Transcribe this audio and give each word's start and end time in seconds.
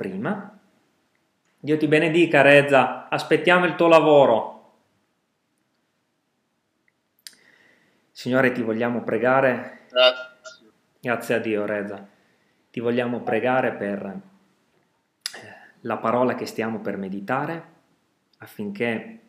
prima. 0.00 0.58
Dio 1.58 1.76
ti 1.76 1.86
benedica, 1.86 2.40
Reza, 2.40 3.10
aspettiamo 3.10 3.66
il 3.66 3.74
tuo 3.74 3.86
lavoro. 3.86 4.72
Signore, 8.10 8.52
ti 8.52 8.62
vogliamo 8.62 9.02
pregare. 9.02 9.80
Grazie. 9.90 10.68
Grazie 11.00 11.34
a 11.34 11.38
Dio, 11.38 11.66
Reza. 11.66 12.08
Ti 12.70 12.80
vogliamo 12.80 13.20
pregare 13.20 13.74
per 13.74 14.02
eh, 14.06 14.20
la 15.82 15.98
parola 15.98 16.34
che 16.34 16.46
stiamo 16.46 16.80
per 16.80 16.96
meditare 16.96 17.64
affinché 18.38 19.20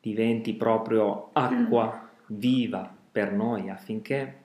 diventi 0.00 0.54
proprio 0.54 1.30
acqua 1.34 2.10
viva 2.26 2.92
per 3.12 3.32
noi, 3.32 3.70
affinché 3.70 4.42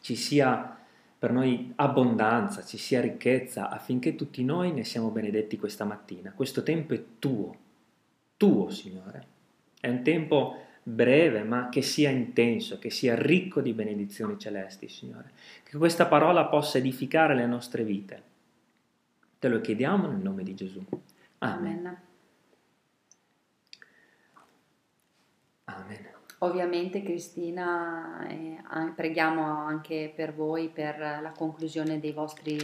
ci 0.00 0.16
sia 0.16 0.75
per 1.18 1.32
noi 1.32 1.72
abbondanza, 1.76 2.64
ci 2.64 2.76
sia 2.76 3.00
ricchezza, 3.00 3.70
affinché 3.70 4.14
tutti 4.14 4.44
noi 4.44 4.72
ne 4.72 4.84
siamo 4.84 5.08
benedetti 5.08 5.58
questa 5.58 5.84
mattina. 5.84 6.32
Questo 6.32 6.62
tempo 6.62 6.94
è 6.94 7.02
tuo, 7.18 7.56
tuo 8.36 8.70
Signore. 8.70 9.26
È 9.80 9.88
un 9.88 10.02
tempo 10.02 10.60
breve, 10.82 11.42
ma 11.42 11.68
che 11.68 11.82
sia 11.82 12.10
intenso, 12.10 12.78
che 12.78 12.90
sia 12.90 13.14
ricco 13.14 13.60
di 13.60 13.72
benedizioni 13.72 14.38
celesti, 14.38 14.88
Signore. 14.88 15.32
Che 15.64 15.76
questa 15.78 16.06
parola 16.06 16.44
possa 16.46 16.78
edificare 16.78 17.34
le 17.34 17.46
nostre 17.46 17.82
vite. 17.82 18.22
Te 19.38 19.48
lo 19.48 19.60
chiediamo 19.60 20.06
nel 20.06 20.20
nome 20.20 20.42
di 20.42 20.54
Gesù. 20.54 20.84
Amen. 21.38 21.86
Amen. 21.86 22.04
Amen. 25.64 26.15
Ovviamente 26.46 27.02
Cristina, 27.02 28.26
eh, 28.28 28.58
preghiamo 28.94 29.42
anche 29.42 30.12
per 30.14 30.34
voi 30.34 30.68
per 30.68 30.98
la 30.98 31.32
conclusione 31.36 31.98
dei 32.00 32.12
vostri 32.12 32.56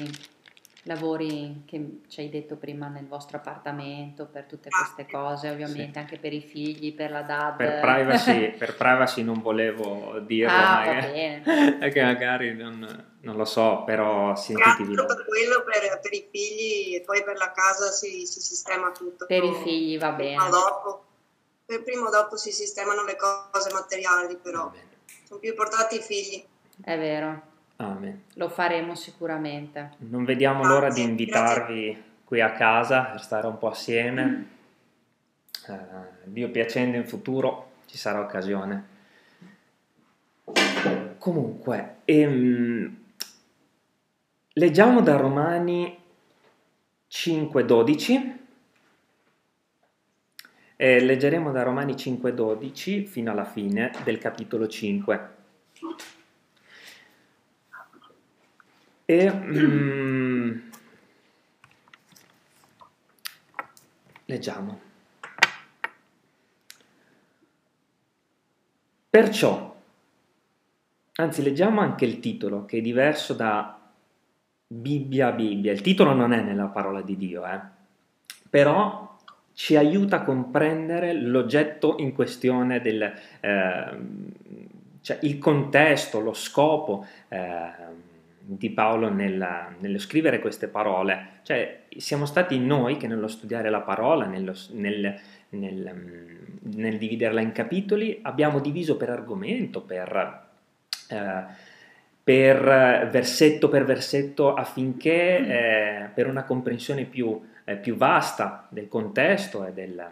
lavori 0.84 1.62
che 1.64 2.00
ci 2.08 2.20
hai 2.20 2.28
detto 2.28 2.56
prima 2.56 2.88
nel 2.88 3.06
vostro 3.06 3.36
appartamento, 3.36 4.27
per 4.27 4.45
tutte 4.45 4.68
queste 4.68 5.06
cose, 5.10 5.48
ovviamente 5.48 5.98
anche 5.98 6.19
per 6.19 6.33
i 6.33 6.41
figli, 6.41 6.94
per 6.94 7.10
la 7.10 7.22
DAD. 7.22 7.56
Per 7.56 7.80
privacy, 7.80 8.50
per 8.58 8.75
privacy 8.75 9.22
non 9.22 9.41
volevo 9.41 10.19
dirlo, 10.20 10.53
Ah, 10.53 10.83
va 10.84 10.92
ma 10.94 11.00
bene. 11.00 11.41
perché 11.78 12.03
magari 12.03 12.55
non, 12.55 13.06
non 13.20 13.36
lo 13.36 13.44
so, 13.44 13.84
però 13.84 14.34
sentitevi. 14.34 14.94
Per 14.94 15.25
quello, 15.27 15.62
per, 15.64 16.00
per 16.00 16.12
i 16.12 16.27
figli 16.30 16.97
e 16.97 17.03
poi 17.03 17.22
per 17.22 17.36
la 17.36 17.53
casa 17.53 17.91
si, 17.91 18.27
si 18.27 18.41
sistema 18.41 18.91
tutto. 18.91 19.27
Per 19.27 19.42
i 19.44 19.53
figli 19.62 19.98
va 19.98 20.10
bene. 20.12 20.48
dopo, 20.50 21.02
per 21.73 21.83
prima 21.84 22.09
o 22.09 22.11
dopo 22.11 22.37
si 22.37 22.53
sistemano 22.53 23.05
le 23.05 23.17
cose 23.17 23.73
materiali, 23.73 24.37
però 24.37 24.70
sono 25.25 25.41
più 25.41 25.48
importanti 25.48 25.97
i 25.97 26.01
figli. 26.03 26.45
È 26.84 26.98
vero, 26.98 27.41
Amen. 27.77 28.25
lo 28.34 28.48
faremo 28.51 28.95
sicuramente. 28.95 29.93
Non 29.98 30.25
vediamo 30.25 30.65
l'ora 30.65 30.89
di 30.89 30.97
Grazie, 30.97 31.05
invitarvi 31.05 32.03
qui 32.25 32.41
a 32.43 32.53
casa 32.53 33.05
per 33.05 33.23
stare 33.23 33.47
un 33.47 33.56
po' 33.56 33.70
assieme. 33.70 34.48
Eh, 35.67 35.78
Dio 36.25 36.50
piacendo 36.50 36.98
in 36.98 37.06
futuro 37.06 37.70
ci 37.87 37.97
sarà 37.97 38.20
occasione. 38.20 38.91
Comunque, 41.17 41.97
ehm, 42.05 42.97
leggiamo 44.55 45.00
da 45.00 45.17
Romani 45.17 45.98
5:12. 47.06 48.41
E 50.83 50.98
leggeremo 50.98 51.52
da 51.52 51.62
Romani 51.62 51.94
5:12 51.94 53.05
fino 53.05 53.30
alla 53.30 53.44
fine 53.44 53.92
del 54.02 54.19
capitolo 54.19 54.66
5. 54.66 55.34
E 59.05 59.30
mm, 59.33 60.58
leggiamo. 64.25 64.80
Perciò, 69.08 69.76
anzi 71.14 71.43
leggiamo 71.44 71.81
anche 71.81 72.04
il 72.04 72.19
titolo 72.19 72.64
che 72.64 72.78
è 72.78 72.81
diverso 72.81 73.34
da 73.34 73.81
Bibbia 74.66 75.31
Bibbia. 75.31 75.70
Il 75.70 75.81
titolo 75.81 76.12
non 76.12 76.32
è 76.32 76.43
nella 76.43 76.66
parola 76.66 77.03
di 77.03 77.16
Dio, 77.16 77.47
eh? 77.47 77.60
però 78.50 79.12
ci 79.54 79.76
aiuta 79.76 80.16
a 80.16 80.22
comprendere 80.22 81.12
l'oggetto 81.12 81.96
in 81.98 82.12
questione 82.12 82.80
del, 82.80 83.12
ehm, 83.40 84.32
cioè 85.02 85.18
il 85.22 85.38
contesto, 85.38 86.20
lo 86.20 86.32
scopo 86.32 87.06
ehm, 87.28 88.00
di 88.44 88.70
Paolo 88.70 89.08
nella- 89.08 89.72
nello 89.78 89.98
scrivere 89.98 90.38
queste 90.40 90.66
parole. 90.68 91.40
Cioè, 91.42 91.82
siamo 91.96 92.26
stati 92.26 92.58
noi 92.58 92.96
che 92.96 93.06
nello 93.06 93.28
studiare 93.28 93.70
la 93.70 93.80
parola, 93.80 94.26
nello- 94.26 94.54
nel, 94.72 95.14
nel, 95.50 95.90
mm, 95.94 96.36
nel 96.76 96.98
dividerla 96.98 97.40
in 97.40 97.52
capitoli, 97.52 98.19
abbiamo 98.22 98.58
diviso 98.60 98.96
per 98.96 99.10
argomento, 99.10 99.80
per, 99.82 100.46
eh, 101.08 101.44
per 102.24 102.69
eh, 102.69 103.08
versetto 103.10 103.69
per 103.69 103.84
versetto, 103.84 104.54
affinché 104.54 105.36
eh, 106.04 106.08
per 106.14 106.26
una 106.28 106.44
comprensione 106.44 107.04
più, 107.04 107.40
eh, 107.65 107.77
più 107.77 107.97
vasta 107.97 108.67
del 108.69 108.89
contesto 108.89 109.65
e, 109.65 109.73
del, 109.73 110.05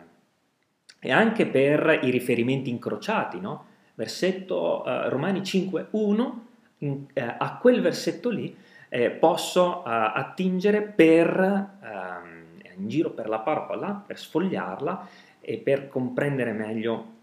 e 0.99 1.11
anche 1.11 1.47
per 1.47 2.01
i 2.03 2.11
riferimenti 2.11 2.71
incrociati, 2.71 3.41
no? 3.41 3.67
Versetto 3.95 4.85
eh, 4.85 5.09
Romani 5.09 5.41
5.1 5.41 6.33
in- 6.79 7.07
eh, 7.13 7.35
a 7.39 7.59
quel 7.59 7.81
versetto 7.81 8.31
lì 8.31 8.57
eh, 8.89 9.11
posso 9.11 9.85
eh, 9.85 9.91
attingere 9.91 10.83
per 10.83 11.69
ehm, 11.83 12.41
in 12.81 12.89
giro 12.89 13.11
per 13.11 13.29
la 13.29 13.39
parola, 13.39 14.03
per 14.05 14.19
sfogliarla 14.19 15.09
e 15.41 15.59
per 15.59 15.89
comprendere 15.89 16.53
meglio 16.53 17.19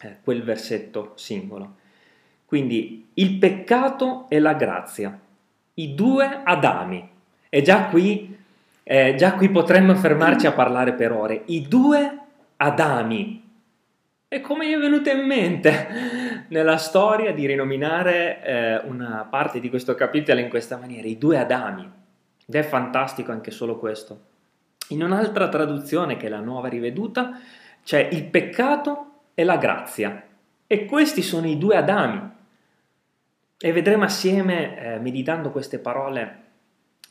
eh, 0.00 0.18
quel 0.22 0.42
versetto 0.42 1.12
singolo. 1.16 1.84
Quindi 2.44 3.08
il 3.14 3.38
peccato 3.38 4.26
e 4.28 4.38
la 4.38 4.54
grazia, 4.54 5.18
i 5.74 5.94
due 5.94 6.42
Adami. 6.44 7.10
E 7.48 7.62
già 7.62 7.86
qui, 7.86 8.36
eh, 8.88 9.16
già 9.16 9.32
qui 9.32 9.50
potremmo 9.50 9.96
fermarci 9.96 10.46
a 10.46 10.52
parlare 10.52 10.92
per 10.92 11.10
ore. 11.10 11.42
I 11.46 11.66
due 11.66 12.18
Adami. 12.58 13.42
E 14.28 14.40
come 14.40 14.68
gli 14.68 14.74
è 14.74 14.78
venuto 14.78 15.10
in 15.10 15.26
mente 15.26 16.46
nella 16.48 16.76
storia 16.76 17.32
di 17.32 17.46
rinominare 17.46 18.42
eh, 18.44 18.76
una 18.84 19.26
parte 19.28 19.58
di 19.58 19.70
questo 19.70 19.96
capitolo 19.96 20.38
in 20.38 20.48
questa 20.48 20.76
maniera, 20.76 21.08
i 21.08 21.18
due 21.18 21.36
Adami. 21.36 21.82
Ed 22.46 22.54
è 22.54 22.62
fantastico 22.62 23.32
anche 23.32 23.50
solo 23.50 23.76
questo. 23.76 24.20
In 24.90 25.02
un'altra 25.02 25.48
traduzione, 25.48 26.16
che 26.16 26.26
è 26.26 26.30
la 26.30 26.38
nuova 26.38 26.68
riveduta, 26.68 27.40
c'è 27.82 28.08
il 28.12 28.22
peccato 28.26 29.22
e 29.34 29.42
la 29.42 29.56
grazia. 29.56 30.22
E 30.64 30.84
questi 30.84 31.22
sono 31.22 31.48
i 31.48 31.58
due 31.58 31.76
Adami. 31.76 32.30
E 33.58 33.72
vedremo 33.72 34.04
assieme, 34.04 34.78
eh, 34.78 34.98
meditando 35.00 35.50
queste 35.50 35.80
parole, 35.80 36.44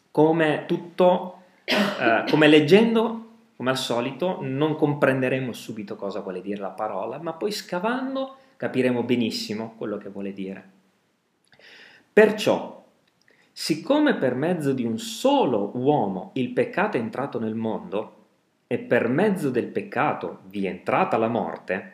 come 0.10 0.64
tutto, 0.66 1.35
eh, 1.66 2.26
come 2.30 2.48
leggendo, 2.48 3.22
come 3.56 3.72
al 3.72 3.78
solito, 3.78 4.38
non 4.42 4.76
comprenderemo 4.76 5.52
subito 5.52 5.96
cosa 5.96 6.22
vuole 6.22 6.42
dire 6.42 6.62
la 6.62 6.70
parola, 6.70 7.20
ma 7.20 7.34
poi 7.34 7.52
scavando 7.52 8.36
capiremo 8.58 9.04
benissimo 9.04 9.74
quello 9.78 9.98
che 9.98 10.10
vuole 10.10 10.32
dire. 10.32 10.72
Perciò, 12.14 12.84
siccome 13.52 14.16
per 14.16 14.36
mezzo 14.36 14.72
di 14.72 14.86
un 14.86 14.98
solo 14.98 15.72
uomo 15.76 16.32
il 16.36 16.52
peccato 16.52 16.98
è 16.98 17.00
entrato 17.00 17.40
nel 17.40 17.56
mondo, 17.56 18.14
e 18.68 18.80
per 18.80 19.10
mezzo 19.10 19.50
del 19.50 19.68
peccato 19.68 20.40
vi 20.46 20.66
è 20.66 20.70
entrata 20.70 21.18
la 21.18 21.28
morte, 21.28 21.94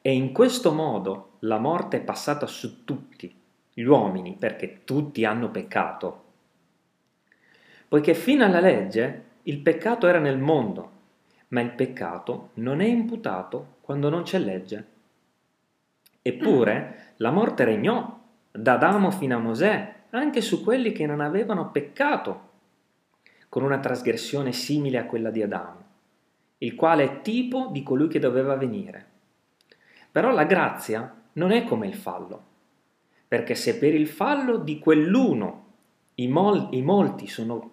e 0.00 0.12
in 0.12 0.32
questo 0.32 0.72
modo 0.72 1.32
la 1.40 1.58
morte 1.58 1.98
è 1.98 2.00
passata 2.00 2.46
su 2.46 2.84
tutti 2.84 3.34
gli 3.74 3.82
uomini 3.82 4.36
perché 4.38 4.80
tutti 4.84 5.24
hanno 5.24 5.50
peccato, 5.50 6.21
poiché 7.92 8.14
fino 8.14 8.42
alla 8.42 8.60
legge 8.60 9.24
il 9.42 9.58
peccato 9.58 10.06
era 10.06 10.18
nel 10.18 10.38
mondo, 10.38 10.90
ma 11.48 11.60
il 11.60 11.72
peccato 11.72 12.52
non 12.54 12.80
è 12.80 12.86
imputato 12.86 13.74
quando 13.82 14.08
non 14.08 14.22
c'è 14.22 14.38
legge. 14.38 14.86
Eppure 16.22 17.12
la 17.16 17.30
morte 17.30 17.64
regnò 17.64 18.18
da 18.50 18.72
Adamo 18.72 19.10
fino 19.10 19.36
a 19.36 19.40
Mosè, 19.40 19.94
anche 20.08 20.40
su 20.40 20.64
quelli 20.64 20.92
che 20.92 21.04
non 21.04 21.20
avevano 21.20 21.70
peccato, 21.70 22.48
con 23.50 23.62
una 23.62 23.78
trasgressione 23.78 24.52
simile 24.52 24.96
a 24.96 25.04
quella 25.04 25.30
di 25.30 25.42
Adamo, 25.42 25.84
il 26.58 26.74
quale 26.74 27.04
è 27.04 27.20
tipo 27.20 27.68
di 27.70 27.82
colui 27.82 28.08
che 28.08 28.20
doveva 28.20 28.56
venire. 28.56 29.06
Però 30.10 30.30
la 30.30 30.44
grazia 30.44 31.14
non 31.34 31.50
è 31.50 31.64
come 31.64 31.88
il 31.88 31.94
fallo, 31.94 32.42
perché 33.28 33.54
se 33.54 33.76
per 33.76 33.94
il 33.94 34.08
fallo 34.08 34.56
di 34.56 34.78
quell'uno 34.78 35.66
i, 36.14 36.28
mol- 36.28 36.68
i 36.70 36.80
molti 36.80 37.26
sono 37.26 37.71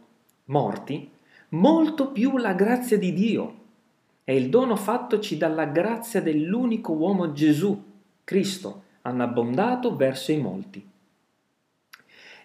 morti, 0.50 1.12
molto 1.50 2.12
più 2.12 2.38
la 2.38 2.54
grazia 2.54 2.98
di 2.98 3.14
Dio 3.14 3.58
e 4.24 4.36
il 4.36 4.50
dono 4.50 4.76
fattoci 4.76 5.38
dalla 5.38 5.66
grazia 5.66 6.22
dell'unico 6.22 6.94
uomo 6.94 7.32
Gesù, 7.32 7.84
Cristo, 8.24 8.84
hanno 9.02 9.24
abbondato 9.24 9.96
verso 9.96 10.32
i 10.32 10.38
molti. 10.38 10.88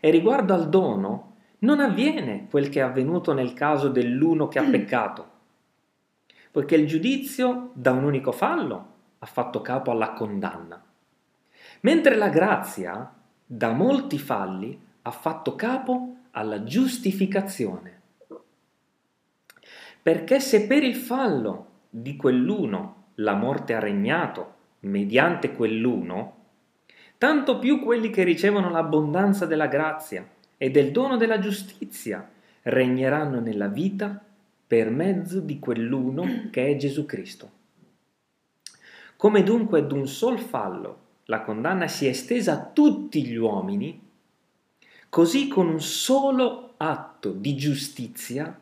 E 0.00 0.10
riguardo 0.10 0.54
al 0.54 0.68
dono, 0.68 1.32
non 1.58 1.80
avviene 1.80 2.46
quel 2.48 2.68
che 2.68 2.80
è 2.80 2.82
avvenuto 2.82 3.32
nel 3.32 3.52
caso 3.52 3.88
dell'uno 3.88 4.48
che 4.48 4.58
ha 4.58 4.68
peccato, 4.68 5.28
poiché 6.50 6.74
il 6.74 6.86
giudizio 6.86 7.70
da 7.74 7.92
un 7.92 8.04
unico 8.04 8.32
fallo 8.32 8.92
ha 9.18 9.26
fatto 9.26 9.60
capo 9.62 9.90
alla 9.90 10.12
condanna, 10.12 10.82
mentre 11.80 12.16
la 12.16 12.28
grazia 12.28 13.12
da 13.46 13.72
molti 13.72 14.18
falli 14.18 14.78
ha 15.02 15.10
fatto 15.10 15.54
capo 15.54 16.16
alla 16.32 16.64
giustificazione. 16.64 17.93
Perché 20.04 20.38
se 20.38 20.66
per 20.66 20.82
il 20.82 20.96
fallo 20.96 21.66
di 21.88 22.14
quell'uno 22.14 23.04
la 23.14 23.32
morte 23.32 23.72
ha 23.72 23.78
regnato 23.78 24.54
mediante 24.80 25.54
quell'uno, 25.54 26.36
tanto 27.16 27.58
più 27.58 27.82
quelli 27.82 28.10
che 28.10 28.22
ricevono 28.22 28.68
l'abbondanza 28.68 29.46
della 29.46 29.66
grazia 29.66 30.28
e 30.58 30.70
del 30.70 30.90
dono 30.90 31.16
della 31.16 31.38
giustizia 31.38 32.28
regneranno 32.64 33.40
nella 33.40 33.68
vita 33.68 34.22
per 34.66 34.90
mezzo 34.90 35.40
di 35.40 35.58
quell'uno 35.58 36.48
che 36.50 36.66
è 36.66 36.76
Gesù 36.76 37.06
Cristo. 37.06 37.50
Come 39.16 39.42
dunque 39.42 39.86
d'un 39.86 40.06
sol 40.06 40.38
fallo 40.38 40.98
la 41.24 41.40
condanna 41.40 41.88
si 41.88 42.04
è 42.04 42.10
estesa 42.10 42.52
a 42.52 42.62
tutti 42.62 43.24
gli 43.24 43.36
uomini, 43.36 43.98
così 45.08 45.48
con 45.48 45.66
un 45.66 45.80
solo 45.80 46.74
atto 46.76 47.30
di 47.30 47.56
giustizia, 47.56 48.58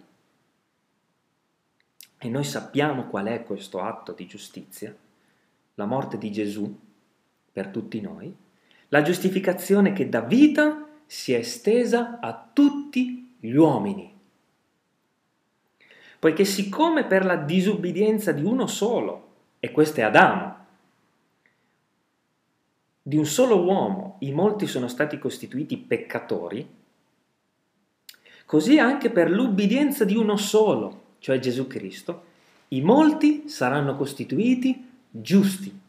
e 2.24 2.28
noi 2.28 2.44
sappiamo 2.44 3.08
qual 3.08 3.26
è 3.26 3.42
questo 3.42 3.80
atto 3.80 4.12
di 4.12 4.28
giustizia, 4.28 4.96
la 5.74 5.86
morte 5.86 6.18
di 6.18 6.30
Gesù 6.30 6.78
per 7.50 7.66
tutti 7.66 8.00
noi, 8.00 8.32
la 8.90 9.02
giustificazione 9.02 9.92
che 9.92 10.08
dà 10.08 10.20
vita 10.20 10.86
si 11.04 11.32
è 11.32 11.38
estesa 11.38 12.20
a 12.20 12.50
tutti 12.52 13.34
gli 13.40 13.54
uomini. 13.54 14.16
Poiché 16.20 16.44
siccome 16.44 17.06
per 17.06 17.24
la 17.24 17.34
disubbidienza 17.34 18.30
di 18.30 18.44
uno 18.44 18.68
solo, 18.68 19.30
e 19.58 19.72
questo 19.72 19.98
è 19.98 20.04
Adamo, 20.04 20.56
di 23.02 23.16
un 23.16 23.26
solo 23.26 23.64
uomo 23.64 24.18
i 24.20 24.30
molti 24.30 24.68
sono 24.68 24.86
stati 24.86 25.18
costituiti 25.18 25.76
peccatori, 25.76 26.72
così 28.46 28.78
anche 28.78 29.10
per 29.10 29.28
l'ubbidienza 29.28 30.04
di 30.04 30.14
uno 30.14 30.36
solo, 30.36 31.01
cioè 31.22 31.38
Gesù 31.38 31.68
Cristo, 31.68 32.24
i 32.68 32.80
molti 32.80 33.48
saranno 33.48 33.94
costituiti 33.94 34.90
giusti. 35.08 35.80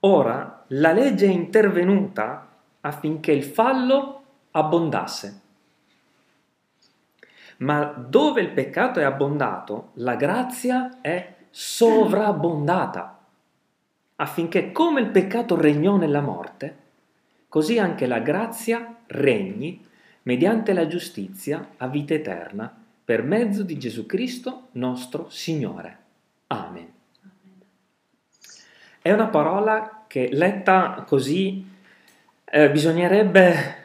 Ora 0.00 0.64
la 0.68 0.92
legge 0.92 1.26
è 1.26 1.30
intervenuta 1.30 2.48
affinché 2.82 3.32
il 3.32 3.42
fallo 3.42 4.24
abbondasse. 4.50 5.40
Ma 7.58 7.84
dove 7.84 8.42
il 8.42 8.50
peccato 8.50 9.00
è 9.00 9.04
abbondato, 9.04 9.92
la 9.94 10.16
grazia 10.16 11.00
è 11.00 11.36
sovrabbondata 11.48 13.20
affinché 14.16 14.70
come 14.70 15.00
il 15.00 15.08
peccato 15.08 15.58
regnò 15.58 15.96
nella 15.96 16.20
morte, 16.20 16.76
così 17.48 17.78
anche 17.78 18.06
la 18.06 18.18
grazia 18.18 18.98
regni 19.06 19.82
mediante 20.24 20.74
la 20.74 20.86
giustizia 20.86 21.70
a 21.78 21.86
vita 21.88 22.12
eterna 22.12 22.81
per 23.12 23.24
mezzo 23.24 23.62
di 23.62 23.76
Gesù 23.76 24.06
Cristo 24.06 24.68
nostro 24.72 25.28
Signore. 25.28 25.98
Amen. 26.46 26.90
È 29.02 29.12
una 29.12 29.26
parola 29.26 30.04
che 30.06 30.30
letta 30.32 31.04
così 31.06 31.62
eh, 32.42 32.70
bisognerebbe 32.70 33.76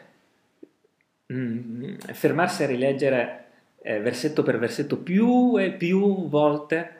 mm, 1.30 1.96
fermarsi 2.14 2.62
a 2.62 2.68
rileggere 2.68 3.44
eh, 3.82 4.00
versetto 4.00 4.42
per 4.42 4.58
versetto 4.58 4.96
più 4.96 5.58
e 5.58 5.72
più 5.72 6.26
volte 6.26 6.90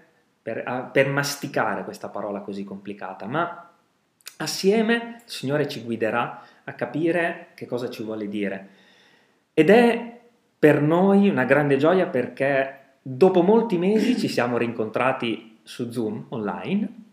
per, 0.43 0.65
a, 0.67 0.83
per 0.83 1.09
masticare 1.09 1.83
questa 1.83 2.11
parola 2.11 2.41
così 2.41 2.63
complicata, 2.63 3.25
ma 3.25 3.73
assieme 4.37 5.23
il 5.25 5.31
Signore 5.31 5.67
ci 5.67 5.83
guiderà 5.83 6.45
a 6.65 6.75
capire 6.75 7.53
che 7.55 7.65
cosa 7.65 7.89
ci 7.89 8.03
vuole 8.03 8.29
dire. 8.29 8.69
Ed 9.55 9.71
è 9.71 10.18
per 10.59 10.83
noi 10.83 11.29
una 11.29 11.45
grande 11.45 11.77
gioia 11.77 12.07
perché 12.07 12.97
dopo 13.03 13.43
molti 13.43 13.79
mesi 13.79 14.19
ci 14.19 14.29
siamo 14.29 14.59
rincontrati 14.59 15.59
su 15.63 15.91
Zoom 15.91 16.27
online 16.31 17.07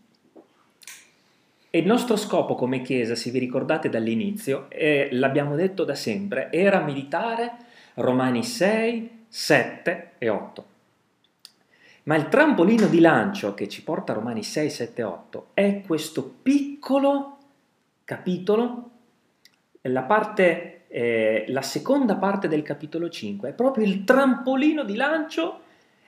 e 1.70 1.78
il 1.78 1.86
nostro 1.86 2.16
scopo 2.16 2.54
come 2.54 2.80
Chiesa, 2.80 3.14
se 3.14 3.30
vi 3.30 3.38
ricordate 3.38 3.90
dall'inizio, 3.90 4.66
e 4.70 5.08
l'abbiamo 5.12 5.56
detto 5.56 5.84
da 5.84 5.94
sempre, 5.94 6.50
era 6.50 6.80
meditare 6.80 7.52
Romani 7.94 8.42
6, 8.42 9.24
7 9.28 10.12
e 10.16 10.28
8. 10.30 10.64
Ma 12.04 12.14
il 12.14 12.28
trampolino 12.28 12.86
di 12.86 13.00
lancio 13.00 13.52
che 13.52 13.68
ci 13.68 13.82
porta 13.82 14.12
a 14.12 14.14
Romani 14.14 14.42
6, 14.42 14.70
7, 14.70 15.02
8 15.02 15.46
è 15.52 15.82
questo 15.84 16.36
piccolo 16.42 17.36
capitolo, 18.06 18.90
la, 19.82 20.02
parte, 20.02 20.75
eh, 20.96 21.44
la 21.48 21.60
seconda 21.60 22.16
parte 22.16 22.48
del 22.48 22.62
capitolo 22.62 23.10
5, 23.10 23.50
è 23.50 23.52
proprio 23.52 23.84
il 23.84 24.04
trampolino 24.04 24.82
di 24.82 24.96
lancio, 24.96 25.60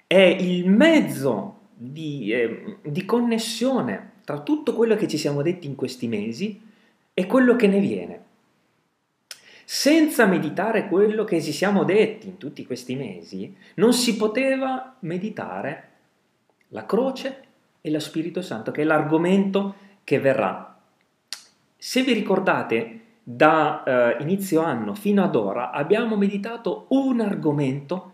è 0.06 0.16
il 0.16 0.66
mezzo 0.66 1.58
di, 1.74 2.32
eh, 2.32 2.78
di 2.82 3.04
connessione 3.04 4.12
tra 4.24 4.40
tutto 4.40 4.74
quello 4.74 4.96
che 4.96 5.06
ci 5.06 5.18
siamo 5.18 5.42
detti 5.42 5.66
in 5.66 5.74
questi 5.74 6.08
mesi 6.08 6.58
e 7.12 7.26
quello 7.26 7.54
che 7.54 7.66
ne 7.66 7.80
viene. 7.80 8.22
Senza 9.62 10.24
meditare 10.24 10.88
quello 10.88 11.24
che 11.24 11.42
ci 11.42 11.52
siamo 11.52 11.84
detti 11.84 12.26
in 12.26 12.38
tutti 12.38 12.64
questi 12.64 12.96
mesi, 12.96 13.54
non 13.74 13.92
si 13.92 14.16
poteva 14.16 14.96
meditare 15.00 15.88
la 16.68 16.86
croce 16.86 17.42
e 17.82 17.90
lo 17.90 18.00
Spirito 18.00 18.40
Santo, 18.40 18.70
che 18.70 18.80
è 18.80 18.84
l'argomento 18.86 19.74
che 20.02 20.18
verrà. 20.18 20.80
Se 21.76 22.02
vi 22.02 22.14
ricordate, 22.14 23.00
da 23.30 23.82
eh, 23.82 24.22
inizio 24.22 24.62
anno 24.62 24.94
fino 24.94 25.22
ad 25.22 25.36
ora 25.36 25.70
abbiamo 25.70 26.16
meditato 26.16 26.86
un 26.88 27.20
argomento 27.20 28.12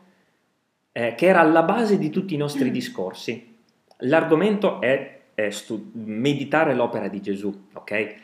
eh, 0.90 1.14
che 1.14 1.26
era 1.26 1.38
alla 1.38 1.62
base 1.62 1.98
di 1.98 2.10
tutti 2.10 2.34
i 2.34 2.36
nostri 2.36 2.72
discorsi. 2.72 3.54
L'argomento 3.98 4.80
è, 4.80 5.20
è 5.34 5.50
stu- 5.50 5.92
meditare 5.92 6.74
l'opera 6.74 7.06
di 7.06 7.20
Gesù, 7.20 7.66
ok? 7.74 8.14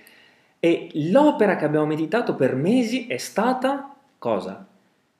E 0.58 0.88
l'opera 0.94 1.54
che 1.54 1.64
abbiamo 1.64 1.86
meditato 1.86 2.34
per 2.34 2.56
mesi 2.56 3.06
è 3.06 3.18
stata 3.18 3.94
cosa? 4.18 4.66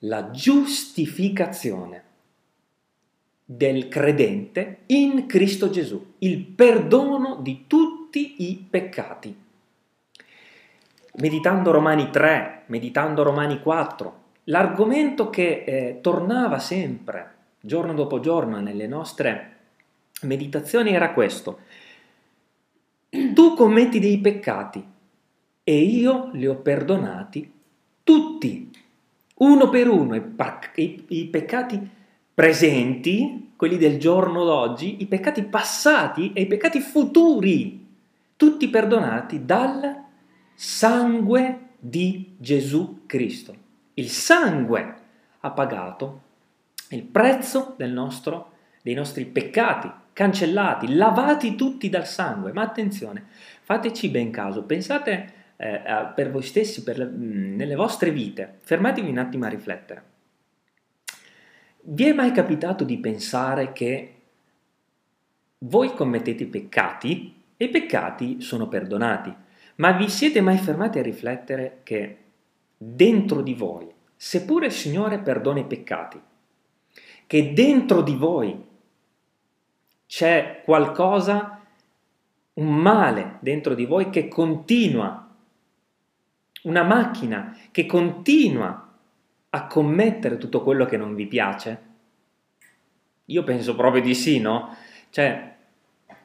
La 0.01 0.33
giustificazione 0.33 2.03
del 3.45 3.87
credente 3.87 4.79
in 4.87 5.27
Cristo 5.27 5.71
Gesù, 5.71 6.15
il 6.19 6.41
perdono 6.41 7.37
di 7.41 7.67
tutti 7.69 8.51
i 8.51 8.67
peccati. 8.69 9.49
Meditando 11.15 11.73
Romani 11.73 12.11
3, 12.11 12.63
meditando 12.67 13.23
Romani 13.23 13.61
4, 13.61 14.19
l'argomento 14.45 15.29
che 15.29 15.65
eh, 15.67 15.99
tornava 16.01 16.59
sempre, 16.59 17.35
giorno 17.61 17.95
dopo 17.95 18.21
giorno, 18.21 18.61
nelle 18.61 18.87
nostre 18.87 19.57
meditazioni 20.23 20.93
era 20.93 21.13
questo. 21.13 21.61
Tu 23.11 23.55
commetti 23.55 23.99
dei 23.99 24.19
peccati 24.19 24.85
e 25.65 25.77
io 25.77 26.31
li 26.33 26.47
ho 26.47 26.57
perdonati 26.57 27.53
tutti, 28.05 28.71
uno 29.37 29.69
per 29.69 29.89
uno, 29.89 30.15
i, 30.15 30.23
i, 30.75 31.05
i 31.09 31.27
peccati 31.27 31.91
presenti, 32.33 33.53
quelli 33.57 33.79
del 33.79 33.99
giorno 33.99 34.45
d'oggi, 34.45 35.03
i 35.03 35.07
peccati 35.07 35.43
passati 35.43 36.33
e 36.33 36.43
i 36.43 36.47
peccati 36.47 36.81
futuri, 36.81 37.87
tutti 38.37 38.69
perdonati 38.69 39.45
dal 39.45 40.00
sangue 40.63 41.69
di 41.79 42.35
Gesù 42.37 43.05
Cristo. 43.07 43.57
Il 43.95 44.11
sangue 44.11 44.95
ha 45.41 45.51
pagato 45.53 46.23
il 46.91 47.03
prezzo 47.03 47.77
nostro, 47.79 48.53
dei 48.83 48.93
nostri 48.93 49.25
peccati, 49.25 49.91
cancellati, 50.13 50.95
lavati 50.95 51.55
tutti 51.55 51.89
dal 51.89 52.07
sangue. 52.07 52.53
Ma 52.53 52.61
attenzione, 52.61 53.25
fateci 53.63 54.11
ben 54.11 54.31
caso, 54.31 54.65
pensate 54.65 55.33
eh, 55.57 55.81
per 56.15 56.31
voi 56.31 56.43
stessi, 56.43 56.83
per 56.83 56.99
le, 56.99 57.07
nelle 57.07 57.75
vostre 57.75 58.11
vite, 58.11 58.59
fermatevi 58.61 59.09
un 59.09 59.17
attimo 59.17 59.47
a 59.47 59.49
riflettere. 59.49 60.03
Vi 61.85 62.05
è 62.05 62.13
mai 62.13 62.33
capitato 62.33 62.85
di 62.85 62.99
pensare 62.99 63.73
che 63.73 64.15
voi 65.61 65.95
commettete 65.95 66.45
peccati 66.45 67.35
e 67.57 67.65
i 67.65 67.71
peccati 67.71 68.43
sono 68.43 68.69
perdonati, 68.69 69.49
ma 69.81 69.93
vi 69.93 70.11
siete 70.11 70.43
mai 70.43 70.59
fermati 70.59 70.99
a 70.99 71.03
riflettere 71.03 71.81
che 71.83 72.19
dentro 72.77 73.41
di 73.41 73.55
voi, 73.55 73.91
seppure 74.15 74.67
il 74.67 74.73
Signore 74.73 75.19
perdona 75.19 75.61
i 75.61 75.65
peccati, 75.65 76.21
che 77.27 77.53
dentro 77.55 78.03
di 78.03 78.15
voi 78.15 78.63
c'è 80.07 80.61
qualcosa, 80.65 81.65
un 82.55 82.75
male 82.75 83.39
dentro 83.41 83.75
di 83.75 83.87
voi 83.87 84.11
che 84.11 84.29
continua, 84.29 85.35
una 86.65 86.83
macchina 86.83 87.57
che 87.71 87.87
continua 87.87 88.87
a 89.49 89.67
commettere 89.67 90.37
tutto 90.37 90.63
quello 90.63 90.85
che 90.85 90.99
non 90.99 91.15
vi 91.15 91.27
piace? 91.27 91.89
Io 93.25 93.43
penso 93.45 93.75
proprio 93.75 94.03
di 94.03 94.15
sì, 94.15 94.41
no? 94.41 94.77
Cioè, 95.09 95.57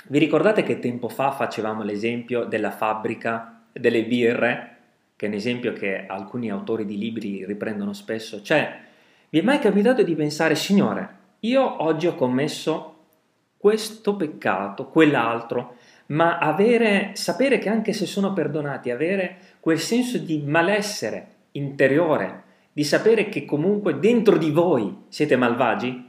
vi 0.07 0.19
ricordate 0.19 0.63
che 0.63 0.79
tempo 0.79 1.09
fa 1.09 1.31
facevamo 1.31 1.83
l'esempio 1.83 2.45
della 2.45 2.71
fabbrica 2.71 3.63
delle 3.71 4.05
birre, 4.05 4.77
che 5.15 5.25
è 5.25 5.29
un 5.29 5.35
esempio 5.35 5.73
che 5.73 6.05
alcuni 6.05 6.51
autori 6.51 6.85
di 6.85 6.97
libri 6.97 7.45
riprendono 7.45 7.93
spesso? 7.93 8.41
Cioè, 8.41 8.79
vi 9.29 9.39
è 9.39 9.41
mai 9.41 9.59
capitato 9.59 10.03
di 10.03 10.13
pensare, 10.13 10.55
Signore, 10.55 11.09
io 11.39 11.83
oggi 11.83 12.07
ho 12.07 12.15
commesso 12.15 12.91
questo 13.57 14.15
peccato, 14.15 14.87
quell'altro, 14.89 15.77
ma 16.07 16.37
avere, 16.37 17.11
sapere 17.13 17.57
che 17.57 17.69
anche 17.69 17.93
se 17.93 18.05
sono 18.05 18.31
perdonati, 18.31 18.91
avere 18.91 19.37
quel 19.59 19.79
senso 19.79 20.19
di 20.19 20.43
malessere 20.45 21.27
interiore, 21.51 22.43
di 22.71 22.83
sapere 22.83 23.27
che 23.29 23.45
comunque 23.45 23.97
dentro 23.97 24.37
di 24.37 24.51
voi 24.51 25.05
siete 25.07 25.35
malvagi, 25.35 26.04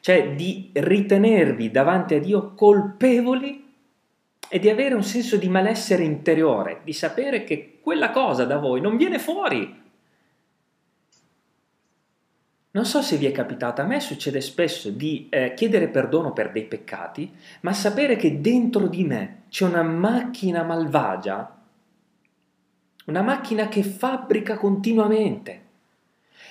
cioè 0.00 0.34
di 0.34 0.70
ritenervi 0.72 1.70
davanti 1.70 2.14
a 2.14 2.20
Dio 2.20 2.54
colpevoli 2.54 3.68
e 4.48 4.58
di 4.58 4.68
avere 4.68 4.94
un 4.94 5.04
senso 5.04 5.36
di 5.36 5.48
malessere 5.48 6.02
interiore, 6.02 6.80
di 6.82 6.92
sapere 6.92 7.44
che 7.44 7.78
quella 7.80 8.10
cosa 8.10 8.44
da 8.44 8.58
voi 8.58 8.80
non 8.80 8.96
viene 8.96 9.18
fuori. 9.18 9.78
Non 12.72 12.84
so 12.84 13.02
se 13.02 13.16
vi 13.16 13.26
è 13.26 13.32
capitato, 13.32 13.80
a 13.80 13.84
me 13.84 14.00
succede 14.00 14.40
spesso 14.40 14.90
di 14.90 15.28
eh, 15.28 15.54
chiedere 15.54 15.88
perdono 15.88 16.32
per 16.32 16.52
dei 16.52 16.64
peccati, 16.64 17.32
ma 17.62 17.72
sapere 17.72 18.16
che 18.16 18.40
dentro 18.40 18.86
di 18.86 19.04
me 19.04 19.42
c'è 19.48 19.64
una 19.64 19.82
macchina 19.82 20.62
malvagia, 20.62 21.58
una 23.06 23.22
macchina 23.22 23.68
che 23.68 23.82
fabbrica 23.82 24.56
continuamente 24.56 25.59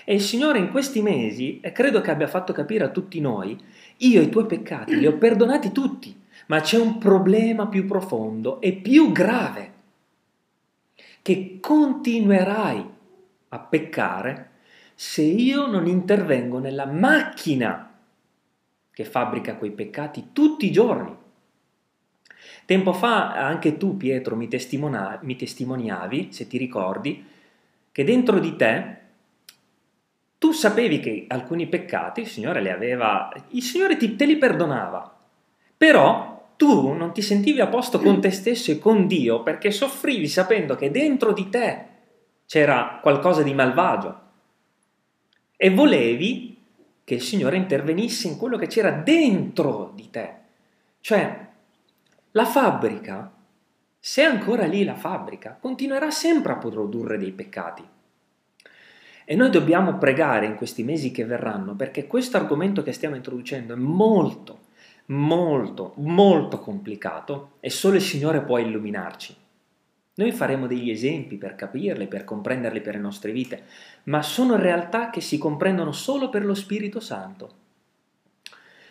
e 0.09 0.15
il 0.15 0.21
Signore 0.21 0.57
in 0.57 0.71
questi 0.71 1.03
mesi, 1.03 1.59
e 1.59 1.71
credo 1.71 2.01
che 2.01 2.09
abbia 2.09 2.25
fatto 2.25 2.51
capire 2.51 2.83
a 2.83 2.89
tutti 2.89 3.21
noi, 3.21 3.55
io 3.97 4.21
i 4.23 4.29
tuoi 4.29 4.47
peccati 4.47 4.97
li 4.97 5.05
ho 5.05 5.13
perdonati 5.13 5.71
tutti, 5.71 6.19
ma 6.47 6.61
c'è 6.61 6.79
un 6.79 6.97
problema 6.97 7.67
più 7.67 7.85
profondo 7.85 8.59
e 8.59 8.73
più 8.73 9.11
grave, 9.11 9.71
che 11.21 11.59
continuerai 11.61 12.89
a 13.49 13.59
peccare 13.59 14.49
se 14.95 15.21
io 15.21 15.67
non 15.67 15.85
intervengo 15.85 16.57
nella 16.57 16.87
macchina 16.87 17.95
che 18.89 19.05
fabbrica 19.05 19.57
quei 19.57 19.69
peccati 19.69 20.29
tutti 20.33 20.65
i 20.65 20.71
giorni. 20.71 21.15
Tempo 22.65 22.93
fa 22.93 23.35
anche 23.35 23.77
tu, 23.77 23.95
Pietro, 23.95 24.35
mi, 24.35 24.49
mi 25.21 25.35
testimoniavi, 25.35 26.29
se 26.31 26.47
ti 26.47 26.57
ricordi, 26.57 27.23
che 27.91 28.03
dentro 28.03 28.39
di 28.39 28.55
te 28.55 28.97
tu 30.39 30.53
sapevi 30.53 30.99
che 31.01 31.25
alcuni 31.27 31.67
peccati 31.67 32.21
il 32.21 32.27
Signore 32.27 32.61
li 32.61 32.69
aveva, 32.69 33.29
il 33.49 33.61
Signore 33.61 33.97
ti, 33.97 34.15
te 34.15 34.25
li 34.25 34.37
perdonava, 34.37 35.15
però 35.77 36.53
tu 36.55 36.93
non 36.93 37.13
ti 37.13 37.21
sentivi 37.21 37.59
a 37.59 37.67
posto 37.67 37.99
con 37.99 38.19
te 38.21 38.31
stesso 38.31 38.71
e 38.71 38.79
con 38.79 39.05
Dio 39.05 39.43
perché 39.43 39.69
soffrivi 39.69 40.27
sapendo 40.27 40.75
che 40.75 40.91
dentro 40.91 41.33
di 41.33 41.49
te 41.49 41.85
c'era 42.45 42.99
qualcosa 43.01 43.43
di 43.43 43.53
malvagio 43.53 44.21
e 45.55 45.69
volevi 45.69 46.57
che 47.03 47.15
il 47.15 47.21
Signore 47.21 47.57
intervenisse 47.57 48.27
in 48.27 48.37
quello 48.37 48.57
che 48.57 48.67
c'era 48.67 48.91
dentro 48.91 49.91
di 49.93 50.09
te. 50.09 50.33
Cioè, 51.01 51.47
la 52.31 52.45
fabbrica, 52.45 53.31
se 53.99 54.21
è 54.21 54.25
ancora 54.25 54.65
lì 54.65 54.85
la 54.85 54.95
fabbrica, 54.95 55.57
continuerà 55.59 56.11
sempre 56.11 56.53
a 56.53 56.57
produrre 56.57 57.17
dei 57.17 57.31
peccati. 57.31 57.83
E 59.31 59.35
noi 59.35 59.51
dobbiamo 59.51 59.99
pregare 59.99 60.47
in 60.47 60.55
questi 60.55 60.83
mesi 60.83 61.11
che 61.11 61.23
verranno 61.23 61.75
perché 61.75 62.07
questo 62.07 62.37
argomento 62.37 62.81
che 62.81 62.93
stiamo 62.93 63.15
introducendo 63.15 63.73
è 63.73 63.75
molto, 63.75 64.61
molto, 65.05 65.93
molto 65.97 66.57
complicato 66.57 67.51
e 67.59 67.69
solo 67.69 67.97
il 67.97 68.01
Signore 68.01 68.41
può 68.41 68.57
illuminarci. 68.57 69.35
Noi 70.15 70.31
faremo 70.31 70.65
degli 70.65 70.89
esempi 70.89 71.35
per 71.35 71.53
capirli, 71.53 72.07
per 72.07 72.23
comprenderli 72.23 72.81
per 72.81 72.95
le 72.95 73.01
nostre 73.01 73.31
vite, 73.31 73.65
ma 74.05 74.23
sono 74.23 74.55
realtà 74.55 75.11
che 75.11 75.21
si 75.21 75.37
comprendono 75.37 75.91
solo 75.91 76.29
per 76.29 76.43
lo 76.43 76.55
Spirito 76.55 76.99
Santo. 76.99 77.53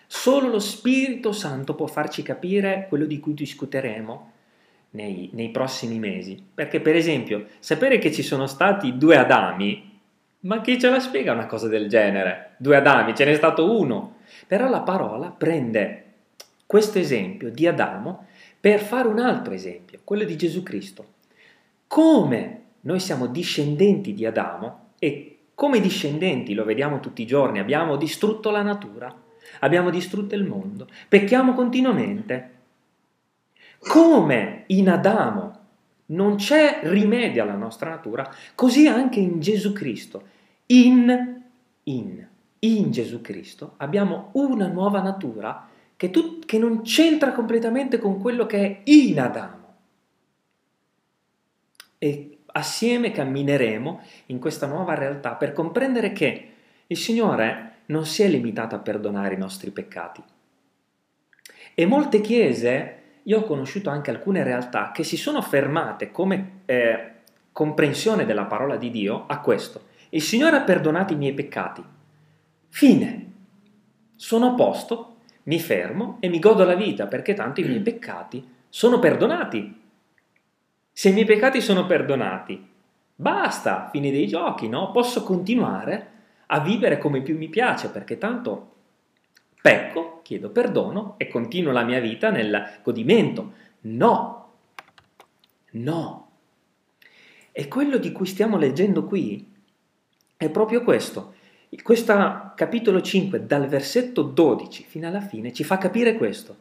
Solo 0.07 0.51
lo 0.51 0.61
Spirito 0.61 1.33
Santo 1.33 1.75
può 1.75 1.89
farci 1.89 2.23
capire 2.23 2.87
quello 2.89 3.07
di 3.07 3.19
cui 3.19 3.35
discuteremo 3.35 4.33
nei, 4.91 5.31
nei 5.33 5.51
prossimi 5.51 5.99
mesi. 5.99 6.41
Perché, 6.55 6.81
per 6.81 6.95
esempio, 6.95 7.47
sapere 7.59 7.99
che 7.99 8.13
ci 8.13 8.23
sono 8.23 8.47
stati 8.47 8.97
due 8.97 9.17
Adami 9.17 9.88
ma 10.49 10.63
chi 10.63 10.81
ce 10.81 10.89
la 10.89 10.99
spiega 10.99 11.35
una 11.35 11.45
cosa 11.45 11.69
del 11.69 11.89
genere? 11.89 12.55
Due 12.57 12.75
Adami, 12.75 13.15
ce 13.15 13.27
n'è 13.27 13.35
stato 13.35 13.79
uno. 13.79 14.17
Però 14.47 14.67
la 14.71 14.81
parola 14.81 15.29
prende 15.29 16.05
questo 16.65 16.99
esempio 16.99 17.51
di 17.51 17.67
Adamo 17.67 18.27
per 18.59 18.81
fare 18.81 19.09
un 19.09 19.19
altro 19.19 19.53
esempio, 19.53 20.01
quello 20.05 20.25
di 20.25 20.39
Gesù 20.39 20.63
Cristo. 20.63 21.05
Come 21.87 22.63
noi 22.81 22.99
siamo 22.99 23.27
discendenti 23.27 24.15
di 24.15 24.25
Adamo 24.25 24.93
e 24.99 25.39
come 25.55 25.81
discendenti, 25.81 26.55
lo 26.55 26.65
vediamo 26.65 26.99
tutti 26.99 27.21
i 27.21 27.27
giorni, 27.27 27.59
abbiamo 27.59 27.97
distrutto 27.97 28.51
la 28.51 28.63
natura, 28.63 29.15
abbiamo 29.61 29.91
distrutto 29.91 30.35
il 30.35 30.45
mondo, 30.45 30.89
pecchiamo 31.09 31.53
continuamente. 31.53 32.53
Come 33.81 34.65
in 34.69 34.89
Adamo 34.89 35.59
non 36.07 36.37
c'è 36.37 36.81
rimedio 36.85 37.43
alla 37.43 37.55
nostra 37.55 37.91
natura, 37.91 38.27
così 38.55 38.87
anche 38.89 39.21
in 39.21 39.41
Gesù 39.41 39.75
Cristo. 39.75 40.37
In, 40.71 41.43
in, 41.85 42.27
in 42.59 42.91
Gesù 42.91 43.21
Cristo 43.21 43.75
abbiamo 43.79 44.31
una 44.33 44.67
nuova 44.67 45.01
natura 45.01 45.69
che, 45.97 46.11
tu, 46.11 46.41
che 46.41 46.59
non 46.59 46.83
c'entra 46.83 47.33
completamente 47.33 47.99
con 47.99 48.21
quello 48.21 48.47
che 48.47 48.59
è 48.59 48.81
in 48.85 49.19
Adamo. 49.19 49.57
E 51.99 52.39
assieme 52.47 53.11
cammineremo 53.11 54.01
in 54.27 54.39
questa 54.39 54.67
nuova 54.67 54.95
realtà 54.95 55.35
per 55.35 55.53
comprendere 55.53 56.13
che 56.13 56.49
il 56.87 56.97
Signore 56.97 57.73
non 57.87 58.05
si 58.07 58.23
è 58.23 58.29
limitato 58.29 58.75
a 58.75 58.81
perdonare 58.81 59.35
i 59.35 59.39
nostri 59.39 59.71
peccati. 59.71 60.23
E 61.75 61.87
molte 61.87 62.21
chiese 62.21 62.95
io 63.23 63.41
ho 63.41 63.45
conosciuto 63.45 63.91
anche 63.91 64.11
alcune 64.11 64.43
realtà 64.43 64.91
che 64.93 65.03
si 65.03 65.17
sono 65.17 65.41
fermate 65.43 66.11
come 66.11 66.61
eh, 66.67 67.13
comprensione 67.53 68.25
della 68.25 68.45
parola 68.45 68.77
di 68.77 68.91
Dio 68.91 69.25
a 69.27 69.41
questo. 69.41 69.87
Il 70.11 70.23
Signore 70.23 70.57
ha 70.57 70.63
perdonato 70.63 71.13
i 71.13 71.17
miei 71.17 71.35
peccati. 71.35 71.85
Fine. 72.69 73.33
Sono 74.17 74.49
a 74.49 74.55
posto, 74.55 75.17
mi 75.45 75.59
fermo 75.61 76.17
e 76.21 76.29
mi 76.29 76.39
godo 76.39 76.65
la 76.65 76.75
vita 76.75 77.07
perché 77.07 77.35
tanto 77.35 77.61
i 77.61 77.65
miei 77.65 77.81
peccati 77.81 78.47
sono 78.69 78.99
perdonati. 78.99 79.81
Se 80.93 81.09
i 81.09 81.13
miei 81.13 81.25
peccati 81.25 81.61
sono 81.61 81.87
perdonati, 81.87 82.67
basta, 83.15 83.89
fine 83.93 84.11
dei 84.11 84.27
giochi, 84.27 84.69
no? 84.69 84.91
Posso 84.91 85.23
continuare 85.23 86.11
a 86.47 86.61
vivere 86.61 86.99
come 86.99 87.23
più 87.23 87.37
mi 87.37 87.49
piace 87.49 87.91
perché 87.91 88.19
tanto 88.19 88.75
pecco, 89.61 90.21
chiedo 90.23 90.51
perdono 90.51 91.15
e 91.19 91.29
continuo 91.29 91.73
la 91.73 91.85
mia 91.85 92.01
vita 92.01 92.31
nel 92.31 92.81
godimento. 92.83 93.53
No, 93.83 94.53
no. 95.73 96.31
E 97.53 97.69
quello 97.69 97.99
di 97.99 98.13
cui 98.13 98.27
stiamo 98.27 98.57
leggendo 98.57 99.05
qui 99.05 99.57
è 100.39 100.49
proprio 100.49 100.83
questo. 100.83 101.35
Questo 101.83 102.53
capitolo 102.55 103.03
5, 103.03 103.45
dal 103.45 103.67
versetto 103.67 104.23
12 104.23 104.85
fino 104.85 105.07
alla 105.07 105.21
fine, 105.21 105.53
ci 105.53 105.65
fa 105.65 105.77
capire 105.77 106.17
questo. 106.17 106.57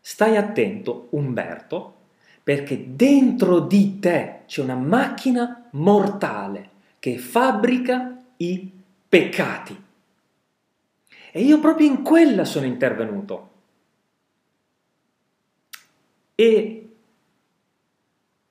Stai 0.00 0.36
attento, 0.36 1.06
Umberto, 1.12 1.94
perché 2.42 2.94
dentro 2.94 3.60
di 3.60 3.98
te 3.98 4.40
c'è 4.46 4.60
una 4.60 4.74
macchina 4.74 5.68
mortale 5.70 6.70
che 6.98 7.16
fabbrica 7.16 8.22
i 8.38 8.70
peccati. 9.08 9.84
E 11.32 11.40
io 11.40 11.60
proprio 11.60 11.86
in 11.86 12.02
quella 12.02 12.44
sono 12.44 12.66
intervenuto. 12.66 13.48
E 16.34 16.88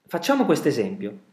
facciamo 0.08 0.46
questo 0.46 0.70
esempio. 0.70 1.28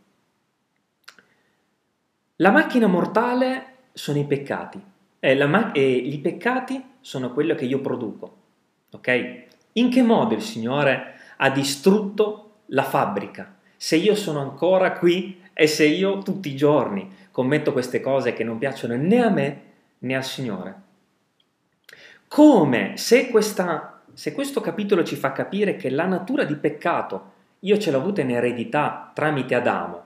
La 2.41 2.51
macchina 2.51 2.87
mortale 2.87 3.77
sono 3.95 4.19
i 4.19 4.27
peccati 4.27 4.79
e, 5.19 5.47
ma- 5.47 5.73
e 5.73 5.91
i 5.91 6.19
peccati 6.19 6.85
sono 7.01 7.33
quello 7.33 7.55
che 7.55 7.65
io 7.65 7.81
produco. 7.81 8.37
Ok? 8.91 9.45
In 9.73 9.89
che 9.89 10.03
modo 10.03 10.35
il 10.35 10.43
Signore 10.43 11.15
ha 11.39 11.49
distrutto 11.49 12.57
la 12.67 12.83
fabbrica? 12.83 13.55
Se 13.75 13.97
io 13.97 14.15
sono 14.15 14.41
ancora 14.41 14.93
qui 14.93 15.41
e 15.55 15.67
se 15.67 15.87
io 15.87 16.19
tutti 16.19 16.51
i 16.51 16.57
giorni 16.57 17.11
commetto 17.31 17.73
queste 17.73 18.03
cose 18.03 18.35
che 18.35 18.45
non 18.45 18.59
piacciono 18.59 18.95
né 18.97 19.25
a 19.25 19.31
me 19.31 19.63
né 20.01 20.15
al 20.15 20.25
Signore. 20.25 20.75
Come 22.29 22.99
se, 22.99 23.31
questa, 23.31 24.03
se 24.13 24.35
questo 24.35 24.61
capitolo 24.61 25.05
ci 25.05 25.17
fa 25.17 25.33
capire 25.33 25.77
che 25.77 25.89
la 25.89 26.05
natura 26.05 26.45
di 26.45 26.57
peccato 26.57 27.33
io 27.61 27.79
ce 27.79 27.91
l'ho 27.91 27.99
avuta 27.99 28.21
in 28.21 28.33
eredità 28.33 29.11
tramite 29.15 29.55
Adamo, 29.55 30.06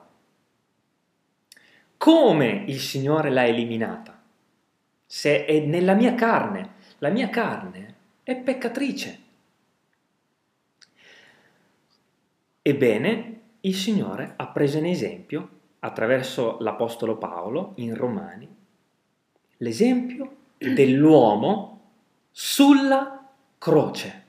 come 2.00 2.64
il 2.66 2.80
Signore 2.80 3.28
l'ha 3.28 3.44
eliminata. 3.44 4.18
Se 5.04 5.44
è 5.44 5.60
nella 5.60 5.92
mia 5.92 6.14
carne, 6.14 6.76
la 6.96 7.10
mia 7.10 7.28
carne 7.28 7.94
è 8.22 8.36
peccatrice. 8.36 9.18
Ebbene, 12.62 13.40
il 13.60 13.74
Signore 13.74 14.32
ha 14.36 14.48
preso 14.48 14.78
in 14.78 14.86
esempio, 14.86 15.48
attraverso 15.80 16.56
l'Apostolo 16.60 17.18
Paolo 17.18 17.72
in 17.76 17.94
Romani, 17.94 18.48
l'esempio 19.58 20.36
dell'uomo 20.56 21.90
sulla 22.30 23.28
croce. 23.58 24.24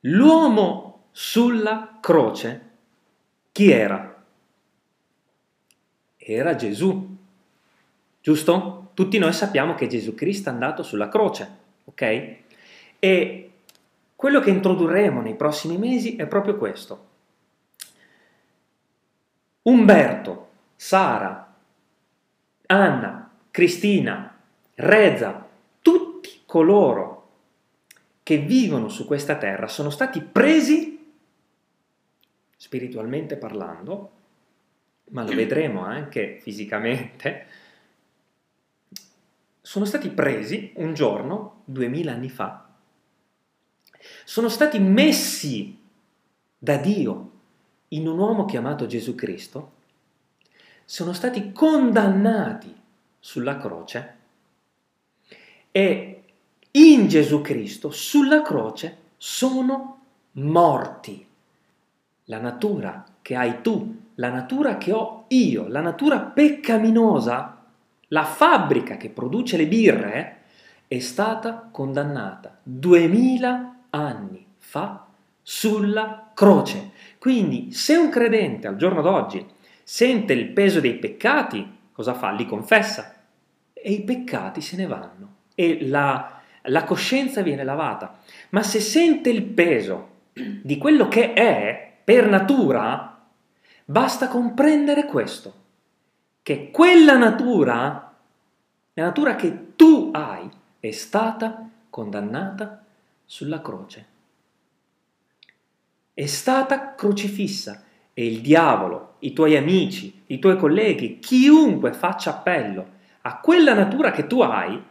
L'uomo 0.00 1.06
sulla 1.10 1.96
croce, 2.02 2.70
chi 3.50 3.70
era? 3.70 4.13
Era 6.26 6.56
Gesù, 6.56 7.16
giusto? 8.22 8.90
Tutti 8.94 9.18
noi 9.18 9.34
sappiamo 9.34 9.74
che 9.74 9.88
Gesù 9.88 10.14
Cristo 10.14 10.48
è 10.48 10.52
andato 10.52 10.82
sulla 10.82 11.10
croce, 11.10 11.48
ok? 11.84 12.36
E 12.98 13.50
quello 14.16 14.40
che 14.40 14.48
introdurremo 14.48 15.20
nei 15.20 15.34
prossimi 15.34 15.76
mesi 15.76 16.16
è 16.16 16.26
proprio 16.26 16.56
questo. 16.56 17.08
Umberto, 19.62 20.48
Sara, 20.76 21.54
Anna, 22.66 23.30
Cristina, 23.50 24.34
Reza, 24.76 25.46
tutti 25.82 26.40
coloro 26.46 27.28
che 28.22 28.38
vivono 28.38 28.88
su 28.88 29.04
questa 29.04 29.36
terra 29.36 29.68
sono 29.68 29.90
stati 29.90 30.22
presi, 30.22 31.12
spiritualmente 32.56 33.36
parlando, 33.36 34.10
ma 35.10 35.22
lo 35.22 35.34
vedremo 35.34 35.84
anche 35.84 36.38
fisicamente, 36.40 37.46
sono 39.60 39.84
stati 39.84 40.10
presi 40.10 40.72
un 40.76 40.94
giorno, 40.94 41.62
duemila 41.64 42.12
anni 42.12 42.28
fa, 42.28 42.68
sono 44.24 44.48
stati 44.48 44.78
messi 44.78 45.78
da 46.58 46.76
Dio 46.76 47.30
in 47.88 48.08
un 48.08 48.18
uomo 48.18 48.44
chiamato 48.44 48.86
Gesù 48.86 49.14
Cristo, 49.14 49.72
sono 50.84 51.12
stati 51.12 51.52
condannati 51.52 52.74
sulla 53.18 53.56
croce. 53.56 54.16
E 55.70 56.22
in 56.72 57.08
Gesù 57.08 57.40
Cristo, 57.40 57.90
sulla 57.90 58.42
croce, 58.42 58.98
sono 59.16 60.02
morti. 60.32 61.26
La 62.24 62.38
natura 62.38 63.04
che 63.24 63.34
hai 63.34 63.62
tu, 63.62 64.02
la 64.16 64.28
natura 64.28 64.76
che 64.76 64.92
ho 64.92 65.24
io, 65.28 65.66
la 65.68 65.80
natura 65.80 66.20
peccaminosa, 66.20 67.64
la 68.08 68.24
fabbrica 68.24 68.98
che 68.98 69.08
produce 69.08 69.56
le 69.56 69.66
birre, 69.66 70.40
è 70.86 70.98
stata 70.98 71.66
condannata 71.72 72.58
duemila 72.62 73.76
anni 73.88 74.44
fa 74.58 75.06
sulla 75.40 76.30
croce. 76.34 76.90
Quindi 77.16 77.72
se 77.72 77.96
un 77.96 78.10
credente 78.10 78.66
al 78.66 78.76
giorno 78.76 79.00
d'oggi 79.00 79.42
sente 79.82 80.34
il 80.34 80.48
peso 80.50 80.80
dei 80.80 80.96
peccati, 80.96 81.78
cosa 81.92 82.12
fa? 82.12 82.30
Li 82.32 82.44
confessa 82.44 83.14
e 83.72 83.90
i 83.90 84.02
peccati 84.02 84.60
se 84.60 84.76
ne 84.76 84.86
vanno. 84.86 85.32
E 85.54 85.88
la 85.88 86.42
la 86.68 86.84
coscienza 86.84 87.42
viene 87.42 87.64
lavata, 87.64 88.18
ma 88.50 88.62
se 88.62 88.80
sente 88.80 89.30
il 89.30 89.42
peso 89.42 90.08
di 90.32 90.78
quello 90.78 91.08
che 91.08 91.32
è 91.32 91.92
per 92.02 92.28
natura, 92.28 93.13
basta 93.84 94.28
comprendere 94.28 95.04
questo, 95.04 95.52
che 96.42 96.70
quella 96.70 97.16
natura, 97.16 98.14
la 98.94 99.02
natura 99.02 99.36
che 99.36 99.74
tu 99.76 100.10
hai, 100.12 100.48
è 100.80 100.90
stata 100.90 101.68
condannata 101.90 102.84
sulla 103.24 103.60
croce. 103.60 104.06
È 106.12 106.26
stata 106.26 106.94
crocifissa 106.94 107.82
e 108.12 108.26
il 108.26 108.40
diavolo, 108.40 109.14
i 109.20 109.32
tuoi 109.32 109.56
amici, 109.56 110.22
i 110.26 110.38
tuoi 110.38 110.56
colleghi, 110.56 111.18
chiunque 111.18 111.92
faccia 111.92 112.30
appello 112.30 112.92
a 113.22 113.38
quella 113.38 113.74
natura 113.74 114.10
che 114.10 114.26
tu 114.26 114.40
hai, 114.40 114.82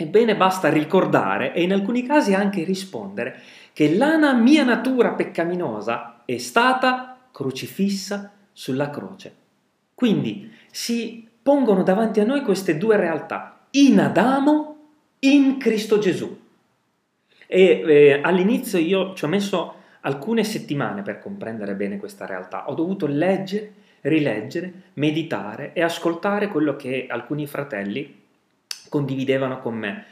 Ebbene 0.00 0.34
basta 0.34 0.70
ricordare 0.70 1.52
e 1.52 1.60
in 1.60 1.74
alcuni 1.74 2.06
casi 2.06 2.32
anche 2.32 2.64
rispondere 2.64 3.38
che 3.74 3.94
la 3.94 4.32
mia 4.32 4.64
natura 4.64 5.10
peccaminosa 5.10 6.22
è 6.24 6.38
stata 6.38 7.09
crocifissa 7.32 8.32
sulla 8.52 8.90
croce. 8.90 9.34
Quindi 9.94 10.50
si 10.70 11.28
pongono 11.42 11.82
davanti 11.82 12.20
a 12.20 12.24
noi 12.24 12.42
queste 12.42 12.78
due 12.78 12.96
realtà, 12.96 13.66
in 13.72 14.00
Adamo, 14.00 14.76
in 15.20 15.58
Cristo 15.58 15.98
Gesù. 15.98 16.38
E 17.46 17.62
eh, 17.62 18.20
all'inizio 18.22 18.78
io 18.78 19.14
ci 19.14 19.24
ho 19.24 19.28
messo 19.28 19.74
alcune 20.02 20.44
settimane 20.44 21.02
per 21.02 21.18
comprendere 21.18 21.74
bene 21.74 21.98
questa 21.98 22.26
realtà. 22.26 22.70
Ho 22.70 22.74
dovuto 22.74 23.06
leggere, 23.06 23.72
rileggere, 24.02 24.72
meditare 24.94 25.72
e 25.72 25.82
ascoltare 25.82 26.48
quello 26.48 26.76
che 26.76 27.06
alcuni 27.08 27.46
fratelli 27.46 28.22
condividevano 28.88 29.60
con 29.60 29.74
me. 29.74 30.04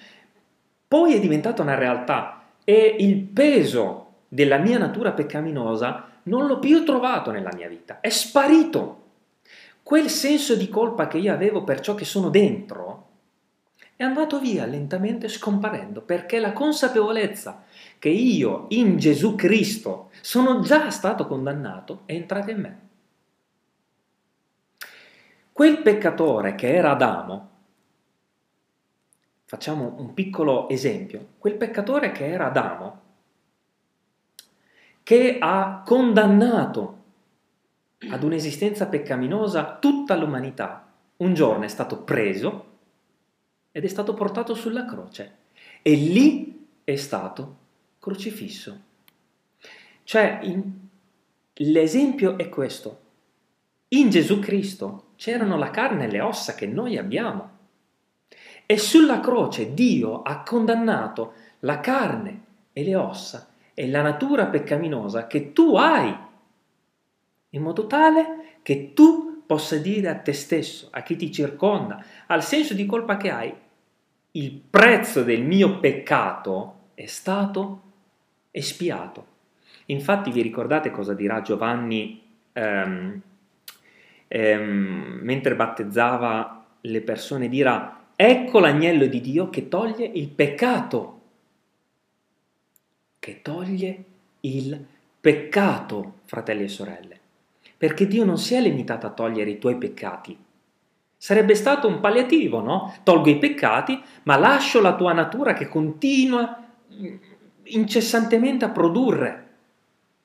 Poi 0.86 1.14
è 1.14 1.20
diventata 1.20 1.62
una 1.62 1.74
realtà 1.74 2.42
e 2.64 2.96
il 2.98 3.16
peso 3.22 4.06
della 4.28 4.58
mia 4.58 4.78
natura 4.78 5.12
peccaminosa 5.12 6.17
non 6.28 6.46
l'ho 6.46 6.58
più 6.58 6.84
trovato 6.84 7.30
nella 7.30 7.52
mia 7.54 7.68
vita, 7.68 8.00
è 8.00 8.08
sparito. 8.10 9.06
Quel 9.82 10.10
senso 10.10 10.54
di 10.54 10.68
colpa 10.68 11.08
che 11.08 11.18
io 11.18 11.32
avevo 11.32 11.64
per 11.64 11.80
ciò 11.80 11.94
che 11.94 12.04
sono 12.04 12.28
dentro 12.28 13.06
è 13.96 14.04
andato 14.04 14.38
via 14.38 14.66
lentamente 14.66 15.28
scomparendo 15.28 16.02
perché 16.02 16.38
la 16.38 16.52
consapevolezza 16.52 17.64
che 17.98 18.10
io 18.10 18.66
in 18.68 18.98
Gesù 18.98 19.34
Cristo 19.34 20.10
sono 20.20 20.60
già 20.60 20.90
stato 20.90 21.26
condannato 21.26 22.02
è 22.04 22.12
entrata 22.12 22.50
in 22.50 22.60
me. 22.60 22.78
Quel 25.52 25.82
peccatore 25.82 26.54
che 26.54 26.72
era 26.72 26.92
Adamo 26.92 27.48
Facciamo 29.48 29.94
un 29.96 30.12
piccolo 30.12 30.68
esempio. 30.68 31.28
Quel 31.38 31.54
peccatore 31.54 32.12
che 32.12 32.26
era 32.26 32.48
Adamo, 32.48 33.00
che 35.08 35.38
ha 35.40 35.84
condannato 35.86 36.96
ad 38.10 38.22
un'esistenza 38.22 38.88
peccaminosa 38.88 39.78
tutta 39.80 40.14
l'umanità, 40.14 40.86
un 41.16 41.32
giorno 41.32 41.64
è 41.64 41.68
stato 41.68 42.02
preso 42.02 42.66
ed 43.72 43.84
è 43.84 43.86
stato 43.88 44.12
portato 44.12 44.52
sulla 44.52 44.84
croce 44.84 45.36
e 45.80 45.94
lì 45.94 46.66
è 46.84 46.94
stato 46.96 47.56
crocifisso. 47.98 48.80
Cioè, 50.04 50.40
in, 50.42 50.72
l'esempio 51.54 52.36
è 52.36 52.50
questo. 52.50 53.00
In 53.88 54.10
Gesù 54.10 54.40
Cristo 54.40 55.12
c'erano 55.16 55.56
la 55.56 55.70
carne 55.70 56.04
e 56.04 56.10
le 56.10 56.20
ossa 56.20 56.54
che 56.54 56.66
noi 56.66 56.98
abbiamo. 56.98 57.50
E 58.66 58.76
sulla 58.76 59.20
croce 59.20 59.72
Dio 59.72 60.20
ha 60.20 60.42
condannato 60.42 61.32
la 61.60 61.80
carne 61.80 62.42
e 62.74 62.84
le 62.84 62.94
ossa 62.94 63.47
e 63.78 63.88
la 63.88 64.02
natura 64.02 64.46
peccaminosa 64.46 65.28
che 65.28 65.52
tu 65.52 65.76
hai, 65.76 66.12
in 67.50 67.62
modo 67.62 67.86
tale 67.86 68.56
che 68.60 68.92
tu 68.92 69.44
possa 69.46 69.76
dire 69.76 70.08
a 70.08 70.16
te 70.16 70.32
stesso, 70.32 70.88
a 70.90 71.02
chi 71.02 71.14
ti 71.14 71.30
circonda, 71.30 72.04
al 72.26 72.42
senso 72.42 72.74
di 72.74 72.84
colpa 72.86 73.16
che 73.16 73.30
hai, 73.30 73.54
il 74.32 74.50
prezzo 74.50 75.22
del 75.22 75.44
mio 75.44 75.78
peccato 75.78 76.88
è 76.94 77.06
stato 77.06 77.82
espiato. 78.50 79.26
Infatti 79.86 80.32
vi 80.32 80.42
ricordate 80.42 80.90
cosa 80.90 81.14
dirà 81.14 81.40
Giovanni 81.40 82.20
ehm, 82.52 83.20
ehm, 84.26 85.20
mentre 85.22 85.54
battezzava 85.54 86.66
le 86.80 87.00
persone? 87.02 87.48
Dirà 87.48 88.06
Ecco 88.16 88.58
l'agnello 88.58 89.06
di 89.06 89.20
Dio 89.20 89.48
che 89.48 89.68
toglie 89.68 90.04
il 90.04 90.30
peccato, 90.30 91.17
che 93.28 93.42
toglie 93.42 94.04
il 94.40 94.86
peccato, 95.20 96.20
fratelli 96.24 96.64
e 96.64 96.68
sorelle, 96.68 97.20
perché 97.76 98.06
Dio 98.06 98.24
non 98.24 98.38
si 98.38 98.54
è 98.54 98.60
limitato 98.60 99.06
a 99.06 99.10
togliere 99.10 99.50
i 99.50 99.58
tuoi 99.58 99.76
peccati. 99.76 100.34
Sarebbe 101.14 101.54
stato 101.54 101.88
un 101.88 102.00
palliativo, 102.00 102.62
no? 102.62 102.94
Tolgo 103.02 103.28
i 103.28 103.36
peccati, 103.36 104.00
ma 104.22 104.38
lascio 104.38 104.80
la 104.80 104.94
tua 104.94 105.12
natura 105.12 105.52
che 105.52 105.68
continua 105.68 106.64
incessantemente 107.64 108.64
a 108.64 108.70
produrre. 108.70 109.46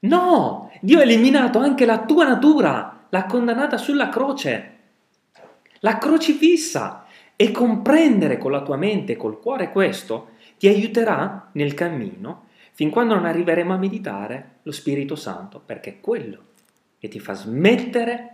No, 0.02 0.72
Dio 0.80 1.00
ha 1.00 1.04
eliminato 1.04 1.60
anche 1.60 1.86
la 1.86 2.06
tua 2.06 2.26
natura, 2.26 3.08
l'ha 3.10 3.26
condannata 3.26 3.78
sulla 3.78 4.08
croce, 4.08 4.78
l'ha 5.80 5.98
crocifissa 5.98 7.06
e 7.36 7.52
comprendere 7.52 8.38
con 8.38 8.52
la 8.52 8.62
tua 8.62 8.78
mente 8.78 9.14
e 9.14 9.18
col 9.18 9.42
cuore 9.42 9.72
questo 9.72 10.30
ti 10.58 10.68
aiuterà 10.70 11.50
nel 11.54 11.74
cammino 11.74 12.52
fin 12.74 12.90
quando 12.90 13.16
non 13.16 13.26
arriveremo 13.26 13.74
a 13.74 13.78
meditare 13.78 14.58
lo 14.64 14.72
Spirito 14.72 15.16
Santo, 15.16 15.62
perché 15.64 16.00
quello 16.00 16.52
che 17.00 17.08
ti 17.08 17.20
fa 17.20 17.34
smettere 17.34 18.30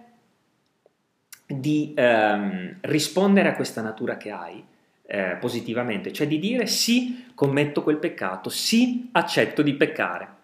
di 1.46 1.94
ehm, 1.96 2.78
rispondere 2.82 3.50
a 3.50 3.56
questa 3.56 3.82
natura 3.82 4.18
che 4.18 4.32
hai 4.32 4.64
eh, 5.06 5.38
positivamente, 5.40 6.14
cioè 6.14 6.28
di 6.28 6.38
dire 6.38 6.68
sì, 6.68 7.26
commetto 7.34 7.82
quel 7.82 7.98
peccato, 7.98 8.50
sì, 8.50 9.10
accetto 9.12 9.62
di 9.62 9.74
peccare. 9.74 10.38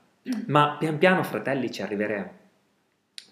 Ma 0.47 0.75
pian 0.79 0.97
piano, 0.97 1.21
fratelli, 1.23 1.71
ci 1.71 1.83
arriveremo. 1.83 2.31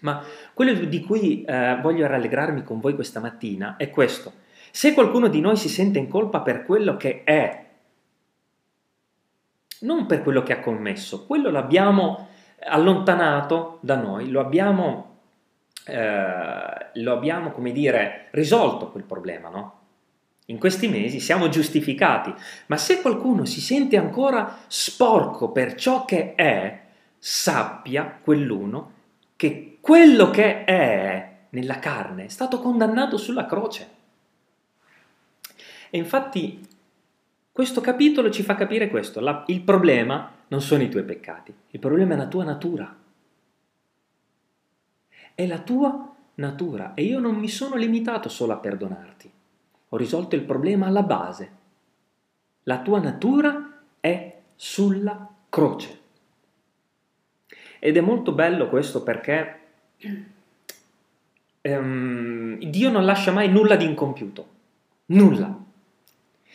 Ma 0.00 0.22
quello 0.52 0.72
di 0.84 1.00
cui 1.00 1.42
eh, 1.44 1.78
voglio 1.82 2.06
rallegrarmi 2.06 2.62
con 2.62 2.78
voi 2.78 2.94
questa 2.94 3.20
mattina 3.20 3.76
è 3.76 3.90
questo. 3.90 4.32
Se 4.70 4.94
qualcuno 4.94 5.28
di 5.28 5.40
noi 5.40 5.56
si 5.56 5.68
sente 5.68 5.98
in 5.98 6.08
colpa 6.08 6.40
per 6.40 6.64
quello 6.64 6.96
che 6.96 7.24
è, 7.24 7.63
non 9.84 10.06
per 10.06 10.22
quello 10.22 10.42
che 10.42 10.52
ha 10.52 10.60
commesso, 10.60 11.24
quello 11.26 11.50
l'abbiamo 11.50 12.28
allontanato 12.66 13.78
da 13.80 13.96
noi, 13.96 14.30
lo 14.30 14.40
abbiamo, 14.40 15.18
eh, 15.86 16.90
lo 16.94 17.12
abbiamo 17.12 17.50
come 17.50 17.72
dire, 17.72 18.28
risolto 18.32 18.90
quel 18.90 19.04
problema, 19.04 19.48
no? 19.48 19.78
In 20.46 20.58
questi 20.58 20.88
mesi 20.88 21.20
siamo 21.20 21.48
giustificati, 21.48 22.34
ma 22.66 22.76
se 22.76 23.00
qualcuno 23.00 23.46
si 23.46 23.60
sente 23.60 23.96
ancora 23.96 24.58
sporco 24.66 25.50
per 25.50 25.74
ciò 25.74 26.04
che 26.04 26.34
è, 26.34 26.82
sappia 27.18 28.18
quell'uno 28.22 28.92
che 29.36 29.78
quello 29.80 30.30
che 30.30 30.64
è 30.64 31.32
nella 31.50 31.78
carne 31.78 32.26
è 32.26 32.28
stato 32.28 32.60
condannato 32.60 33.16
sulla 33.16 33.46
croce. 33.46 33.88
E 35.88 35.96
infatti 35.96 36.60
questo 37.54 37.80
capitolo 37.80 38.30
ci 38.30 38.42
fa 38.42 38.56
capire 38.56 38.88
questo, 38.88 39.20
la, 39.20 39.44
il 39.46 39.60
problema 39.60 40.28
non 40.48 40.60
sono 40.60 40.82
i 40.82 40.88
tuoi 40.88 41.04
peccati, 41.04 41.54
il 41.70 41.78
problema 41.78 42.14
è 42.14 42.16
la 42.16 42.26
tua 42.26 42.42
natura. 42.42 42.96
È 45.32 45.46
la 45.46 45.60
tua 45.60 46.16
natura 46.34 46.94
e 46.94 47.04
io 47.04 47.20
non 47.20 47.36
mi 47.36 47.46
sono 47.46 47.76
limitato 47.76 48.28
solo 48.28 48.54
a 48.54 48.56
perdonarti, 48.56 49.30
ho 49.88 49.96
risolto 49.96 50.34
il 50.34 50.42
problema 50.42 50.86
alla 50.86 51.04
base. 51.04 51.50
La 52.64 52.80
tua 52.80 52.98
natura 52.98 53.82
è 54.00 54.40
sulla 54.56 55.32
croce. 55.48 56.00
Ed 57.78 57.96
è 57.96 58.00
molto 58.00 58.32
bello 58.32 58.68
questo 58.68 59.04
perché 59.04 59.60
ehm, 61.60 62.58
Dio 62.58 62.90
non 62.90 63.04
lascia 63.04 63.30
mai 63.30 63.48
nulla 63.48 63.76
di 63.76 63.84
incompiuto, 63.84 64.48
nulla. 65.06 65.63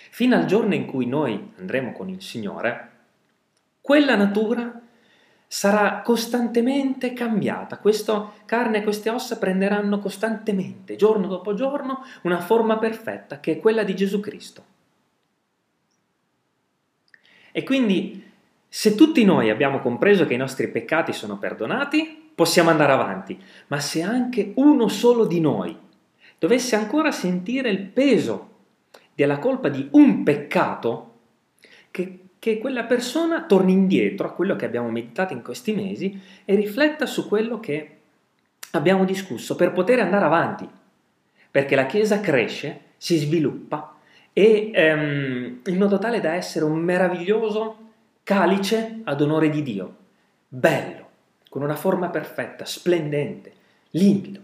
Fino 0.10 0.36
al 0.36 0.46
giorno 0.46 0.74
in 0.76 0.86
cui 0.86 1.06
noi 1.06 1.54
andremo 1.58 1.92
con 1.92 2.10
il 2.10 2.22
Signore, 2.22 2.92
quella 3.82 4.16
natura 4.16 4.82
sarà 5.48 6.02
costantemente 6.04 7.14
cambiata. 7.14 7.80
Questa 7.80 8.34
carne 8.46 8.78
e 8.78 8.84
queste 8.84 9.10
ossa 9.10 9.38
prenderanno 9.38 10.00
costantemente, 10.00 10.96
giorno 10.96 11.28
dopo 11.28 11.56
giorno, 11.56 12.04
una 12.22 12.40
forma 12.40 12.78
perfetta 12.78 13.40
che 13.40 13.54
è 13.54 13.60
quella 13.60 13.84
di 13.84 13.96
Gesù 13.96 14.20
Cristo. 14.20 14.64
E 17.52 17.64
quindi, 17.64 18.24
se 18.68 18.94
tutti 18.94 19.26
noi 19.26 19.50
abbiamo 19.50 19.80
compreso 19.80 20.28
che 20.28 20.36
i 20.36 20.38
nostri 20.38 20.68
peccati 20.70 21.14
sono 21.14 21.38
perdonati, 21.38 22.32
possiamo 22.36 22.70
andare 22.70 22.92
avanti. 22.92 23.42
Ma 23.68 23.80
se 23.80 24.04
anche 24.04 24.54
uno 24.56 24.88
solo 24.88 25.26
di 25.26 25.40
noi 25.40 25.76
dovesse 26.38 26.76
ancora 26.76 27.12
sentire 27.12 27.70
il 27.70 27.82
peso 27.82 28.59
della 29.20 29.40
colpa 29.40 29.68
di 29.68 29.88
un 29.92 30.24
peccato, 30.24 31.14
che 31.92 32.20
che 32.40 32.58
quella 32.58 32.86
persona 32.86 33.44
torni 33.44 33.74
indietro 33.74 34.26
a 34.26 34.32
quello 34.32 34.56
che 34.56 34.66
abbiamo 34.66 34.90
meditato 34.90 35.34
in 35.34 35.42
questi 35.42 35.74
mesi 35.74 36.20
e 36.46 36.56
rifletta 36.56 37.06
su 37.06 37.28
quello 37.28 37.60
che 37.60 37.98
abbiamo 38.72 39.04
discusso 39.04 39.56
per 39.58 39.74
poter 39.74 40.00
andare 40.00 40.24
avanti, 40.24 40.68
perché 41.52 41.76
la 41.76 41.86
Chiesa 41.86 42.22
cresce, 42.22 42.88
si 42.96 43.18
sviluppa 43.18 43.98
e 44.32 44.72
ehm, 44.74 45.60
in 45.66 45.78
modo 45.78 45.98
tale 45.98 46.22
da 46.22 46.34
essere 46.34 46.64
un 46.64 46.78
meraviglioso 46.78 47.78
calice 48.24 49.02
ad 49.04 49.20
onore 49.20 49.50
di 49.50 49.62
Dio, 49.62 49.96
bello, 50.48 51.08
con 51.50 51.62
una 51.62 51.76
forma 51.76 52.10
perfetta, 52.10 52.64
splendente, 52.64 53.52
limpido. 53.92 54.42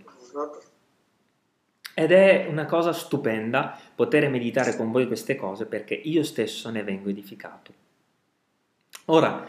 Ed 1.98 2.12
è 2.12 2.46
una 2.50 2.66
cosa 2.66 2.92
stupenda 2.92 3.80
poter 3.96 4.30
meditare 4.30 4.76
con 4.76 4.92
voi 4.92 5.08
queste 5.08 5.38
cose 5.38 5.66
perché 5.66 5.94
io 5.94 6.24
stesso 6.24 6.70
ne 6.70 6.84
vengo 6.84 7.08
edificato. 7.08 7.74
Ora, 9.06 9.48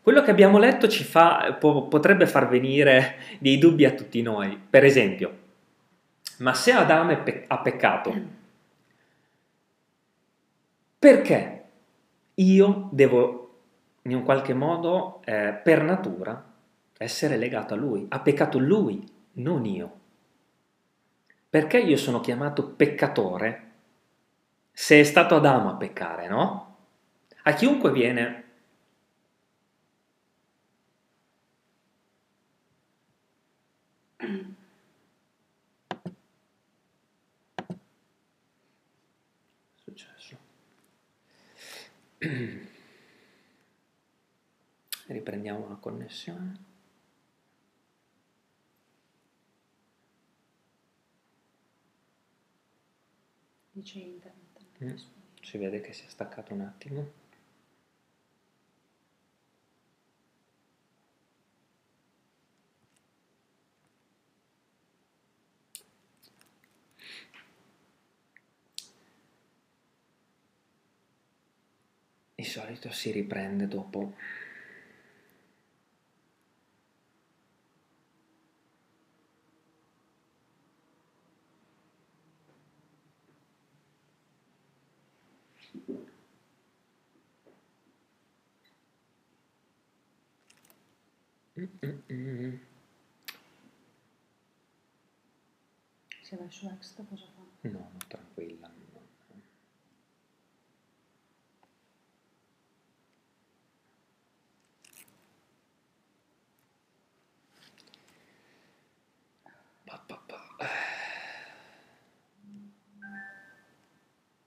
quello 0.00 0.22
che 0.22 0.30
abbiamo 0.30 0.58
letto 0.58 0.86
ci 0.86 1.02
fa, 1.02 1.56
po- 1.58 1.88
potrebbe 1.88 2.28
far 2.28 2.48
venire 2.48 3.16
dei 3.40 3.58
dubbi 3.58 3.84
a 3.84 3.90
tutti 3.90 4.22
noi. 4.22 4.56
Per 4.70 4.84
esempio, 4.84 5.38
ma 6.38 6.54
se 6.54 6.70
Adamo 6.70 7.20
pe- 7.22 7.44
ha 7.48 7.58
peccato, 7.58 8.14
perché 10.98 11.62
io 12.34 12.88
devo 12.92 13.56
in 14.02 14.14
un 14.14 14.22
qualche 14.22 14.54
modo, 14.54 15.20
eh, 15.24 15.52
per 15.62 15.82
natura, 15.82 16.42
essere 16.96 17.36
legato 17.36 17.74
a 17.74 17.76
lui? 17.76 18.06
Ha 18.08 18.20
peccato 18.20 18.58
lui, 18.58 19.04
non 19.32 19.64
io. 19.64 19.97
Perché 21.50 21.78
io 21.78 21.96
sono 21.96 22.20
chiamato 22.20 22.68
peccatore 22.68 23.66
se 24.70 25.00
è 25.00 25.04
stato 25.04 25.36
Adamo 25.36 25.70
a 25.70 25.74
peccare, 25.74 26.28
no? 26.28 26.76
A 27.44 27.52
chiunque 27.54 27.90
viene 27.90 28.44
successo? 39.74 40.36
Riprendiamo 45.06 45.68
la 45.68 45.76
connessione. 45.76 46.67
Dice 53.78 54.00
internet. 54.00 54.60
Mm. 54.82 54.96
Si 55.40 55.56
vede 55.56 55.80
che 55.80 55.92
si 55.92 56.04
è 56.04 56.08
staccato 56.08 56.52
un 56.52 56.62
attimo. 56.62 57.12
Di 72.34 72.42
solito 72.42 72.90
si 72.90 73.12
riprende 73.12 73.68
dopo 73.68 74.16
Se 96.48 96.66
vai 96.66 96.70
su 96.70 96.74
extra 96.74 97.04
cosa 97.04 97.26
fa? 97.26 97.68
No, 97.68 97.78
no, 97.78 97.98
tranquilla. 98.08 98.68
no. 98.68 98.86
Pa, 109.84 109.98
pa, 110.06 110.16
pa. 110.26 110.66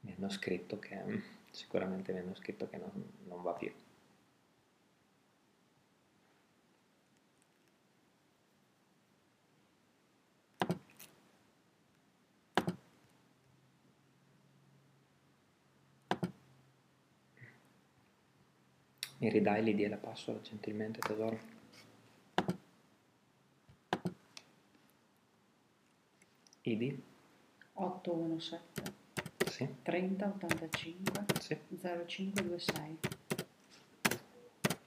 Mi 0.02 0.14
hanno 0.14 0.30
scritto 0.30 0.80
che 0.80 1.24
sicuramente 1.52 2.14
mi 2.14 2.20
hanno 2.20 2.36
scritto 2.36 2.68
che 2.68 2.78
non, 2.78 2.92
non 3.28 3.44
va 3.44 3.54
più. 3.54 3.72
Mi 19.22 19.30
ridai 19.30 19.64
l'id 19.64 19.80
e 19.80 19.88
la 19.88 19.98
password 19.98 20.42
gentilmente, 20.42 21.00
tesoro? 21.00 21.38
ID? 26.64 27.00
817 27.74 28.94
Sì, 29.50 29.76
30 29.84 30.26
85 30.26 31.26
sì. 31.40 31.58
0526 31.70 32.98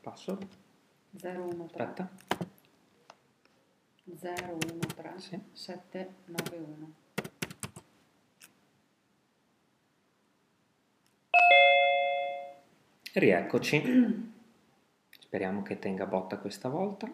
Password? 0.01 0.47
013 1.13 1.63
Aspetta. 1.65 2.11
013 4.05 5.19
Sì. 5.21 5.41
791. 5.53 7.04
Rieccoci. 13.17 14.33
Speriamo 15.09 15.63
che 15.63 15.79
tenga 15.79 16.05
botta 16.05 16.37
questa 16.39 16.69
volta. 16.69 17.09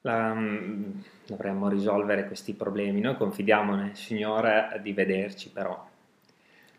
La- 0.00 0.32
mm, 0.32 1.00
dovremmo 1.26 1.68
risolvere 1.68 2.26
questi 2.26 2.54
problemi. 2.54 3.00
Noi 3.00 3.18
confidiamo 3.18 3.74
nel 3.74 3.94
Signore 3.94 4.80
di 4.82 4.94
vederci, 4.94 5.50
però 5.50 5.86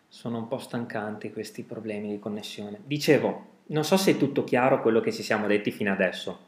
sono 0.08 0.40
un 0.40 0.48
po' 0.48 0.58
stancanti 0.58 1.32
questi 1.32 1.62
problemi 1.62 2.10
di 2.10 2.18
connessione. 2.18 2.80
Dicevo, 2.84 3.50
non 3.68 3.84
so 3.84 3.98
se 3.98 4.14
è 4.14 4.18
tutto 4.18 4.44
chiaro 4.44 4.82
quello 4.82 5.00
che 5.00 5.12
ci 5.14 5.22
siamo 5.22 5.46
detti 5.46 5.70
fino 5.70 5.92
adesso, 5.92 6.40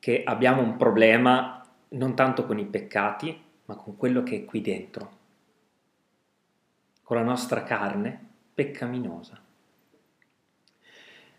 che 0.00 0.24
abbiamo 0.24 0.60
un 0.60 0.76
problema 0.76 1.64
non 1.90 2.16
tanto 2.16 2.46
con 2.46 2.58
i 2.58 2.64
peccati, 2.64 3.40
ma 3.66 3.76
con 3.76 3.96
quello 3.96 4.24
che 4.24 4.38
è 4.38 4.44
qui 4.44 4.60
dentro 4.60 5.22
con 7.04 7.16
la 7.18 7.22
nostra 7.22 7.62
carne 7.62 8.18
peccaminosa. 8.54 9.40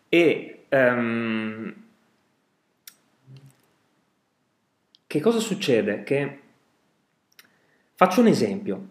E 0.07 0.65
ehm, 0.69 1.83
che 5.07 5.19
cosa 5.19 5.39
succede? 5.39 6.03
Che 6.03 6.41
faccio 7.95 8.21
un 8.21 8.27
esempio. 8.27 8.89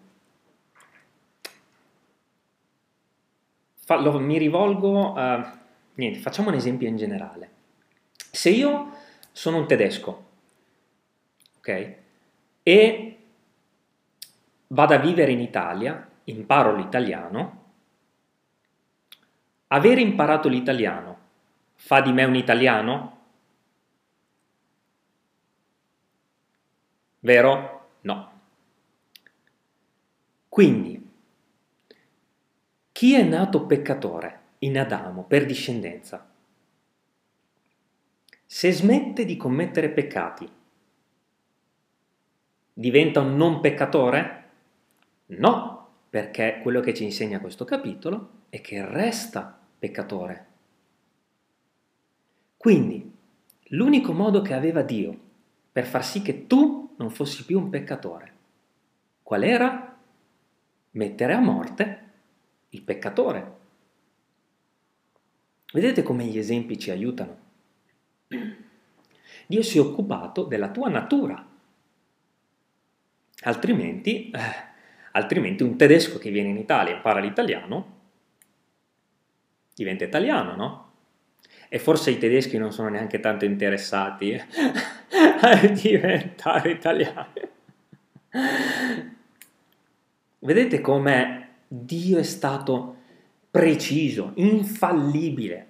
Fa- 3.76 3.96
lo- 4.00 4.18
mi 4.18 4.36
rivolgo 4.36 5.14
a... 5.14 5.60
Niente, 5.94 6.18
facciamo 6.18 6.48
un 6.48 6.56
esempio 6.56 6.88
in 6.88 6.96
generale. 6.96 7.50
Se 8.16 8.50
io 8.50 8.90
sono 9.30 9.58
un 9.58 9.66
tedesco, 9.68 10.30
ok? 11.58 11.94
E 12.64 13.18
vado 14.66 14.94
a 14.94 14.98
vivere 14.98 15.30
in 15.30 15.40
Italia, 15.40 16.08
imparo 16.24 16.74
l'italiano, 16.74 17.62
aver 19.68 19.98
imparato 19.98 20.48
l'italiano 20.48 21.18
fa 21.74 22.00
di 22.00 22.12
me 22.12 22.24
un 22.24 22.34
italiano? 22.34 23.18
Vero? 27.20 27.88
No. 28.02 28.32
Quindi, 30.48 31.10
chi 32.92 33.14
è 33.14 33.22
nato 33.22 33.66
peccatore 33.66 34.40
in 34.58 34.78
Adamo 34.78 35.24
per 35.24 35.46
discendenza? 35.46 36.30
Se 38.46 38.72
smette 38.72 39.24
di 39.24 39.36
commettere 39.36 39.90
peccati, 39.90 40.48
diventa 42.72 43.20
un 43.20 43.34
non 43.36 43.60
peccatore? 43.60 44.50
No, 45.26 45.73
perché 46.14 46.60
quello 46.62 46.78
che 46.78 46.94
ci 46.94 47.02
insegna 47.02 47.40
questo 47.40 47.64
capitolo 47.64 48.42
è 48.48 48.60
che 48.60 48.86
resta 48.86 49.58
peccatore. 49.76 50.46
Quindi, 52.56 53.12
l'unico 53.70 54.12
modo 54.12 54.40
che 54.40 54.54
aveva 54.54 54.82
Dio 54.82 55.18
per 55.72 55.84
far 55.84 56.04
sì 56.04 56.22
che 56.22 56.46
tu 56.46 56.94
non 56.98 57.10
fossi 57.10 57.44
più 57.44 57.58
un 57.58 57.68
peccatore, 57.68 58.32
qual 59.24 59.42
era? 59.42 59.98
Mettere 60.92 61.32
a 61.32 61.40
morte 61.40 62.10
il 62.68 62.82
peccatore. 62.82 63.56
Vedete 65.72 66.04
come 66.04 66.26
gli 66.26 66.38
esempi 66.38 66.78
ci 66.78 66.92
aiutano? 66.92 67.38
Dio 69.48 69.62
si 69.62 69.78
è 69.78 69.80
occupato 69.80 70.44
della 70.44 70.70
tua 70.70 70.88
natura, 70.88 71.44
altrimenti... 73.40 74.30
Eh, 74.30 74.72
altrimenti 75.14 75.62
un 75.62 75.76
tedesco 75.76 76.18
che 76.18 76.30
viene 76.30 76.50
in 76.50 76.58
Italia 76.58 76.92
e 76.92 76.96
impara 76.96 77.20
l'italiano 77.20 77.94
diventa 79.74 80.04
italiano, 80.04 80.54
no? 80.54 80.92
E 81.68 81.78
forse 81.78 82.12
i 82.12 82.18
tedeschi 82.18 82.56
non 82.56 82.72
sono 82.72 82.88
neanche 82.88 83.18
tanto 83.18 83.44
interessati 83.44 84.34
a 85.40 85.66
diventare 85.66 86.70
italiani. 86.70 87.40
Vedete 90.38 90.80
come 90.80 91.48
Dio 91.66 92.18
è 92.18 92.22
stato 92.22 92.96
preciso, 93.50 94.32
infallibile, 94.34 95.66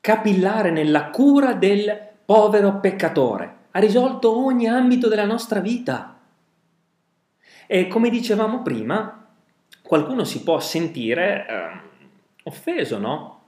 capillare 0.00 0.70
nella 0.70 1.10
cura 1.10 1.54
del 1.54 2.10
povero 2.24 2.78
peccatore. 2.78 3.56
Ha 3.72 3.80
risolto 3.80 4.36
ogni 4.36 4.68
ambito 4.68 5.08
della 5.08 5.24
nostra 5.24 5.60
vita. 5.60 6.11
E 7.72 7.88
come 7.88 8.10
dicevamo 8.10 8.60
prima, 8.60 9.26
qualcuno 9.80 10.24
si 10.24 10.42
può 10.42 10.60
sentire 10.60 11.46
eh, 11.48 11.80
offeso, 12.42 12.98
no? 12.98 13.44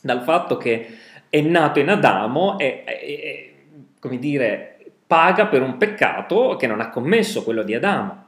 Dal 0.00 0.24
fatto 0.24 0.56
che 0.56 0.98
è 1.28 1.40
nato 1.40 1.78
in 1.78 1.88
Adamo 1.88 2.58
e, 2.58 2.82
e, 2.84 2.92
e, 3.00 3.54
come 4.00 4.18
dire, 4.18 4.92
paga 5.06 5.46
per 5.46 5.62
un 5.62 5.76
peccato 5.76 6.56
che 6.56 6.66
non 6.66 6.80
ha 6.80 6.90
commesso, 6.90 7.44
quello 7.44 7.62
di 7.62 7.72
Adamo. 7.76 8.24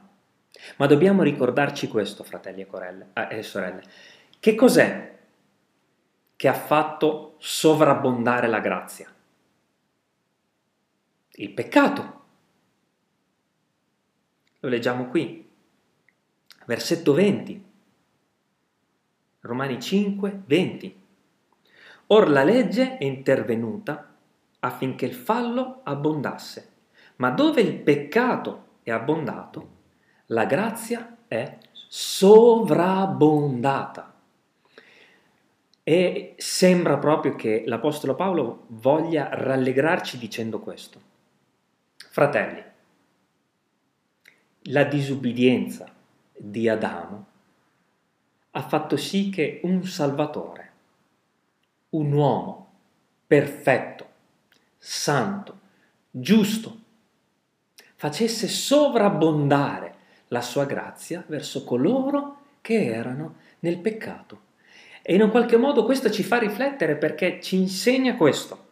Ma 0.77 0.85
dobbiamo 0.85 1.23
ricordarci 1.23 1.89
questo, 1.89 2.23
fratelli 2.23 2.61
e, 2.61 2.65
corelle, 2.65 3.07
eh, 3.11 3.39
e 3.39 3.43
sorelle. 3.43 3.83
Che 4.39 4.55
cos'è 4.55 5.11
che 6.37 6.47
ha 6.47 6.53
fatto 6.53 7.35
sovrabbondare 7.39 8.47
la 8.47 8.59
grazia? 8.59 9.13
Il 11.31 11.49
peccato. 11.49 12.21
Lo 14.63 14.69
leggiamo 14.69 15.07
qui, 15.07 15.45
versetto 16.65 17.11
20, 17.11 17.65
Romani 19.41 19.81
5, 19.81 20.43
20. 20.45 21.01
Or 22.07 22.29
la 22.29 22.45
legge 22.45 22.97
è 22.97 23.03
intervenuta 23.03 24.15
affinché 24.59 25.05
il 25.05 25.15
fallo 25.15 25.81
abbondasse, 25.83 26.69
ma 27.17 27.31
dove 27.31 27.59
il 27.59 27.81
peccato 27.81 28.77
è 28.83 28.91
abbondato, 28.91 29.71
la 30.27 30.45
grazia 30.45 31.17
è 31.27 31.57
sovrabbondata. 31.89 34.13
E 35.83 36.35
sembra 36.37 36.97
proprio 36.99 37.35
che 37.35 37.63
l'Apostolo 37.65 38.15
Paolo 38.15 38.63
voglia 38.67 39.27
rallegrarci 39.29 40.17
dicendo 40.17 40.61
questo. 40.61 41.01
Fratelli, 41.97 42.71
la 44.67 44.83
disubbidienza 44.83 45.91
di 46.37 46.69
Adamo 46.69 47.25
ha 48.51 48.61
fatto 48.61 48.95
sì 48.95 49.29
che 49.29 49.59
un 49.63 49.83
Salvatore, 49.85 50.71
un 51.89 52.11
uomo 52.13 52.71
perfetto, 53.25 54.07
santo, 54.77 55.59
giusto, 56.09 56.79
facesse 57.95 58.47
sovrabbondare 58.47 59.95
la 60.27 60.41
sua 60.41 60.65
grazia 60.65 61.23
verso 61.27 61.63
coloro 61.63 62.41
che 62.61 62.85
erano 62.85 63.35
nel 63.59 63.79
peccato. 63.79 64.51
E 65.01 65.15
in 65.15 65.21
un 65.21 65.31
qualche 65.31 65.57
modo 65.57 65.83
questo 65.83 66.09
ci 66.09 66.23
fa 66.23 66.37
riflettere 66.37 66.95
perché 66.95 67.41
ci 67.41 67.57
insegna 67.57 68.15
questo 68.15 68.62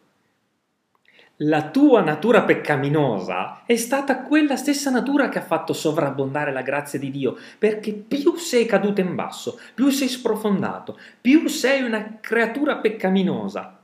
la 1.44 1.70
tua 1.70 2.02
natura 2.02 2.42
peccaminosa 2.42 3.62
è 3.64 3.76
stata 3.76 4.22
quella 4.22 4.56
stessa 4.56 4.90
natura 4.90 5.28
che 5.28 5.38
ha 5.38 5.42
fatto 5.42 5.72
sovrabbondare 5.72 6.52
la 6.52 6.62
grazia 6.62 6.98
di 6.98 7.10
Dio, 7.10 7.36
perché 7.58 7.92
più 7.92 8.36
sei 8.36 8.66
caduto 8.66 9.00
in 9.00 9.14
basso, 9.14 9.58
più 9.74 9.88
sei 9.90 10.08
sprofondato, 10.08 10.98
più 11.20 11.48
sei 11.48 11.82
una 11.82 12.18
creatura 12.20 12.76
peccaminosa, 12.76 13.78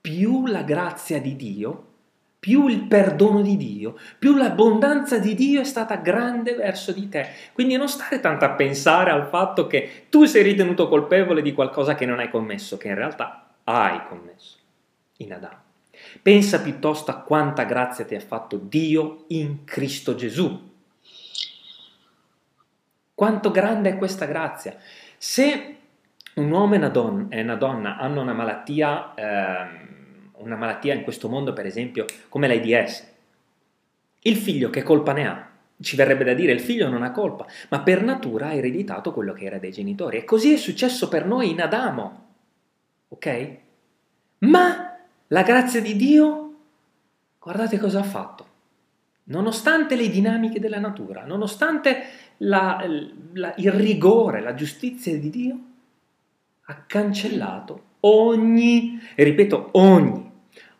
più 0.00 0.46
la 0.46 0.62
grazia 0.62 1.20
di 1.20 1.36
Dio, 1.36 1.84
più 2.40 2.66
il 2.68 2.84
perdono 2.84 3.42
di 3.42 3.56
Dio, 3.56 3.98
più 4.18 4.34
l'abbondanza 4.34 5.18
di 5.18 5.34
Dio 5.34 5.60
è 5.60 5.64
stata 5.64 5.96
grande 5.96 6.54
verso 6.54 6.90
di 6.90 7.08
te. 7.08 7.28
Quindi 7.52 7.76
non 7.76 7.88
stare 7.88 8.18
tanto 8.18 8.46
a 8.46 8.52
pensare 8.52 9.10
al 9.10 9.28
fatto 9.28 9.66
che 9.66 10.06
tu 10.08 10.24
sei 10.24 10.42
ritenuto 10.42 10.88
colpevole 10.88 11.42
di 11.42 11.52
qualcosa 11.52 11.94
che 11.94 12.06
non 12.06 12.18
hai 12.18 12.30
commesso, 12.30 12.78
che 12.78 12.88
in 12.88 12.94
realtà 12.94 13.50
hai 13.64 14.00
commesso 14.08 14.56
in 15.18 15.34
Adamo. 15.34 15.68
Pensa 16.22 16.60
piuttosto 16.60 17.10
a 17.10 17.20
quanta 17.20 17.64
grazia 17.64 18.04
ti 18.04 18.14
ha 18.14 18.20
fatto 18.20 18.56
Dio 18.56 19.24
in 19.28 19.64
Cristo 19.64 20.14
Gesù. 20.14 20.68
Quanto 23.14 23.50
grande 23.50 23.90
è 23.90 23.96
questa 23.98 24.24
grazia. 24.24 24.76
Se 25.18 25.76
un 26.34 26.50
uomo 26.50 26.74
e 26.74 26.76
una 26.78 26.88
donna, 26.88 27.26
e 27.28 27.42
una 27.42 27.56
donna 27.56 27.96
hanno 27.98 28.22
una 28.22 28.32
malattia, 28.32 29.14
eh, 29.14 29.68
una 30.36 30.56
malattia 30.56 30.94
in 30.94 31.02
questo 31.02 31.28
mondo, 31.28 31.52
per 31.52 31.66
esempio, 31.66 32.06
come 32.28 32.46
l'AIDS, 32.46 33.08
il 34.20 34.36
figlio 34.36 34.70
che 34.70 34.82
colpa 34.82 35.12
ne 35.12 35.26
ha? 35.26 35.48
Ci 35.80 35.96
verrebbe 35.96 36.24
da 36.24 36.34
dire 36.34 36.52
il 36.52 36.60
figlio 36.60 36.88
non 36.88 37.02
ha 37.02 37.10
colpa, 37.10 37.46
ma 37.70 37.80
per 37.80 38.02
natura 38.02 38.48
ha 38.48 38.54
ereditato 38.54 39.12
quello 39.12 39.32
che 39.32 39.44
era 39.44 39.58
dei 39.58 39.72
genitori. 39.72 40.18
E 40.18 40.24
così 40.24 40.52
è 40.52 40.56
successo 40.56 41.08
per 41.08 41.24
noi 41.24 41.50
in 41.50 41.60
Adamo. 41.60 42.26
Ok? 43.08 43.56
Ma 44.38 44.98
la 45.32 45.42
grazia 45.42 45.80
di 45.80 45.94
Dio, 45.96 46.54
guardate 47.38 47.78
cosa 47.78 48.00
ha 48.00 48.04
fatto. 48.04 48.46
Nonostante 49.24 49.94
le 49.94 50.08
dinamiche 50.08 50.58
della 50.58 50.80
natura, 50.80 51.24
nonostante 51.24 52.02
la, 52.38 52.84
la, 53.34 53.54
il 53.56 53.70
rigore, 53.70 54.40
la 54.40 54.54
giustizia 54.54 55.16
di 55.16 55.30
Dio, 55.30 55.58
ha 56.62 56.82
cancellato 56.84 57.82
ogni, 58.00 59.00
e 59.14 59.22
ripeto 59.22 59.68
ogni, 59.72 60.30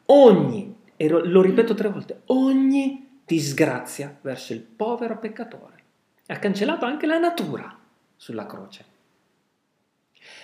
ogni, 0.06 0.76
e 0.96 1.08
lo 1.08 1.42
ripeto 1.42 1.74
tre 1.74 1.88
volte, 1.88 2.22
ogni 2.26 3.20
disgrazia 3.24 4.18
verso 4.20 4.52
il 4.52 4.60
povero 4.60 5.18
peccatore. 5.18 5.78
Ha 6.26 6.38
cancellato 6.38 6.86
anche 6.86 7.06
la 7.06 7.18
natura 7.18 7.78
sulla 8.16 8.46
croce. 8.46 8.89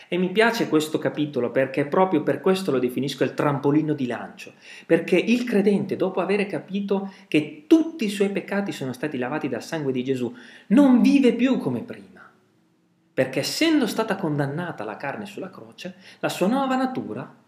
E 0.09 0.19
mi 0.19 0.31
piace 0.31 0.69
questo 0.69 0.99
capitolo 0.99 1.51
perché 1.51 1.85
proprio 1.85 2.23
per 2.23 2.41
questo 2.41 2.71
lo 2.71 2.79
definisco 2.79 3.25
il 3.25 3.35
trampolino 3.35 3.93
di 3.93 4.07
lancio, 4.07 4.53
perché 4.87 5.17
il 5.17 5.45
credente, 5.45 5.97
dopo 5.97 6.21
aver 6.21 6.47
capito 6.47 7.13
che 7.27 7.65
tutti 7.67 8.05
i 8.05 8.11
suoi 8.11 8.31
peccati 8.31 8.71
sono 8.71 8.93
stati 8.93 9.19
lavati 9.19 9.49
dal 9.49 9.63
sangue 9.63 9.93
di 9.93 10.05
Gesù, 10.05 10.33
non 10.69 11.01
vive 11.01 11.33
più 11.35 11.59
come 11.59 11.81
prima, 11.81 12.29
perché 13.13 13.41
essendo 13.41 13.87
stata 13.87 14.15
condannata 14.17 14.85
la 14.85 14.97
carne 14.97 15.27
sulla 15.27 15.51
croce, 15.51 15.97
la 16.21 16.29
sua 16.29 16.47
nuova 16.47 16.77
natura 16.77 17.45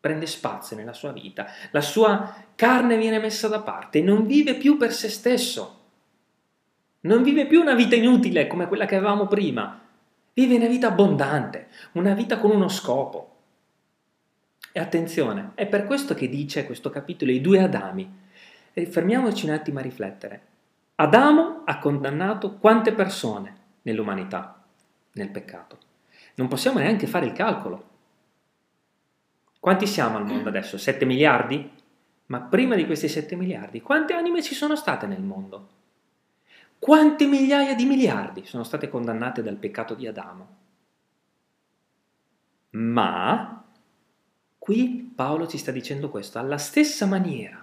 prende 0.00 0.26
spazio 0.26 0.74
nella 0.74 0.94
sua 0.94 1.12
vita, 1.12 1.46
la 1.70 1.80
sua 1.80 2.34
carne 2.56 2.96
viene 2.96 3.20
messa 3.20 3.46
da 3.46 3.60
parte 3.60 3.98
e 3.98 4.02
non 4.02 4.26
vive 4.26 4.56
più 4.56 4.76
per 4.76 4.92
se 4.92 5.08
stesso. 5.08 5.78
Non 7.02 7.22
vive 7.22 7.46
più 7.46 7.60
una 7.60 7.74
vita 7.74 7.94
inutile 7.94 8.48
come 8.48 8.66
quella 8.66 8.86
che 8.86 8.96
avevamo 8.96 9.26
prima, 9.28 9.81
Vive 10.34 10.56
una 10.56 10.66
vita 10.66 10.86
abbondante, 10.86 11.68
una 11.92 12.14
vita 12.14 12.38
con 12.38 12.50
uno 12.50 12.68
scopo. 12.68 13.36
E 14.72 14.80
attenzione, 14.80 15.52
è 15.54 15.66
per 15.66 15.84
questo 15.84 16.14
che 16.14 16.28
dice 16.28 16.64
questo 16.64 16.88
capitolo 16.88 17.30
i 17.30 17.42
due 17.42 17.60
Adami. 17.60 18.20
E 18.72 18.86
fermiamoci 18.86 19.44
un 19.44 19.52
attimo 19.52 19.80
a 19.80 19.82
riflettere. 19.82 20.46
Adamo 20.94 21.64
ha 21.66 21.78
condannato 21.78 22.56
quante 22.56 22.92
persone 22.92 23.56
nell'umanità, 23.82 24.64
nel 25.12 25.28
peccato. 25.28 25.78
Non 26.36 26.48
possiamo 26.48 26.78
neanche 26.78 27.06
fare 27.06 27.26
il 27.26 27.32
calcolo. 27.32 27.90
Quanti 29.60 29.86
siamo 29.86 30.16
al 30.16 30.24
mondo 30.24 30.48
adesso? 30.48 30.78
7 30.78 31.04
miliardi? 31.04 31.70
Ma 32.26 32.40
prima 32.40 32.74
di 32.74 32.86
questi 32.86 33.08
7 33.08 33.36
miliardi, 33.36 33.82
quante 33.82 34.14
anime 34.14 34.42
ci 34.42 34.54
sono 34.54 34.76
state 34.76 35.06
nel 35.06 35.22
mondo? 35.22 35.68
Quante 36.82 37.26
migliaia 37.26 37.76
di 37.76 37.84
miliardi 37.84 38.44
sono 38.44 38.64
state 38.64 38.88
condannate 38.88 39.40
dal 39.40 39.54
peccato 39.54 39.94
di 39.94 40.08
Adamo? 40.08 40.56
Ma 42.70 43.64
qui 44.58 45.12
Paolo 45.14 45.46
ci 45.46 45.58
sta 45.58 45.70
dicendo 45.70 46.10
questo, 46.10 46.40
alla 46.40 46.58
stessa 46.58 47.06
maniera 47.06 47.62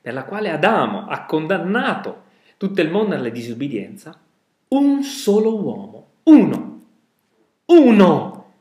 per 0.00 0.14
la 0.14 0.24
quale 0.24 0.48
Adamo 0.48 1.08
ha 1.08 1.26
condannato 1.26 2.22
tutto 2.56 2.80
il 2.80 2.90
mondo 2.90 3.14
alla 3.14 3.28
disobbedienza, 3.28 4.18
un 4.68 5.02
solo 5.02 5.54
uomo, 5.60 6.06
uno, 6.22 6.86
uno, 7.66 8.52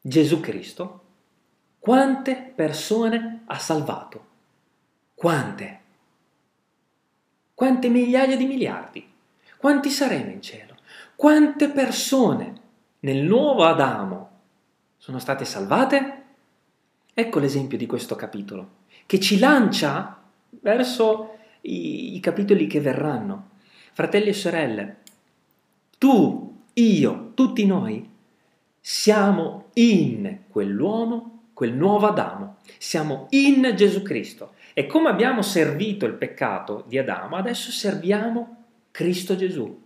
Gesù 0.00 0.38
Cristo, 0.38 1.04
quante 1.80 2.52
persone 2.54 3.42
ha 3.44 3.58
salvato? 3.58 4.26
Quante? 5.14 5.81
Quante 7.54 7.88
migliaia 7.88 8.36
di 8.36 8.46
miliardi? 8.46 9.06
Quanti 9.56 9.90
saremo 9.90 10.30
in 10.30 10.42
cielo? 10.42 10.76
Quante 11.14 11.68
persone 11.68 12.60
nel 13.00 13.22
nuovo 13.22 13.64
Adamo 13.64 14.30
sono 14.96 15.18
state 15.18 15.44
salvate? 15.44 16.22
Ecco 17.14 17.38
l'esempio 17.38 17.76
di 17.76 17.86
questo 17.86 18.16
capitolo, 18.16 18.70
che 19.06 19.20
ci 19.20 19.38
lancia 19.38 20.20
verso 20.60 21.38
i, 21.62 22.16
i 22.16 22.20
capitoli 22.20 22.66
che 22.66 22.80
verranno. 22.80 23.50
Fratelli 23.92 24.28
e 24.28 24.32
sorelle, 24.32 24.96
tu, 25.98 26.62
io, 26.72 27.32
tutti 27.34 27.66
noi 27.66 28.08
siamo 28.80 29.66
in 29.74 30.38
quell'uomo, 30.48 31.50
quel 31.52 31.72
nuovo 31.74 32.08
Adamo, 32.08 32.56
siamo 32.78 33.26
in 33.30 33.74
Gesù 33.76 34.02
Cristo. 34.02 34.54
E 34.74 34.86
come 34.86 35.08
abbiamo 35.08 35.42
servito 35.42 36.06
il 36.06 36.14
peccato 36.14 36.84
di 36.86 36.98
Adamo, 36.98 37.36
adesso 37.36 37.70
serviamo 37.70 38.64
Cristo 38.90 39.36
Gesù. 39.36 39.80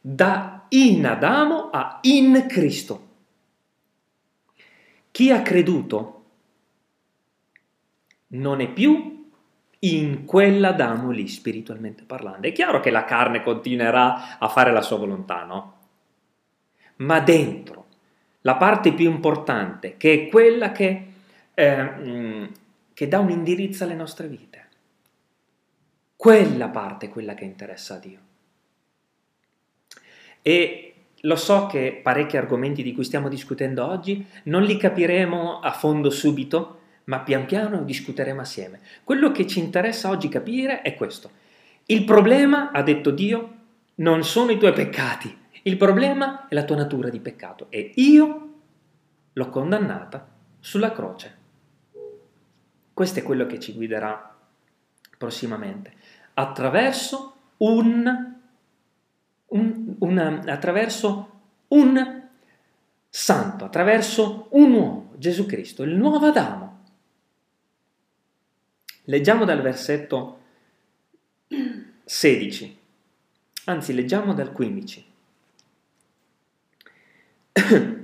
Da 0.00 0.64
in 0.70 1.06
Adamo 1.06 1.70
a 1.70 1.98
in 2.02 2.46
Cristo. 2.48 3.08
Chi 5.10 5.30
ha 5.30 5.42
creduto 5.42 6.24
non 8.28 8.60
è 8.60 8.68
più 8.68 9.28
in 9.80 10.24
quell'Adamo 10.24 11.10
lì, 11.10 11.26
spiritualmente 11.28 12.04
parlando. 12.04 12.46
È 12.46 12.52
chiaro 12.52 12.80
che 12.80 12.90
la 12.90 13.04
carne 13.04 13.42
continuerà 13.42 14.38
a 14.38 14.48
fare 14.48 14.72
la 14.72 14.82
sua 14.82 14.98
volontà, 14.98 15.44
no? 15.44 15.78
Ma 16.96 17.20
dentro, 17.20 17.86
la 18.42 18.56
parte 18.56 18.92
più 18.92 19.10
importante, 19.10 19.96
che 19.96 20.12
è 20.12 20.28
quella 20.28 20.72
che 20.72 21.12
eh, 21.54 22.48
che 23.00 23.08
dà 23.08 23.18
un 23.18 23.30
indirizzo 23.30 23.84
alle 23.84 23.94
nostre 23.94 24.28
vite. 24.28 24.66
Quella 26.16 26.68
parte 26.68 27.06
è 27.06 27.08
quella 27.08 27.32
che 27.32 27.44
interessa 27.46 27.94
a 27.94 27.98
Dio. 27.98 28.18
E 30.42 30.94
lo 31.20 31.36
so 31.36 31.64
che 31.64 31.98
parecchi 32.02 32.36
argomenti 32.36 32.82
di 32.82 32.92
cui 32.92 33.04
stiamo 33.04 33.30
discutendo 33.30 33.86
oggi 33.86 34.26
non 34.42 34.64
li 34.64 34.76
capiremo 34.76 35.60
a 35.60 35.72
fondo 35.72 36.10
subito, 36.10 36.80
ma 37.04 37.20
pian 37.20 37.46
piano 37.46 37.84
discuteremo 37.84 38.42
assieme. 38.42 38.80
Quello 39.02 39.32
che 39.32 39.46
ci 39.46 39.60
interessa 39.60 40.10
oggi 40.10 40.28
capire 40.28 40.82
è 40.82 40.94
questo. 40.94 41.30
Il 41.86 42.04
problema, 42.04 42.70
ha 42.70 42.82
detto 42.82 43.10
Dio, 43.10 43.54
non 43.94 44.24
sono 44.24 44.50
i 44.50 44.58
tuoi 44.58 44.74
peccati, 44.74 45.34
il 45.62 45.78
problema 45.78 46.48
è 46.48 46.54
la 46.54 46.64
tua 46.64 46.76
natura 46.76 47.08
di 47.08 47.20
peccato 47.20 47.68
e 47.70 47.92
io 47.94 48.52
l'ho 49.32 49.48
condannata 49.48 50.28
sulla 50.60 50.92
croce. 50.92 51.38
Questo 53.00 53.20
è 53.20 53.22
quello 53.22 53.46
che 53.46 53.58
ci 53.58 53.72
guiderà 53.72 54.36
prossimamente, 55.16 55.94
attraverso 56.34 57.36
un, 57.56 58.34
un, 59.46 59.94
un, 59.98 60.18
attraverso 60.46 61.40
un 61.68 62.28
santo, 63.08 63.64
attraverso 63.64 64.48
un 64.50 64.72
uomo, 64.74 65.14
Gesù 65.16 65.46
Cristo, 65.46 65.82
il 65.82 65.94
nuovo 65.94 66.26
Adamo. 66.26 66.84
Leggiamo 69.04 69.46
dal 69.46 69.62
versetto 69.62 70.40
16, 72.04 72.78
anzi 73.64 73.94
leggiamo 73.94 74.34
dal 74.34 74.52
15. 74.52 75.06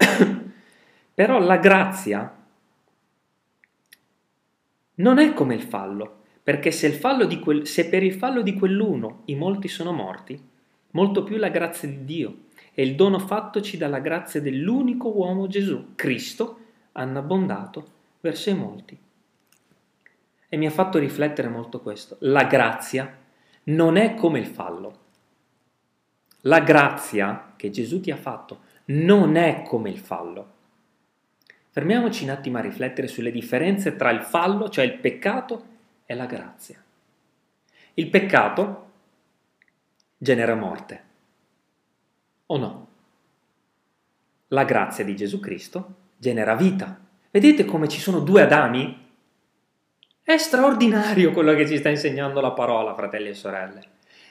Però 1.12 1.38
la 1.38 1.58
grazia 1.58 2.35
non 4.96 5.18
è 5.18 5.32
come 5.32 5.54
il 5.54 5.62
fallo, 5.62 6.22
perché 6.42 6.70
se, 6.70 6.86
il 6.86 7.40
quel, 7.40 7.66
se 7.66 7.88
per 7.88 8.02
il 8.02 8.14
fallo 8.14 8.42
di 8.42 8.54
quell'uno 8.54 9.22
i 9.26 9.34
molti 9.34 9.68
sono 9.68 9.92
morti, 9.92 10.40
molto 10.90 11.24
più 11.24 11.36
la 11.36 11.48
grazia 11.48 11.88
di 11.88 12.04
Dio 12.04 12.36
e 12.72 12.82
il 12.82 12.94
dono 12.94 13.18
fattoci 13.18 13.76
dalla 13.76 14.00
grazia 14.00 14.40
dell'unico 14.40 15.08
uomo 15.08 15.46
Gesù, 15.46 15.94
Cristo, 15.94 16.58
hanno 16.92 17.18
abbondato 17.18 17.86
verso 18.20 18.50
i 18.50 18.54
molti. 18.54 18.98
E 20.48 20.56
mi 20.56 20.66
ha 20.66 20.70
fatto 20.70 20.98
riflettere 20.98 21.48
molto 21.48 21.80
questo. 21.80 22.16
La 22.20 22.44
grazia 22.44 23.18
non 23.64 23.96
è 23.96 24.14
come 24.14 24.38
il 24.38 24.46
fallo. 24.46 24.98
La 26.42 26.60
grazia 26.60 27.54
che 27.56 27.70
Gesù 27.70 28.00
ti 28.00 28.10
ha 28.10 28.16
fatto 28.16 28.60
non 28.86 29.36
è 29.36 29.62
come 29.62 29.90
il 29.90 29.98
fallo. 29.98 30.54
Fermiamoci 31.76 32.24
un 32.24 32.30
attimo 32.30 32.56
a 32.56 32.62
riflettere 32.62 33.06
sulle 33.06 33.30
differenze 33.30 33.96
tra 33.96 34.08
il 34.08 34.22
fallo, 34.22 34.70
cioè 34.70 34.86
il 34.86 34.94
peccato, 34.94 35.66
e 36.06 36.14
la 36.14 36.24
grazia. 36.24 36.82
Il 37.92 38.08
peccato 38.08 38.90
genera 40.16 40.54
morte, 40.54 41.04
o 42.46 42.56
no? 42.56 42.88
La 44.48 44.64
grazia 44.64 45.04
di 45.04 45.14
Gesù 45.14 45.38
Cristo 45.38 45.94
genera 46.16 46.54
vita. 46.54 46.98
Vedete 47.30 47.66
come 47.66 47.88
ci 47.88 48.00
sono 48.00 48.20
due 48.20 48.40
Adami? 48.40 49.10
È 50.22 50.36
straordinario 50.38 51.32
quello 51.32 51.52
che 51.52 51.66
ci 51.66 51.76
sta 51.76 51.90
insegnando 51.90 52.40
la 52.40 52.52
parola, 52.52 52.94
fratelli 52.94 53.28
e 53.28 53.34
sorelle. 53.34 53.82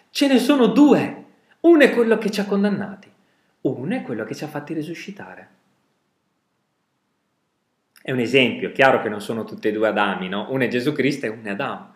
Ce 0.10 0.26
ne 0.26 0.39
sono 0.39 0.66
due. 0.66 1.26
Uno 1.60 1.84
è 1.84 1.93
quello 1.93 2.18
che 2.18 2.32
ci 2.32 2.39
ha 2.39 2.46
condannati, 2.46 3.12
uno 3.62 3.96
è 3.96 4.02
quello 4.02 4.24
che 4.24 4.34
ci 4.34 4.43
ha 4.43 4.48
fatti 4.48 4.74
risuscitare. 4.74 5.50
È 8.06 8.12
un 8.12 8.20
esempio, 8.20 8.72
chiaro 8.72 9.01
che 9.01 9.10
non 9.10 9.20
sono 9.20 9.45
tutti 9.45 9.68
e 9.68 9.72
due 9.72 9.88
Adami, 9.88 10.30
no? 10.30 10.45
Uno 10.51 10.64
è 10.64 10.68
Gesù 10.68 10.91
Cristo 10.91 11.26
e 11.26 11.30
uno 11.30 11.41
è 11.41 11.49
Adamo. 11.49 11.95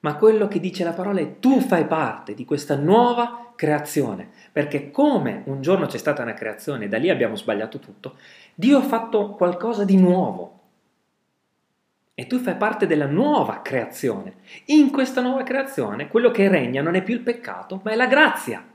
Ma 0.00 0.16
quello 0.16 0.48
che 0.48 0.58
dice 0.58 0.82
la 0.82 0.92
parola 0.92 1.20
è 1.20 1.38
tu 1.38 1.60
fai 1.60 1.86
parte 1.86 2.34
di 2.34 2.44
questa 2.44 2.74
nuova 2.74 3.52
creazione, 3.54 4.30
perché 4.50 4.90
come 4.90 5.42
un 5.46 5.60
giorno 5.62 5.86
c'è 5.86 5.96
stata 5.96 6.22
una 6.22 6.34
creazione 6.34 6.86
e 6.86 6.88
da 6.88 6.98
lì 6.98 7.08
abbiamo 7.08 7.36
sbagliato 7.36 7.78
tutto, 7.78 8.16
Dio 8.56 8.78
ha 8.78 8.82
fatto 8.82 9.30
qualcosa 9.34 9.84
di 9.84 9.96
nuovo. 9.96 10.56
e 12.14 12.26
tu 12.26 12.38
fai 12.38 12.56
parte 12.56 12.88
della 12.88 13.06
nuova 13.06 13.62
creazione. 13.62 14.38
In 14.66 14.90
questa 14.90 15.20
nuova 15.20 15.44
creazione 15.44 16.08
quello 16.08 16.32
che 16.32 16.48
regna 16.48 16.82
non 16.82 16.96
è 16.96 17.02
più 17.04 17.14
il 17.14 17.20
peccato, 17.20 17.80
ma 17.84 17.92
è 17.92 17.94
la 17.94 18.08
grazia. 18.08 18.66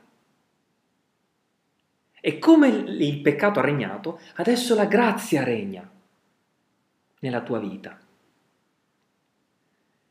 E 2.22 2.39
come 2.39 2.70
il 2.70 3.20
peccato 3.20 3.59
ha 3.59 3.64
regnato, 3.64 4.22
adesso 4.36 4.76
la 4.76 4.86
grazia 4.86 5.43
regna 5.43 5.93
nella 7.24 7.41
tua 7.41 7.59
vita. 7.59 7.97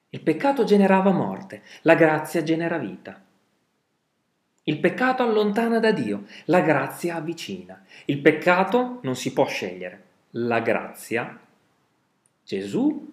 Il 0.09 0.21
peccato 0.21 0.65
generava 0.65 1.11
morte, 1.11 1.63
la 1.83 1.95
grazia 1.95 2.43
genera 2.43 2.79
vita. 2.79 3.23
Il 4.65 4.79
peccato 4.79 5.23
allontana 5.23 5.79
da 5.79 5.93
Dio, 5.93 6.25
la 6.47 6.61
grazia 6.61 7.17
avvicina. 7.17 7.85
Il 8.07 8.21
peccato 8.21 9.01
non 9.03 9.15
si 9.15 9.33
può 9.33 9.47
scegliere, 9.47 10.05
la 10.31 10.61
grazia, 10.61 11.39
Gesù 12.45 13.13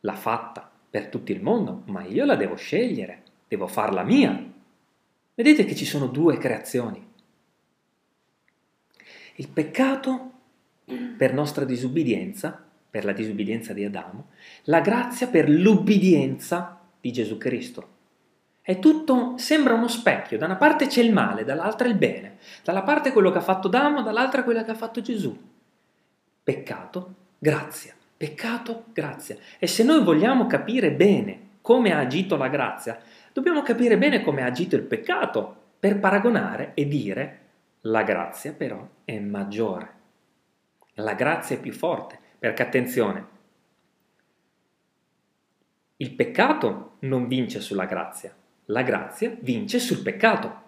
l'ha 0.00 0.14
fatta 0.14 0.70
per 0.90 1.08
tutto 1.08 1.32
il 1.32 1.42
mondo, 1.42 1.82
ma 1.86 2.04
io 2.04 2.24
la 2.24 2.36
devo 2.36 2.56
scegliere, 2.56 3.22
devo 3.48 3.66
farla 3.66 4.02
mia. 4.02 4.42
Vedete 5.34 5.64
che 5.64 5.74
ci 5.74 5.84
sono 5.84 6.06
due 6.06 6.36
creazioni. 6.38 7.06
Il 9.36 9.48
peccato 9.48 10.32
per 11.16 11.32
nostra 11.32 11.64
disubbidienza 11.64 12.69
per 12.90 13.04
la 13.04 13.12
disubbidienza 13.12 13.72
di 13.72 13.84
Adamo, 13.84 14.30
la 14.64 14.80
grazia 14.80 15.28
per 15.28 15.48
l'ubbidienza 15.48 16.80
di 17.00 17.12
Gesù 17.12 17.38
Cristo. 17.38 17.98
È 18.60 18.78
tutto, 18.78 19.34
sembra 19.36 19.74
uno 19.74 19.88
specchio, 19.88 20.36
da 20.36 20.46
una 20.46 20.56
parte 20.56 20.86
c'è 20.86 21.00
il 21.00 21.12
male, 21.12 21.44
dall'altra 21.44 21.88
il 21.88 21.94
bene, 21.94 22.36
dalla 22.62 22.82
parte 22.82 23.12
quello 23.12 23.30
che 23.30 23.38
ha 23.38 23.42
fatto 23.42 23.68
Adamo, 23.68 24.02
dall'altra 24.02 24.44
quello 24.44 24.62
che 24.62 24.70
ha 24.70 24.74
fatto 24.74 25.00
Gesù. 25.00 25.36
Peccato, 26.42 27.14
grazia, 27.38 27.94
peccato, 28.16 28.84
grazia. 28.92 29.36
E 29.58 29.66
se 29.66 29.82
noi 29.82 30.02
vogliamo 30.02 30.46
capire 30.46 30.92
bene 30.92 31.48
come 31.62 31.92
ha 31.92 31.98
agito 31.98 32.36
la 32.36 32.48
grazia, 32.48 32.98
dobbiamo 33.32 33.62
capire 33.62 33.96
bene 33.96 34.22
come 34.22 34.42
ha 34.42 34.46
agito 34.46 34.76
il 34.76 34.82
peccato 34.82 35.56
per 35.78 35.98
paragonare 35.98 36.72
e 36.74 36.86
dire 36.86 37.38
la 37.82 38.02
grazia 38.02 38.52
però 38.52 38.86
è 39.04 39.18
maggiore. 39.18 39.98
La 40.94 41.14
grazia 41.14 41.56
è 41.56 41.60
più 41.60 41.72
forte. 41.72 42.18
Perché 42.40 42.62
attenzione, 42.62 43.26
il 45.96 46.12
peccato 46.12 46.96
non 47.00 47.28
vince 47.28 47.60
sulla 47.60 47.84
grazia, 47.84 48.34
la 48.64 48.80
grazia 48.80 49.36
vince 49.40 49.78
sul 49.78 50.00
peccato. 50.00 50.62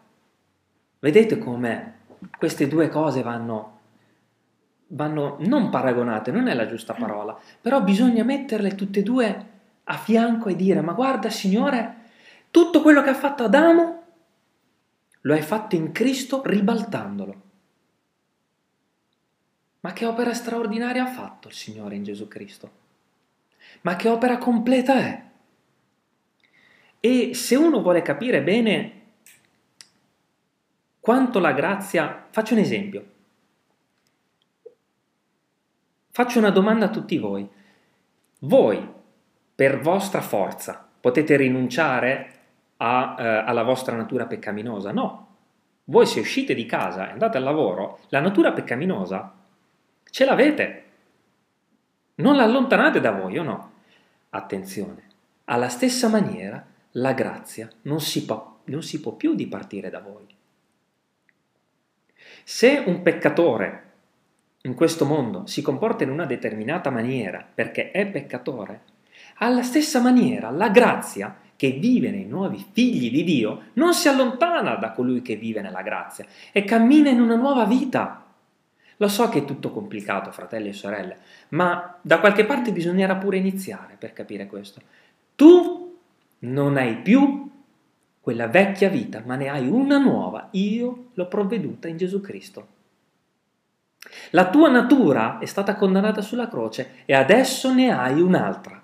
Vedete 0.98 1.38
come 1.38 2.00
queste 2.36 2.68
due 2.68 2.90
cose 2.90 3.22
vanno, 3.22 3.78
vanno 4.88 5.38
non 5.40 5.70
paragonate, 5.70 6.30
non 6.30 6.46
è 6.46 6.52
la 6.52 6.66
giusta 6.66 6.92
parola, 6.92 7.40
però 7.58 7.82
bisogna 7.82 8.22
metterle 8.22 8.74
tutte 8.74 9.00
e 9.00 9.02
due 9.02 9.46
a 9.84 9.96
fianco 9.96 10.50
e 10.50 10.56
dire, 10.56 10.82
ma 10.82 10.92
guarda 10.92 11.30
Signore, 11.30 11.96
tutto 12.50 12.82
quello 12.82 13.02
che 13.02 13.08
ha 13.08 13.14
fatto 13.14 13.44
Adamo 13.44 14.02
lo 15.22 15.32
hai 15.32 15.40
fatto 15.40 15.74
in 15.74 15.90
Cristo 15.92 16.42
ribaltandolo. 16.44 17.50
Ma 19.82 19.92
che 19.92 20.06
opera 20.06 20.32
straordinaria 20.32 21.02
ha 21.02 21.10
fatto 21.10 21.48
il 21.48 21.54
Signore 21.54 21.96
in 21.96 22.04
Gesù 22.04 22.28
Cristo? 22.28 22.70
Ma 23.82 23.96
che 23.96 24.08
opera 24.08 24.38
completa 24.38 24.94
è? 24.94 25.22
E 27.00 27.34
se 27.34 27.56
uno 27.56 27.82
vuole 27.82 28.00
capire 28.00 28.42
bene 28.42 29.00
quanto 31.00 31.40
la 31.40 31.50
grazia... 31.52 32.28
Faccio 32.30 32.54
un 32.54 32.60
esempio. 32.60 33.06
Faccio 36.10 36.38
una 36.38 36.50
domanda 36.50 36.86
a 36.86 36.90
tutti 36.90 37.18
voi. 37.18 37.48
Voi, 38.40 38.88
per 39.52 39.80
vostra 39.80 40.20
forza, 40.20 40.88
potete 41.00 41.36
rinunciare 41.36 42.32
a, 42.76 43.16
eh, 43.18 43.24
alla 43.24 43.64
vostra 43.64 43.96
natura 43.96 44.26
peccaminosa? 44.26 44.92
No. 44.92 45.26
Voi 45.84 46.06
se 46.06 46.20
uscite 46.20 46.54
di 46.54 46.66
casa 46.66 47.08
e 47.08 47.10
andate 47.10 47.36
al 47.36 47.42
lavoro, 47.42 47.98
la 48.10 48.20
natura 48.20 48.52
peccaminosa 48.52 49.40
Ce 50.12 50.26
l'avete. 50.26 50.82
Non 52.16 52.36
la 52.36 52.42
allontanate 52.42 53.00
da 53.00 53.12
voi 53.12 53.38
o 53.38 53.42
no? 53.42 53.72
Attenzione, 54.28 55.04
alla 55.44 55.70
stessa 55.70 56.08
maniera 56.08 56.62
la 56.92 57.14
grazia 57.14 57.66
non 57.84 57.98
si, 57.98 58.26
può, 58.26 58.58
non 58.64 58.82
si 58.82 59.00
può 59.00 59.12
più 59.12 59.34
dipartire 59.34 59.88
da 59.88 60.00
voi. 60.00 60.26
Se 62.44 62.82
un 62.84 63.00
peccatore 63.00 63.92
in 64.64 64.74
questo 64.74 65.06
mondo 65.06 65.46
si 65.46 65.62
comporta 65.62 66.04
in 66.04 66.10
una 66.10 66.26
determinata 66.26 66.90
maniera 66.90 67.42
perché 67.54 67.90
è 67.90 68.06
peccatore, 68.06 68.82
alla 69.36 69.62
stessa 69.62 69.98
maniera 70.02 70.50
la 70.50 70.68
grazia 70.68 71.34
che 71.56 71.70
vive 71.70 72.10
nei 72.10 72.26
nuovi 72.26 72.62
figli 72.70 73.10
di 73.10 73.24
Dio 73.24 73.62
non 73.74 73.94
si 73.94 74.08
allontana 74.08 74.74
da 74.74 74.90
colui 74.90 75.22
che 75.22 75.36
vive 75.36 75.62
nella 75.62 75.80
grazia 75.80 76.26
e 76.52 76.64
cammina 76.64 77.08
in 77.08 77.22
una 77.22 77.36
nuova 77.36 77.64
vita. 77.64 78.26
Lo 79.02 79.08
so 79.08 79.28
che 79.28 79.40
è 79.40 79.44
tutto 79.44 79.72
complicato, 79.72 80.30
fratelli 80.30 80.68
e 80.68 80.72
sorelle, 80.72 81.16
ma 81.48 81.98
da 82.02 82.20
qualche 82.20 82.44
parte 82.44 82.70
bisognerà 82.70 83.16
pure 83.16 83.36
iniziare 83.36 83.96
per 83.98 84.12
capire 84.12 84.46
questo. 84.46 84.80
Tu 85.34 85.98
non 86.38 86.76
hai 86.76 86.98
più 86.98 87.50
quella 88.20 88.46
vecchia 88.46 88.88
vita, 88.88 89.20
ma 89.26 89.34
ne 89.34 89.48
hai 89.48 89.66
una 89.66 89.98
nuova. 89.98 90.50
Io 90.52 91.06
l'ho 91.14 91.26
provveduta 91.26 91.88
in 91.88 91.96
Gesù 91.96 92.20
Cristo. 92.20 92.68
La 94.30 94.48
tua 94.48 94.70
natura 94.70 95.40
è 95.40 95.46
stata 95.46 95.74
condannata 95.74 96.22
sulla 96.22 96.46
croce 96.46 97.02
e 97.04 97.12
adesso 97.12 97.74
ne 97.74 97.90
hai 97.90 98.20
un'altra. 98.20 98.80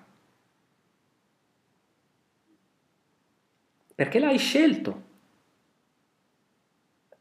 Perché 3.95 4.19
l'hai 4.19 4.39
scelto. 4.39 5.03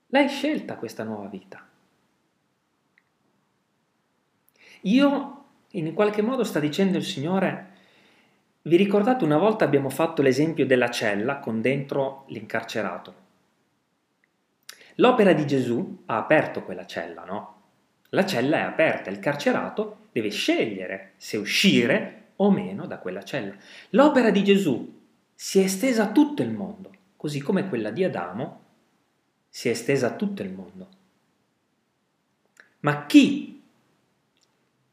L'hai 0.07 0.27
scelta 0.27 0.77
questa 0.77 1.03
nuova 1.03 1.27
vita. 1.27 1.66
Io, 4.81 5.43
in 5.71 5.93
qualche 5.93 6.21
modo, 6.21 6.43
sta 6.43 6.59
dicendo 6.59 6.97
il 6.97 7.03
Signore, 7.03 7.75
vi 8.63 8.75
ricordate 8.75 9.23
una 9.23 9.37
volta 9.37 9.63
abbiamo 9.63 9.89
fatto 9.89 10.21
l'esempio 10.21 10.65
della 10.65 10.89
cella 10.89 11.37
con 11.37 11.61
dentro 11.61 12.25
l'incarcerato. 12.27 13.25
L'opera 14.95 15.33
di 15.33 15.45
Gesù 15.45 16.03
ha 16.05 16.17
aperto 16.17 16.63
quella 16.63 16.85
cella, 16.85 17.23
no? 17.23 17.55
La 18.09 18.25
cella 18.25 18.57
è 18.57 18.61
aperta, 18.61 19.09
il 19.09 19.19
carcerato 19.19 20.07
deve 20.11 20.29
scegliere 20.29 21.13
se 21.17 21.37
uscire 21.37 22.31
o 22.37 22.51
meno 22.51 22.85
da 22.87 22.97
quella 22.97 23.23
cella. 23.23 23.53
L'opera 23.91 24.31
di 24.31 24.43
Gesù 24.43 25.01
si 25.33 25.59
è 25.59 25.63
estesa 25.63 26.03
a 26.03 26.11
tutto 26.11 26.41
il 26.41 26.51
mondo, 26.51 26.91
così 27.15 27.39
come 27.41 27.69
quella 27.69 27.91
di 27.91 28.03
Adamo 28.03 28.61
si 29.49 29.69
è 29.69 29.71
estesa 29.71 30.07
a 30.07 30.15
tutto 30.15 30.41
il 30.41 30.51
mondo. 30.51 30.87
Ma 32.79 33.05
chi 33.05 33.56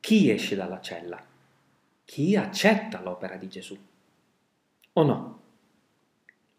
chi 0.05 0.29
esce 0.29 0.55
dalla 0.55 0.83
cella? 0.83 1.19
Chi 2.05 2.37
accetta 2.37 3.01
l'opera 3.01 3.37
di 3.37 3.49
Gesù? 3.49 3.75
O 4.93 5.03
no? 5.03 5.41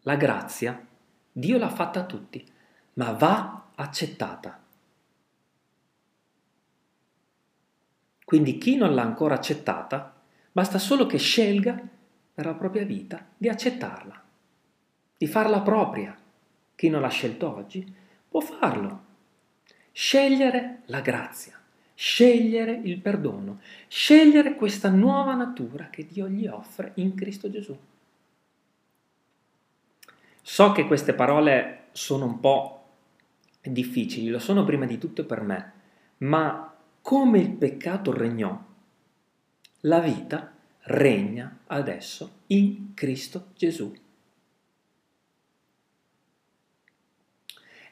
La 0.00 0.16
grazia 0.16 0.84
Dio 1.30 1.56
l'ha 1.56 1.68
fatta 1.68 2.00
a 2.00 2.06
tutti, 2.06 2.44
ma 2.94 3.12
va 3.12 3.68
accettata. 3.76 4.60
Quindi 8.24 8.58
chi 8.58 8.74
non 8.74 8.96
l'ha 8.96 9.02
ancora 9.02 9.36
accettata, 9.36 10.20
basta 10.50 10.80
solo 10.80 11.06
che 11.06 11.18
scelga 11.18 11.80
per 12.34 12.46
la 12.46 12.54
propria 12.54 12.84
vita 12.84 13.28
di 13.36 13.48
accettarla, 13.48 14.24
di 15.16 15.26
farla 15.28 15.60
propria. 15.60 16.18
Chi 16.74 16.88
non 16.88 17.00
l'ha 17.00 17.10
scelto 17.10 17.54
oggi 17.54 17.94
può 18.28 18.40
farlo. 18.40 19.04
Scegliere 19.92 20.82
la 20.86 21.00
grazia 21.00 21.55
scegliere 21.96 22.78
il 22.84 23.00
perdono, 23.00 23.60
scegliere 23.88 24.54
questa 24.54 24.90
nuova 24.90 25.34
natura 25.34 25.88
che 25.88 26.06
Dio 26.06 26.28
gli 26.28 26.46
offre 26.46 26.92
in 26.96 27.14
Cristo 27.14 27.50
Gesù. 27.50 27.76
So 30.42 30.72
che 30.72 30.86
queste 30.86 31.14
parole 31.14 31.86
sono 31.92 32.26
un 32.26 32.38
po' 32.38 32.84
difficili, 33.62 34.28
lo 34.28 34.38
sono 34.38 34.62
prima 34.64 34.84
di 34.84 34.98
tutto 34.98 35.24
per 35.24 35.40
me, 35.40 35.72
ma 36.18 36.72
come 37.00 37.38
il 37.38 37.50
peccato 37.50 38.12
regnò, 38.12 38.62
la 39.80 40.00
vita 40.00 40.54
regna 40.82 41.60
adesso 41.68 42.42
in 42.48 42.92
Cristo 42.92 43.48
Gesù. 43.56 43.92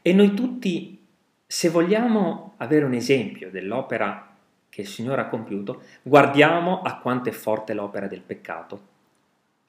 E 0.02 0.12
noi 0.12 0.34
tutti 0.34 1.03
se 1.46 1.68
vogliamo 1.68 2.54
avere 2.58 2.84
un 2.84 2.94
esempio 2.94 3.50
dell'opera 3.50 4.34
che 4.68 4.80
il 4.80 4.86
Signore 4.88 5.20
ha 5.20 5.28
compiuto, 5.28 5.82
guardiamo 6.02 6.82
a 6.82 6.98
quanto 6.98 7.28
è 7.28 7.32
forte 7.32 7.74
l'opera 7.74 8.06
del 8.06 8.22
peccato 8.22 8.92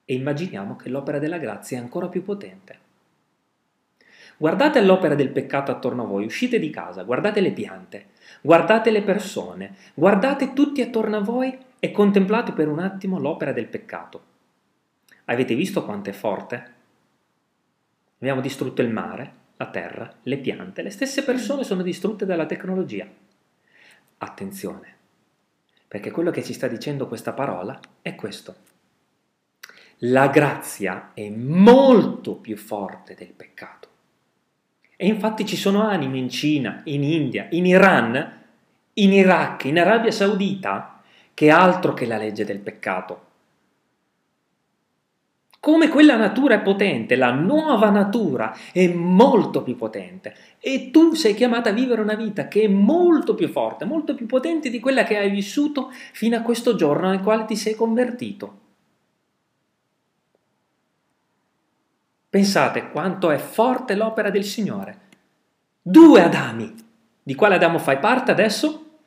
e 0.05 0.13
immaginiamo 0.13 0.75
che 0.75 0.89
l'opera 0.89 1.19
della 1.19 1.37
grazia 1.37 1.77
è 1.77 1.81
ancora 1.81 2.07
più 2.07 2.23
potente. 2.23 2.79
Guardate 4.37 4.81
l'opera 4.81 5.15
del 5.15 5.29
peccato 5.29 5.71
attorno 5.71 6.03
a 6.03 6.07
voi, 6.07 6.25
uscite 6.25 6.59
di 6.59 6.69
casa, 6.69 7.03
guardate 7.03 7.39
le 7.39 7.51
piante, 7.51 8.07
guardate 8.41 8.91
le 8.91 9.01
persone, 9.01 9.75
guardate 9.93 10.53
tutti 10.53 10.81
attorno 10.81 11.17
a 11.17 11.21
voi 11.21 11.57
e 11.79 11.91
contemplate 11.91 12.51
per 12.51 12.67
un 12.67 12.79
attimo 12.79 13.19
l'opera 13.19 13.53
del 13.53 13.67
peccato. 13.67 14.23
Avete 15.25 15.55
visto 15.55 15.85
quanto 15.85 16.09
è 16.09 16.13
forte? 16.13 16.73
Abbiamo 18.17 18.41
distrutto 18.41 18.81
il 18.81 18.89
mare, 18.89 19.33
la 19.57 19.67
terra, 19.67 20.13
le 20.23 20.37
piante, 20.37 20.81
le 20.81 20.89
stesse 20.89 21.23
persone 21.23 21.63
sono 21.63 21.81
distrutte 21.81 22.25
dalla 22.25 22.45
tecnologia. 22.45 23.07
Attenzione, 24.17 24.95
perché 25.87 26.11
quello 26.11 26.31
che 26.31 26.43
ci 26.43 26.53
sta 26.53 26.67
dicendo 26.67 27.07
questa 27.07 27.33
parola 27.33 27.79
è 28.01 28.15
questo. 28.15 28.55
La 29.99 30.27
grazia 30.27 31.11
è 31.13 31.29
molto 31.29 32.35
più 32.35 32.57
forte 32.57 33.15
del 33.15 33.31
peccato. 33.31 33.87
E 34.97 35.07
infatti 35.07 35.45
ci 35.45 35.55
sono 35.55 35.83
anime 35.87 36.17
in 36.17 36.29
Cina, 36.29 36.81
in 36.85 37.03
India, 37.03 37.47
in 37.51 37.65
Iran, 37.65 38.43
in 38.93 39.13
Iraq, 39.13 39.65
in 39.65 39.79
Arabia 39.79 40.11
Saudita, 40.11 41.01
che 41.33 41.49
altro 41.49 41.93
che 41.93 42.05
la 42.05 42.17
legge 42.17 42.45
del 42.45 42.59
peccato. 42.59 43.23
Come 45.65 45.89
quella 45.89 46.15
natura 46.15 46.53
è 46.53 46.61
potente, 46.61 47.15
la 47.15 47.31
nuova 47.31 47.89
natura 47.89 48.55
è 48.71 48.87
molto 48.87 49.63
più 49.63 49.75
potente 49.75 50.35
e 50.59 50.91
tu 50.91 51.15
sei 51.15 51.33
chiamata 51.33 51.71
a 51.71 51.73
vivere 51.73 52.01
una 52.01 52.13
vita 52.13 52.47
che 52.47 52.65
è 52.65 52.67
molto 52.67 53.33
più 53.33 53.47
forte, 53.47 53.83
molto 53.83 54.13
più 54.13 54.27
potente 54.27 54.69
di 54.69 54.79
quella 54.79 55.03
che 55.03 55.17
hai 55.17 55.31
vissuto 55.31 55.91
fino 56.11 56.37
a 56.37 56.41
questo 56.41 56.75
giorno 56.75 57.09
nel 57.09 57.21
quale 57.21 57.45
ti 57.45 57.55
sei 57.55 57.73
convertito. 57.73 58.59
Pensate 62.29 62.91
quanto 62.91 63.31
è 63.31 63.37
forte 63.39 63.95
l'opera 63.95 64.29
del 64.29 64.43
Signore. 64.43 64.99
Due 65.81 66.21
Adami. 66.21 66.75
Di 67.23 67.33
quale 67.33 67.55
Adamo 67.55 67.79
fai 67.79 67.97
parte 67.97 68.29
adesso? 68.29 68.99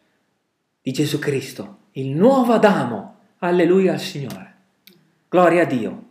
Di 0.83 0.91
Gesù 0.91 1.21
Cristo, 1.21 1.83
il 1.93 2.09
nuovo 2.17 2.53
Adamo. 2.55 3.15
Alleluia 3.39 3.93
al 3.93 4.01
Signore. 4.01 4.57
Gloria 5.29 5.63
a 5.63 5.67
Dio. 5.67 6.07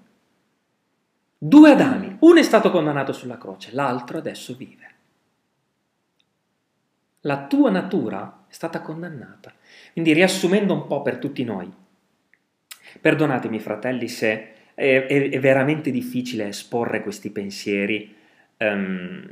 Due 1.39 1.69
Adami. 1.69 2.17
Uno 2.21 2.39
è 2.39 2.43
stato 2.43 2.71
condannato 2.71 3.13
sulla 3.13 3.37
croce, 3.37 3.69
l'altro 3.73 4.17
adesso 4.17 4.55
vive. 4.55 4.85
La 7.21 7.45
tua 7.45 7.69
natura 7.69 8.45
è 8.47 8.53
stata 8.53 8.81
condannata. 8.81 9.53
Quindi 9.91 10.13
riassumendo 10.13 10.73
un 10.73 10.87
po' 10.87 11.01
per 11.01 11.17
tutti 11.17 11.43
noi. 11.43 11.71
Perdonatemi 12.99 13.59
fratelli 13.59 14.07
se 14.07 14.53
è, 14.73 15.05
è, 15.05 15.29
è 15.29 15.39
veramente 15.39 15.91
difficile 15.91 16.47
esporre 16.47 17.03
questi 17.03 17.29
pensieri, 17.29 18.15
um, 18.57 19.25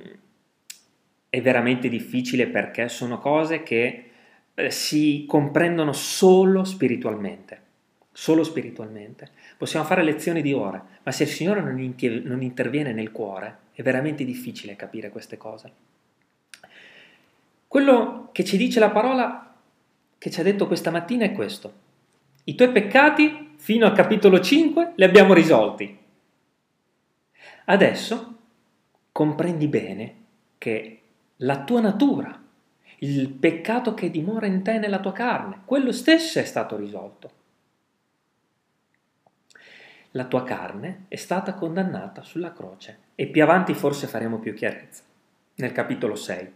è 1.29 1.41
veramente 1.41 1.89
difficile 1.89 2.47
perché 2.47 2.87
sono 2.87 3.17
cose 3.17 3.63
che 3.63 4.09
eh, 4.53 4.69
si 4.69 5.25
comprendono 5.27 5.91
solo 5.91 6.63
spiritualmente, 6.63 7.61
solo 8.17 8.45
spiritualmente. 8.45 9.29
Possiamo 9.57 9.85
fare 9.85 10.01
lezioni 10.01 10.41
di 10.41 10.53
ore, 10.53 10.81
ma 11.03 11.11
se 11.11 11.23
il 11.23 11.29
Signore 11.29 11.59
non, 11.59 11.77
inter- 11.79 12.23
non 12.23 12.41
interviene 12.41 12.93
nel 12.93 13.11
cuore, 13.11 13.57
è 13.73 13.81
veramente 13.81 14.23
difficile 14.23 14.77
capire 14.77 15.09
queste 15.09 15.35
cose. 15.35 15.71
Quello 17.67 18.29
che 18.31 18.45
ci 18.45 18.55
dice 18.55 18.79
la 18.79 18.89
parola 18.89 19.53
che 20.17 20.31
ci 20.31 20.39
ha 20.39 20.43
detto 20.43 20.65
questa 20.65 20.91
mattina 20.91 21.25
è 21.25 21.33
questo. 21.33 21.73
I 22.45 22.55
tuoi 22.55 22.71
peccati 22.71 23.55
fino 23.57 23.85
al 23.85 23.91
capitolo 23.91 24.39
5 24.39 24.93
li 24.95 25.03
abbiamo 25.03 25.33
risolti. 25.33 25.97
Adesso 27.65 28.37
comprendi 29.11 29.67
bene 29.67 30.15
che 30.57 31.01
la 31.37 31.65
tua 31.65 31.81
natura, 31.81 32.41
il 32.99 33.27
peccato 33.27 33.93
che 33.93 34.09
dimora 34.09 34.45
in 34.45 34.63
te 34.63 34.77
nella 34.77 35.01
tua 35.01 35.11
carne, 35.11 35.63
quello 35.65 35.91
stesso 35.91 36.39
è 36.39 36.45
stato 36.45 36.77
risolto. 36.77 37.43
La 40.15 40.25
tua 40.25 40.43
carne 40.43 41.05
è 41.09 41.17
stata 41.17 41.53
condannata 41.55 42.23
sulla 42.23 42.53
croce 42.53 42.99
e 43.15 43.27
più 43.27 43.43
avanti 43.43 43.73
forse 43.73 44.07
faremo 44.07 44.39
più 44.39 44.53
chiarezza, 44.53 45.03
nel 45.55 45.73
capitolo 45.73 46.15
6. 46.15 46.51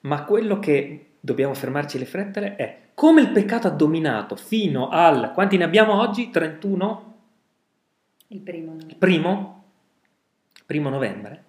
Ma 0.00 0.24
quello 0.24 0.58
che 0.58 1.12
dobbiamo 1.20 1.54
fermarci 1.54 1.96
a 1.96 2.00
riflettere 2.00 2.56
è 2.56 2.78
come 2.94 3.20
il 3.20 3.30
peccato 3.30 3.68
ha 3.68 3.70
dominato 3.70 4.34
fino 4.34 4.88
al... 4.88 5.32
quanti 5.32 5.56
ne 5.56 5.62
abbiamo 5.62 6.00
oggi? 6.00 6.30
31? 6.30 7.14
Il 8.28 8.40
primo. 8.40 8.76
Il 8.84 8.96
primo? 8.96 9.64
Primo 10.66 10.88
novembre. 10.88 11.44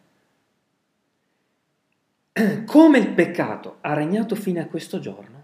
Come 2.65 2.97
il 2.99 3.09
peccato 3.09 3.77
ha 3.81 3.93
regnato 3.93 4.35
fino 4.35 4.61
a 4.61 4.65
questo 4.65 4.99
giorno, 4.99 5.43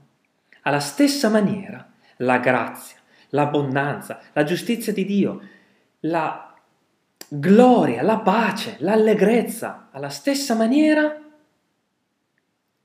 alla 0.62 0.80
stessa 0.80 1.30
maniera 1.30 1.88
la 2.18 2.38
grazia, 2.40 2.99
l'abbondanza, 3.30 4.22
la 4.34 4.44
giustizia 4.44 4.94
di 4.94 5.06
Dio, 5.06 5.42
la 6.02 6.54
gloria, 7.28 8.02
la 8.02 8.20
pace, 8.20 8.78
l'allegrezza, 8.80 9.90
alla 9.92 10.10
stessa 10.10 10.56
maniera 10.56 11.22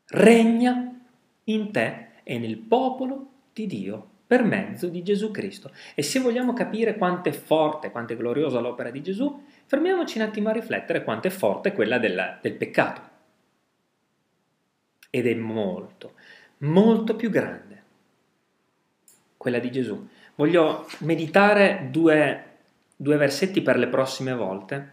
regna 0.09 1.01
in 1.45 1.73
te 1.73 2.09
e 2.23 2.39
nel 2.39 2.59
popolo 2.59 3.31
di 3.53 3.67
Dio 3.67 4.09
per 4.27 4.43
mezzo 4.43 4.89
di 4.89 5.03
Gesù 5.03 5.31
Cristo. 5.31 5.71
E 5.95 6.03
se 6.03 6.21
vogliamo 6.21 6.53
capire 6.53 6.97
quanto 6.97 7.29
è 7.29 7.33
forte, 7.33 7.91
quanto 7.91 8.13
è 8.13 8.17
gloriosa 8.17 8.61
l'opera 8.61 8.91
di 8.91 9.03
Gesù, 9.03 9.45
fermiamoci 9.67 10.19
un 10.19 10.25
attimo 10.25 10.49
a 10.49 10.53
riflettere 10.53 11.05
quanto 11.05 11.29
è 11.29 11.31
forte 11.31 11.73
quella 11.73 11.99
del, 11.99 12.39
del 12.41 12.55
peccato. 12.55 13.13
Ed 15.11 15.27
è 15.27 15.35
molto, 15.35 16.15
molto 16.59 17.15
più 17.15 17.31
grande 17.31 17.83
quella 19.37 19.59
di 19.59 19.71
Gesù. 19.71 20.09
Voglio 20.37 20.89
meditare 20.99 21.89
due, 21.91 22.45
due 22.97 23.17
versetti 23.17 23.63
per 23.63 23.77
le 23.77 23.87
prossime 23.87 24.35
volte 24.35 24.93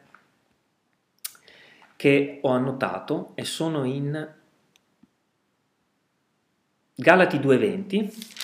che 1.95 2.39
ho 2.41 2.49
annotato 2.49 3.31
e 3.35 3.43
sono 3.43 3.83
in 3.83 4.33
Galati 6.95 7.37
2.20 7.37 8.39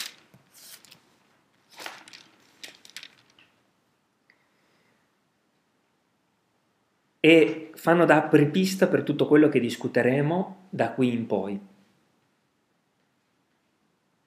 e 7.19 7.71
fanno 7.75 8.05
da 8.05 8.15
apripista 8.17 8.87
per 8.87 9.03
tutto 9.03 9.27
quello 9.27 9.49
che 9.49 9.59
discuteremo 9.59 10.67
da 10.69 10.91
qui 10.91 11.13
in 11.13 11.27
poi. 11.27 11.59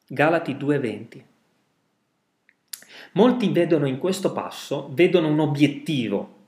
Galati 0.07 0.55
2.20 0.55 1.30
Molti 3.13 3.51
vedono 3.51 3.87
in 3.87 3.99
questo 3.99 4.33
passo, 4.33 4.89
vedono 4.93 5.29
un 5.29 5.41
obiettivo 5.41 6.39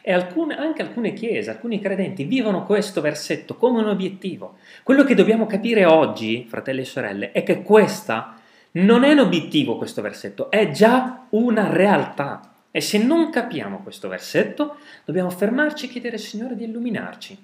e 0.00 0.12
alcune, 0.12 0.56
anche 0.56 0.82
alcune 0.82 1.12
chiese, 1.12 1.50
alcuni 1.50 1.80
credenti 1.80 2.24
vivono 2.24 2.64
questo 2.64 3.00
versetto 3.00 3.56
come 3.56 3.80
un 3.80 3.88
obiettivo. 3.88 4.56
Quello 4.82 5.04
che 5.04 5.14
dobbiamo 5.14 5.46
capire 5.46 5.84
oggi, 5.84 6.46
fratelli 6.48 6.80
e 6.80 6.84
sorelle, 6.84 7.32
è 7.32 7.42
che 7.42 7.62
questa 7.62 8.38
non 8.72 9.04
è 9.04 9.12
un 9.12 9.18
obiettivo 9.18 9.76
questo 9.76 10.00
versetto, 10.00 10.50
è 10.50 10.70
già 10.70 11.26
una 11.30 11.68
realtà. 11.68 12.48
E 12.70 12.80
se 12.80 12.96
non 12.96 13.28
capiamo 13.30 13.82
questo 13.82 14.08
versetto, 14.08 14.76
dobbiamo 15.04 15.28
fermarci 15.28 15.86
e 15.86 15.88
chiedere 15.88 16.16
al 16.16 16.22
Signore 16.22 16.56
di 16.56 16.64
illuminarci. 16.64 17.36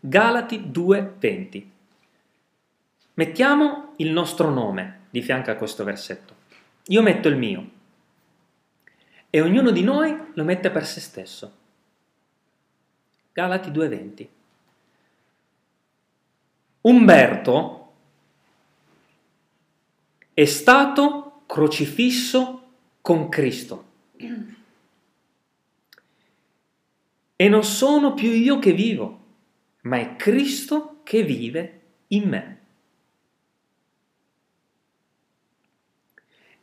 Galati 0.00 0.70
2:20. 0.70 1.70
Mettiamo 3.14 3.92
il 3.96 4.10
nostro 4.10 4.50
nome 4.50 5.00
di 5.10 5.20
fianco 5.20 5.50
a 5.50 5.54
questo 5.54 5.84
versetto. 5.84 6.34
Io 6.88 7.02
metto 7.02 7.28
il 7.28 7.36
mio 7.36 7.70
e 9.30 9.40
ognuno 9.40 9.70
di 9.70 9.82
noi 9.82 10.14
lo 10.34 10.44
mette 10.44 10.70
per 10.70 10.86
se 10.86 11.00
stesso. 11.00 11.56
Galati 13.32 13.70
2:20. 13.70 14.28
Umberto 16.82 17.92
è 20.34 20.44
stato 20.44 21.42
crocifisso 21.46 22.72
con 23.00 23.28
Cristo. 23.28 23.92
E 27.36 27.48
non 27.48 27.64
sono 27.64 28.14
più 28.14 28.30
io 28.30 28.58
che 28.58 28.72
vivo, 28.72 29.20
ma 29.82 29.98
è 29.98 30.16
Cristo 30.16 31.00
che 31.02 31.22
vive 31.22 31.80
in 32.08 32.28
me. 32.28 32.63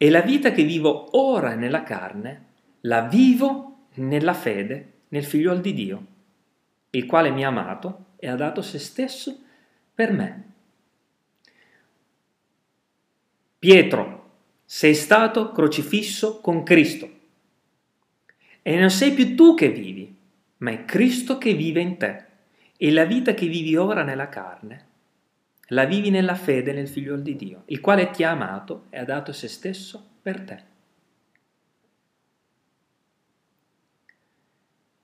E 0.02 0.10
la 0.10 0.22
vita 0.22 0.52
che 0.52 0.64
vivo 0.64 1.16
ora 1.16 1.54
nella 1.54 1.84
carne 1.84 2.45
la 2.82 3.02
vivo 3.02 3.89
nella 3.97 4.34
fede 4.34 4.93
nel 5.10 5.24
figliuolo 5.24 5.60
di 5.60 5.74
Dio, 5.76 6.06
il 6.89 7.06
quale 7.06 7.30
mi 7.30 7.45
ha 7.45 7.49
amato 7.49 8.06
e 8.16 8.28
ha 8.28 8.36
dato 8.36 8.64
se 8.64 8.80
stesso 8.80 9.39
per 9.93 10.12
me. 10.12 10.54
Pietro, 13.60 14.32
sei 14.66 14.95
stato 14.95 15.52
crocifisso 15.52 16.41
con 16.41 16.64
Cristo 16.64 17.08
e 18.64 18.80
non 18.80 18.89
sei 18.89 19.12
più 19.12 19.36
tu 19.36 19.54
che 19.54 19.70
vivi, 19.70 20.18
ma 20.58 20.72
è 20.72 20.84
Cristo 20.84 21.38
che 21.38 21.54
vive 21.54 21.80
in 21.80 21.97
te 21.97 22.26
e 22.76 22.91
la 22.91 23.06
vita 23.06 23.36
che 23.36 23.45
vivi 23.45 23.76
ora 23.76 24.02
nella 24.02 24.30
carne 24.30 24.88
la 25.72 25.86
vivi 25.86 26.09
nella 26.09 26.36
fede 26.36 26.74
nel 26.74 26.88
figlio 26.88 27.15
di 27.15 27.36
Dio, 27.36 27.63
il 27.67 27.80
quale 27.80 28.11
ti 28.11 28.24
ha 28.24 28.32
amato 28.32 28.86
e 28.89 28.99
ha 28.99 29.05
dato 29.05 29.32
se 29.32 29.47
stesso 29.47 30.05
per 30.22 30.41
te. 30.41 30.69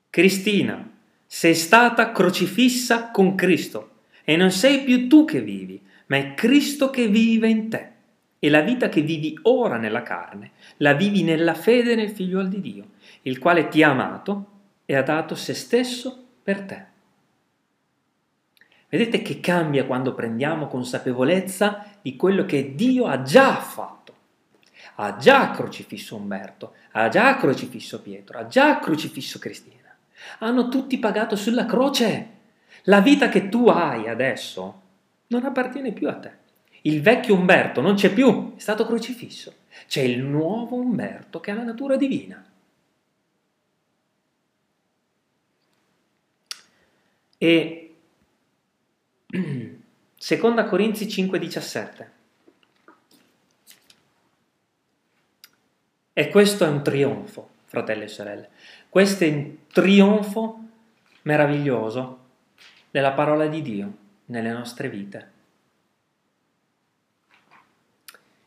Cristina, 0.09 0.89
sei 1.26 1.53
stata 1.53 2.11
crocifissa 2.11 3.11
con 3.11 3.36
Cristo 3.36 3.91
e 4.24 4.36
non 4.36 4.51
sei 4.51 4.84
più 4.84 5.07
tu 5.07 5.26
che 5.26 5.41
vivi, 5.41 5.82
ma 6.07 6.18
è 6.18 6.34
Cristo 6.34 6.89
che 6.89 7.07
vive 7.07 7.47
in 7.47 7.70
te. 7.70 7.91
E 8.39 8.49
la 8.49 8.61
vita 8.61 8.89
che 8.89 9.01
vivi 9.01 9.38
ora 9.43 9.78
nella 9.78 10.03
carne, 10.03 10.51
la 10.78 10.93
vivi 10.93 11.24
nella 11.24 11.53
fede 11.53 11.95
nel 11.95 12.09
figlio 12.09 12.43
di 12.43 12.61
Dio, 12.61 12.89
il 13.24 13.39
quale 13.39 13.68
ti 13.68 13.84
ha 13.84 13.89
amato 13.89 14.51
e 14.86 14.95
ha 14.95 15.01
dato 15.01 15.34
se 15.34 15.53
stesso 15.53 16.26
per 16.43 16.61
te. 16.61 16.97
Vedete 18.90 19.22
che 19.22 19.40
cambia 19.40 19.86
quando 19.86 20.14
prendiamo 20.14 20.68
consapevolezza 20.68 21.86
di 22.02 22.16
quello 22.16 22.46
che 22.46 22.74
Dio 22.74 23.06
ha 23.06 23.22
già 23.22 23.56
fatto. 23.56 23.96
Ha 24.96 25.18
già 25.18 25.52
crocifisso 25.52 26.16
Umberto, 26.16 26.74
ha 26.92 27.10
già 27.10 27.36
crocifisso 27.36 28.02
Pietro, 28.02 28.40
ha 28.40 28.48
già 28.48 28.80
crocifisso 28.80 29.40
Cristina. 29.40 29.96
Hanno 30.40 30.70
tutti 30.70 30.98
pagato 30.98 31.36
sulla 31.36 31.66
croce. 31.66 32.36
La 32.84 33.02
vita 33.02 33.28
che 33.28 33.50
tu 33.50 33.68
hai 33.68 34.08
adesso 34.08 34.82
non 35.28 35.44
appartiene 35.44 35.92
più 35.92 36.08
a 36.08 36.16
te. 36.16 36.32
Il 36.84 37.02
vecchio 37.02 37.36
Umberto 37.36 37.82
non 37.82 37.96
c'è 37.96 38.14
più, 38.14 38.56
è 38.56 38.60
stato 38.60 38.86
crocifisso. 38.86 39.54
C'è 39.88 40.02
il 40.02 40.24
nuovo 40.24 40.78
Umberto 40.78 41.42
che 41.42 41.52
ha 41.52 41.56
la 41.56 41.64
natura 41.64 41.98
divina. 41.98 42.44
E 47.38 47.87
seconda 50.16 50.66
Corinzi 50.66 51.08
5:17. 51.08 52.12
E 56.14 56.30
questo 56.30 56.66
è 56.66 56.68
un 56.68 56.84
trionfo, 56.84 57.50
fratelli 57.66 58.04
e 58.04 58.08
sorelle. 58.08 58.50
Questo 58.90 59.24
è 59.24 59.28
un 59.28 59.56
trionfo 59.68 60.60
meraviglioso 61.24 62.26
della 62.90 63.12
parola 63.12 63.46
di 63.48 63.62
Dio 63.62 63.98
nelle 64.26 64.52
nostre 64.52 64.90
vite. 64.90 65.32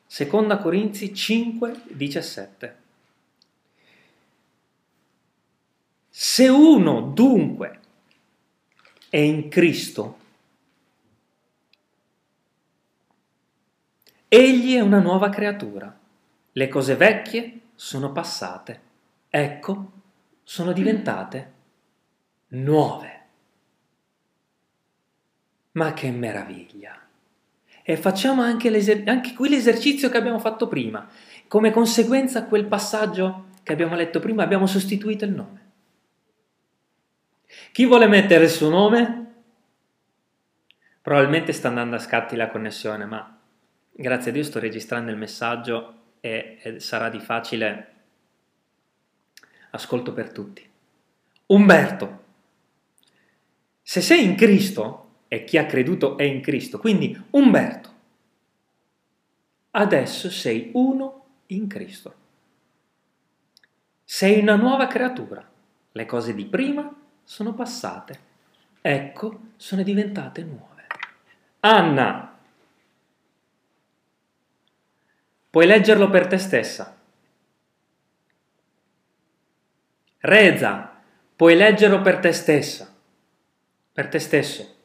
Seconda 0.07 0.59
Corinzi 0.59 1.15
5, 1.15 1.83
17. 1.93 2.77
Se 6.09 6.49
uno 6.49 7.01
dunque 7.01 7.81
è 9.09 9.19
in 9.19 9.49
Cristo, 9.49 10.19
egli 14.33 14.77
è 14.77 14.81
una 14.81 15.01
nuova 15.01 15.29
creatura. 15.29 15.93
Le 16.53 16.69
cose 16.69 16.95
vecchie 16.95 17.63
sono 17.75 18.13
passate. 18.13 18.81
Ecco, 19.29 19.91
sono 20.45 20.71
diventate 20.71 21.53
nuove. 22.51 23.21
Ma 25.73 25.93
che 25.93 26.13
meraviglia! 26.13 26.97
E 27.83 27.97
facciamo 27.97 28.43
anche, 28.43 28.69
anche 29.07 29.35
qui 29.35 29.49
l'esercizio 29.49 30.09
che 30.09 30.17
abbiamo 30.17 30.39
fatto 30.39 30.69
prima. 30.69 31.09
Come 31.49 31.73
conseguenza 31.73 32.39
a 32.39 32.45
quel 32.45 32.67
passaggio 32.67 33.47
che 33.65 33.73
abbiamo 33.73 33.97
letto 33.97 34.21
prima 34.21 34.45
abbiamo 34.45 34.67
sostituito 34.69 35.25
il 35.25 35.33
nome. 35.33 35.71
Chi 37.73 37.85
vuole 37.85 38.07
mettere 38.07 38.45
il 38.45 38.51
suo 38.51 38.69
nome? 38.69 39.33
Probabilmente 41.03 41.53
sta 41.53 41.67
andando 41.67 41.97
a 41.97 42.01
scatti 42.01 42.37
la 42.37 42.49
connessione, 42.49 43.07
ma 43.07 43.40
grazie 44.01 44.31
a 44.31 44.35
Dio 44.35 44.43
sto 44.43 44.59
registrando 44.59 45.11
il 45.11 45.17
messaggio 45.17 45.95
e, 46.21 46.59
e 46.63 46.81
sarà 46.81 47.09
di 47.09 47.21
facile 47.21 47.87
ascolto 49.71 50.13
per 50.13 50.33
tutti. 50.33 50.69
Umberto, 51.47 52.25
se 53.83 54.01
sei 54.01 54.25
in 54.25 54.37
Cristo, 54.37 55.09
e 55.33 55.45
chi 55.45 55.59
ha 55.59 55.67
creduto 55.67 56.17
è 56.17 56.25
in 56.25 56.41
Cristo. 56.41 56.81
Quindi 56.81 57.17
Umberto, 57.31 57.95
adesso 59.71 60.29
sei 60.29 60.71
uno 60.75 61.25
in 61.47 61.69
Cristo. 61.69 62.15
Sei 64.03 64.41
una 64.41 64.57
nuova 64.57 64.89
creatura. 64.89 65.49
Le 65.93 66.05
cose 66.05 66.35
di 66.35 66.47
prima 66.47 66.93
sono 67.23 67.55
passate. 67.55 68.19
Ecco, 68.81 69.41
sono 69.55 69.85
diventate 69.85 70.43
nuove. 70.43 70.87
Anna, 71.61 72.30
puoi 75.51 75.67
leggerlo 75.67 76.09
per 76.09 76.27
te 76.29 76.39
stessa. 76.39 76.97
Reza, 80.23 80.93
puoi 81.35 81.57
leggerlo 81.57 82.01
per 82.01 82.19
te 82.19 82.33
stessa, 82.33 82.95
per 83.93 84.09
te 84.09 84.19
stesso. 84.19 84.77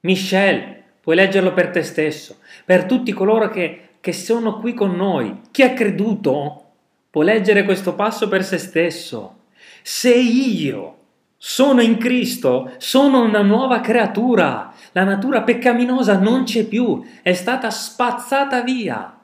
Michel, 0.00 0.82
puoi 1.00 1.16
leggerlo 1.16 1.52
per 1.52 1.70
te 1.70 1.82
stesso, 1.82 2.38
per 2.64 2.84
tutti 2.84 3.12
coloro 3.12 3.48
che, 3.48 3.96
che 4.00 4.12
sono 4.12 4.58
qui 4.58 4.74
con 4.74 4.94
noi. 4.94 5.40
Chi 5.50 5.62
ha 5.62 5.72
creduto 5.72 6.72
può 7.08 7.22
leggere 7.22 7.64
questo 7.64 7.94
passo 7.94 8.28
per 8.28 8.44
se 8.44 8.58
stesso. 8.58 9.42
Se 9.82 10.14
io 10.14 10.98
sono 11.36 11.80
in 11.80 11.96
Cristo, 11.96 12.72
sono 12.78 13.22
una 13.22 13.42
nuova 13.42 13.80
creatura. 13.80 14.74
La 14.92 15.04
natura 15.04 15.42
peccaminosa 15.42 16.18
non 16.18 16.44
c'è 16.44 16.64
più, 16.64 17.04
è 17.22 17.32
stata 17.32 17.70
spazzata 17.70 18.62
via. 18.62 19.18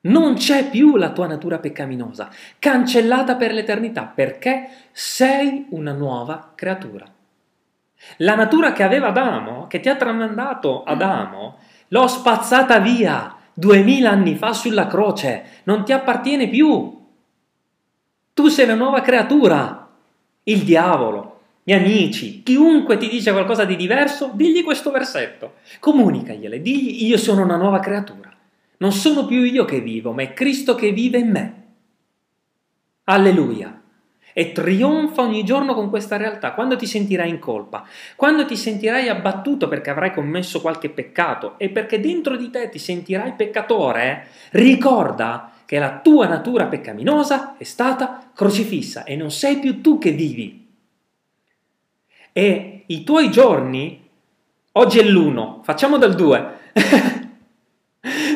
Non 0.00 0.34
c'è 0.34 0.70
più 0.70 0.96
la 0.96 1.10
tua 1.10 1.26
natura 1.26 1.58
peccaminosa, 1.58 2.30
cancellata 2.58 3.34
per 3.34 3.52
l'eternità, 3.52 4.04
perché 4.04 4.68
sei 4.92 5.66
una 5.70 5.92
nuova 5.92 6.52
creatura. 6.54 7.04
La 8.18 8.36
natura 8.36 8.72
che 8.72 8.84
aveva 8.84 9.08
Adamo, 9.08 9.66
che 9.66 9.80
ti 9.80 9.88
ha 9.88 9.96
tramandato 9.96 10.84
Adamo, 10.84 11.58
l'ho 11.88 12.06
spazzata 12.06 12.78
via 12.78 13.34
duemila 13.52 14.10
anni 14.10 14.36
fa 14.36 14.52
sulla 14.52 14.86
croce, 14.86 15.62
non 15.64 15.84
ti 15.84 15.92
appartiene 15.92 16.48
più. 16.48 16.96
Tu 18.32 18.48
sei 18.48 18.66
una 18.66 18.74
nuova 18.74 19.00
creatura. 19.00 19.88
Il 20.44 20.62
diavolo, 20.62 21.40
gli 21.64 21.72
amici, 21.72 22.44
chiunque 22.44 22.96
ti 22.98 23.08
dice 23.08 23.32
qualcosa 23.32 23.64
di 23.64 23.74
diverso, 23.74 24.30
digli 24.32 24.62
questo 24.62 24.92
versetto, 24.92 25.54
comunicagliele, 25.80 26.62
digli 26.62 27.04
io 27.04 27.18
sono 27.18 27.42
una 27.42 27.56
nuova 27.56 27.80
creatura. 27.80 28.32
Non 28.78 28.92
sono 28.92 29.26
più 29.26 29.42
io 29.42 29.64
che 29.64 29.80
vivo, 29.80 30.12
ma 30.12 30.22
è 30.22 30.32
Cristo 30.32 30.74
che 30.74 30.92
vive 30.92 31.18
in 31.18 31.30
me. 31.30 31.64
Alleluia 33.04 33.78
e 34.38 34.52
trionfa 34.52 35.22
ogni 35.22 35.42
giorno 35.42 35.74
con 35.74 35.90
questa 35.90 36.16
realtà. 36.16 36.52
Quando 36.52 36.76
ti 36.76 36.86
sentirai 36.86 37.28
in 37.28 37.40
colpa, 37.40 37.84
quando 38.14 38.46
ti 38.46 38.56
sentirai 38.56 39.08
abbattuto 39.08 39.66
perché 39.66 39.90
avrai 39.90 40.12
commesso 40.12 40.60
qualche 40.60 40.90
peccato 40.90 41.58
e 41.58 41.70
perché 41.70 41.98
dentro 41.98 42.36
di 42.36 42.48
te 42.48 42.68
ti 42.68 42.78
sentirai 42.78 43.32
peccatore, 43.32 44.28
ricorda 44.50 45.50
che 45.66 45.80
la 45.80 45.98
tua 45.98 46.28
natura 46.28 46.66
peccaminosa 46.66 47.56
è 47.56 47.64
stata 47.64 48.30
crocifissa 48.32 49.02
e 49.02 49.16
non 49.16 49.32
sei 49.32 49.58
più 49.58 49.80
tu 49.80 49.98
che 49.98 50.12
vivi. 50.12 50.66
E 52.32 52.84
i 52.86 53.02
tuoi 53.02 53.32
giorni, 53.32 54.08
oggi 54.72 55.00
è 55.00 55.02
l'uno, 55.02 55.62
facciamo 55.64 55.98
dal 55.98 56.14
due. 56.14 56.58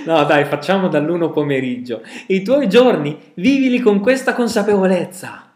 no, 0.05 0.25
dai, 0.25 0.45
facciamo 0.45 0.89
dall'uno 0.89 1.31
pomeriggio. 1.31 2.03
I 2.27 2.43
tuoi 2.43 2.69
giorni 2.69 3.33
vivili 3.35 3.81
con 3.81 4.01
questa 4.01 4.35
consapevolezza 4.35 5.51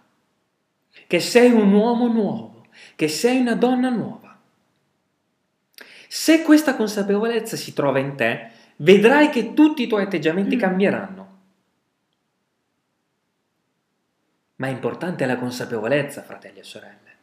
che 1.06 1.20
sei 1.20 1.52
un 1.52 1.72
uomo 1.72 2.08
nuovo, 2.08 2.66
che 2.96 3.08
sei 3.08 3.38
una 3.38 3.54
donna 3.54 3.88
nuova. 3.88 4.38
Se 6.08 6.42
questa 6.42 6.74
consapevolezza 6.76 7.56
si 7.56 7.72
trova 7.72 7.98
in 7.98 8.16
te, 8.16 8.50
vedrai 8.76 9.30
che 9.30 9.54
tutti 9.54 9.82
i 9.82 9.86
tuoi 9.86 10.02
atteggiamenti 10.02 10.56
mm. 10.56 10.58
cambieranno. 10.58 11.34
Ma 14.56 14.68
è 14.68 14.70
importante 14.70 15.26
la 15.26 15.36
consapevolezza, 15.36 16.22
fratelli 16.22 16.60
e 16.60 16.64
sorelle, 16.64 17.16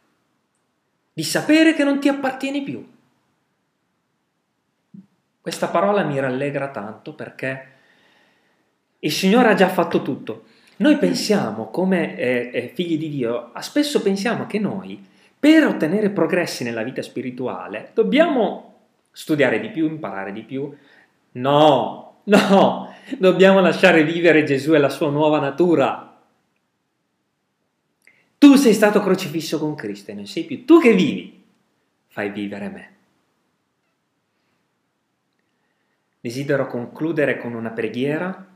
di 1.12 1.24
sapere 1.24 1.74
che 1.74 1.84
non 1.84 1.98
ti 1.98 2.08
appartieni 2.08 2.62
più. 2.62 2.92
Questa 5.44 5.68
parola 5.68 6.04
mi 6.04 6.18
rallegra 6.18 6.70
tanto 6.70 7.12
perché 7.12 7.66
il 9.00 9.12
Signore 9.12 9.50
ha 9.50 9.54
già 9.54 9.68
fatto 9.68 10.00
tutto. 10.00 10.44
Noi 10.76 10.96
pensiamo, 10.96 11.68
come 11.68 12.16
eh, 12.16 12.50
eh, 12.50 12.72
figli 12.72 12.96
di 12.96 13.10
Dio, 13.10 13.52
spesso 13.60 14.00
pensiamo 14.00 14.46
che 14.46 14.58
noi, 14.58 15.04
per 15.38 15.66
ottenere 15.66 16.08
progressi 16.08 16.64
nella 16.64 16.82
vita 16.82 17.02
spirituale, 17.02 17.90
dobbiamo 17.92 18.86
studiare 19.12 19.60
di 19.60 19.68
più, 19.68 19.86
imparare 19.86 20.32
di 20.32 20.44
più. 20.44 20.74
No, 21.32 22.20
no, 22.24 22.94
dobbiamo 23.18 23.60
lasciare 23.60 24.02
vivere 24.02 24.44
Gesù 24.44 24.72
e 24.72 24.78
la 24.78 24.88
sua 24.88 25.10
nuova 25.10 25.40
natura. 25.40 26.22
Tu 28.38 28.54
sei 28.54 28.72
stato 28.72 28.98
crocifisso 29.02 29.58
con 29.58 29.74
Cristo 29.74 30.10
e 30.10 30.14
non 30.14 30.26
sei 30.26 30.44
più 30.44 30.64
tu 30.64 30.80
che 30.80 30.94
vivi, 30.94 31.44
fai 32.06 32.30
vivere 32.30 32.68
me. 32.70 32.93
Desidero 36.24 36.66
concludere 36.66 37.36
con 37.36 37.52
una 37.52 37.68
preghiera 37.68 38.46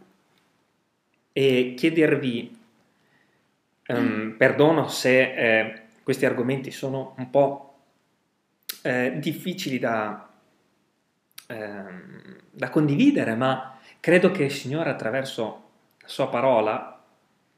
e 1.35 1.75
chiedervi 1.77 2.59
um, 3.89 4.37
perdono 4.39 4.89
se 4.89 5.35
eh, 5.35 5.83
questi 6.03 6.25
argomenti 6.25 6.71
sono 6.71 7.15
un 7.19 7.29
po' 7.29 7.81
eh, 8.81 9.19
difficili 9.19 9.79
da, 9.79 10.31
eh, 11.47 11.83
da 12.51 12.71
condividere, 12.71 13.35
ma 13.35 13.79
credo 14.01 14.31
che 14.31 14.45
il 14.45 14.51
Signore 14.51 14.89
attraverso 14.89 15.69
la 16.01 16.09
sua 16.09 16.31
parola 16.31 17.05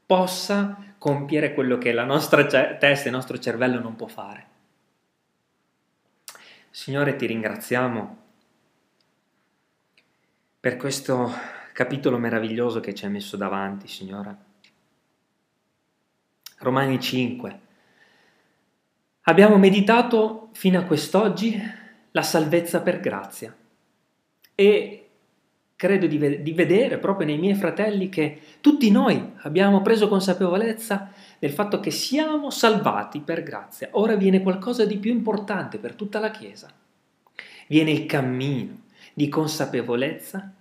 possa 0.07 0.93
compiere 0.99 1.55
quello 1.55 1.79
che 1.79 1.93
la 1.93 2.03
nostra 2.03 2.45
testa, 2.47 3.07
il 3.07 3.15
nostro 3.15 3.39
cervello 3.39 3.79
non 3.79 3.95
può 3.95 4.09
fare. 4.09 4.47
Signore, 6.69 7.15
ti 7.15 7.27
ringraziamo 7.27 8.21
per 10.61 10.77
questo 10.77 11.33
capitolo 11.73 12.19
meraviglioso 12.19 12.81
che 12.81 12.95
ci 12.95 13.07
hai 13.07 13.11
messo 13.11 13.39
davanti, 13.39 13.89
Signore. 13.89 14.37
Romani 16.59 17.01
5. 17.01 17.61
Abbiamo 19.23 19.57
meditato 19.57 20.51
fino 20.53 20.79
a 20.79 20.83
quest'oggi 20.83 21.59
la 22.11 22.23
salvezza 22.23 22.83
per 22.83 23.01
grazia 23.01 23.57
e 24.55 25.09
credo 25.77 26.07
di, 26.07 26.43
di, 26.43 26.53
vedere 26.53 26.99
proprio 26.99 27.27
nei 27.27 27.39
miei 27.39 27.55
fratelli 27.55 28.11
che 28.11 28.41
tutti 28.61 28.91
noi 28.91 29.33
abbiamo 29.39 29.81
preso 29.81 30.09
consapevolezza 30.09 31.11
del 31.39 31.53
fatto 31.53 31.81
che 31.81 31.91
siamo 31.91 32.51
salvati 32.51 33.21
per 33.21 33.43
grazia. 33.43 33.89
Ora 33.93 34.15
viene 34.15 34.43
qualcosa 34.43 34.85
di 34.85 34.99
più 34.99 35.11
importante 35.11 35.79
per 35.79 35.95
tutta 35.95 36.19
la 36.19 36.31
Chiesa. 36.31 36.71
Viene 37.67 37.93
il 37.93 38.05
cammino 38.05 38.89
di 39.15 39.29
consapevolezza 39.29 40.55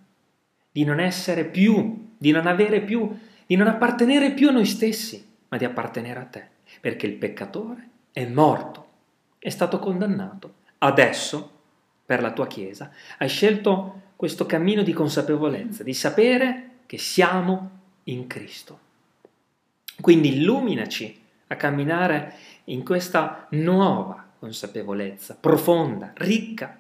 di 0.72 0.84
non 0.84 1.00
essere 1.00 1.46
più, 1.46 2.14
di 2.18 2.32
non 2.32 2.48
avere 2.48 2.82
più, 2.82 3.18
di 3.46 3.56
non 3.56 3.68
appartenere 3.68 4.32
più 4.32 4.50
a 4.50 4.52
noi 4.52 4.66
stessi, 4.66 5.26
ma 5.48 5.58
di 5.58 5.66
appartenere 5.66 6.20
a 6.20 6.26
te, 6.26 6.48
perché 6.80 7.08
il 7.08 7.14
peccatore 7.14 7.90
è 8.12 8.26
morto, 8.26 8.88
è 9.40 9.50
stato 9.50 9.80
condannato. 9.80 10.56
Adesso, 10.78 11.52
per 12.06 12.22
la 12.22 12.32
tua 12.32 12.48
Chiesa, 12.48 12.92
hai 13.18 13.28
scelto 13.28 14.02
questo 14.16 14.46
cammino 14.46 14.84
di 14.84 14.94
consapevolezza, 14.94 15.84
di 15.84 15.94
sapere 15.94 16.70
che 16.86 16.98
siamo 16.98 17.70
in 18.04 18.28
Cristo. 18.28 18.88
Quindi 20.00 20.38
illuminaci 20.38 21.22
a 21.48 21.56
camminare 21.56 22.34
in 22.66 22.84
questa 22.84 23.48
nuova 23.52 24.28
consapevolezza, 24.40 25.36
profonda, 25.40 26.14
ricca. 26.16 26.76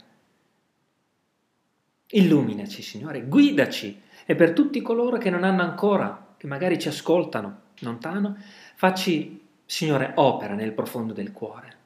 Illuminaci, 2.12 2.82
Signore, 2.82 3.24
guidaci 3.24 4.02
e 4.26 4.36
per 4.36 4.54
tutti 4.54 4.82
coloro 4.82 5.18
che 5.18 5.30
non 5.30 5.44
hanno 5.44 5.62
ancora, 5.62 6.34
che 6.38 6.48
magari 6.48 6.80
ci 6.80 6.88
ascoltano 6.88 7.68
lontano, 7.80 8.38
facci, 8.76 9.48
Signore, 9.66 10.14
opera 10.16 10.54
nel 10.54 10.74
profondo 10.74 11.14
del 11.14 11.32
cuore. 11.32 11.78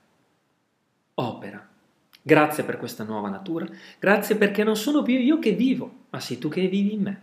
Opera 1.15 1.71
Grazie 2.25 2.63
per 2.63 2.77
questa 2.77 3.03
nuova 3.03 3.27
natura, 3.27 3.67
grazie 3.99 4.37
perché 4.37 4.63
non 4.63 4.77
sono 4.77 5.01
più 5.01 5.19
io 5.19 5.39
che 5.39 5.51
vivo, 5.51 6.05
ma 6.09 6.21
sei 6.21 6.37
tu 6.37 6.47
che 6.47 6.69
vivi 6.69 6.93
in 6.93 7.01
me. 7.01 7.21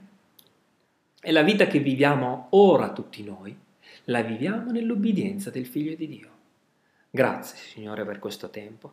E 1.22 1.32
la 1.32 1.40
vita 1.40 1.66
che 1.66 1.78
viviamo 1.78 2.48
ora 2.50 2.92
tutti 2.92 3.24
noi, 3.24 3.56
la 4.04 4.20
viviamo 4.20 4.70
nell'ubbidienza 4.70 5.48
del 5.48 5.64
Figlio 5.64 5.94
di 5.94 6.06
Dio. 6.06 6.30
Grazie 7.08 7.56
Signore 7.56 8.04
per 8.04 8.18
questo 8.18 8.50
tempo. 8.50 8.92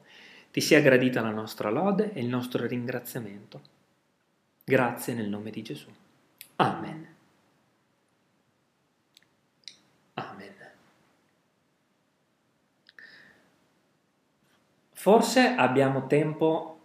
Ti 0.50 0.62
sia 0.62 0.80
gradita 0.80 1.20
la 1.20 1.32
nostra 1.32 1.70
lode 1.70 2.14
e 2.14 2.22
il 2.22 2.28
nostro 2.28 2.66
ringraziamento. 2.66 3.76
Grazie 4.70 5.14
nel 5.14 5.30
nome 5.30 5.50
di 5.50 5.62
Gesù. 5.62 5.88
Amen. 6.58 7.16
Forse 15.08 15.56
abbiamo 15.56 16.06
tempo 16.06 16.80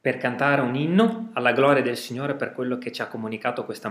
per 0.00 0.16
cantare 0.16 0.62
un 0.62 0.74
inno 0.74 1.28
alla 1.34 1.52
gloria 1.52 1.82
del 1.82 1.98
Signore 1.98 2.36
per 2.36 2.54
quello 2.54 2.78
che 2.78 2.90
ci 2.90 3.02
ha 3.02 3.06
comunicato 3.06 3.66
questa 3.66 3.90